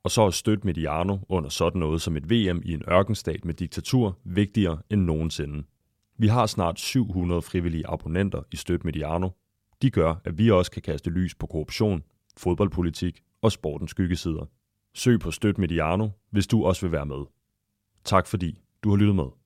Og 0.05 0.11
så 0.11 0.23
er 0.23 0.31
støt 0.31 0.65
Mediano 0.65 1.19
under 1.29 1.51
sådan 1.51 1.81
noget 1.81 2.03
som 2.03 2.17
et 2.17 2.31
VM 2.31 2.63
i 2.65 2.73
en 2.73 2.83
ørkenstat 2.91 3.45
med 3.45 3.55
diktatur 3.55 4.19
vigtigere 4.25 4.79
end 4.91 5.03
nogensinde. 5.03 5.65
Vi 6.19 6.27
har 6.27 6.47
snart 6.47 6.81
700 6.81 7.43
frivillige 7.43 7.87
abonnenter 7.87 8.43
i 8.53 8.57
Støt 8.57 8.85
Mediano. 8.85 9.31
De 9.83 9.91
gør, 9.91 10.15
at 10.25 10.39
vi 10.39 10.51
også 10.51 10.71
kan 10.71 10.83
kaste 10.83 11.11
lys 11.11 11.35
på 11.35 11.47
korruption, 11.47 12.03
fodboldpolitik 12.37 13.23
og 13.43 13.53
sportens 13.53 13.91
skyggesider. 13.91 14.47
Søg 14.95 15.21
på 15.21 15.31
Støt 15.31 15.59
Mediano, 15.59 16.09
hvis 16.31 16.47
du 16.47 16.65
også 16.65 16.87
vil 16.87 16.93
være 16.93 17.07
med. 17.07 17.25
Tak 18.05 18.27
fordi 18.27 18.59
du 18.83 18.91
har 18.91 18.97
lyttet 18.97 19.17
med. 19.17 19.38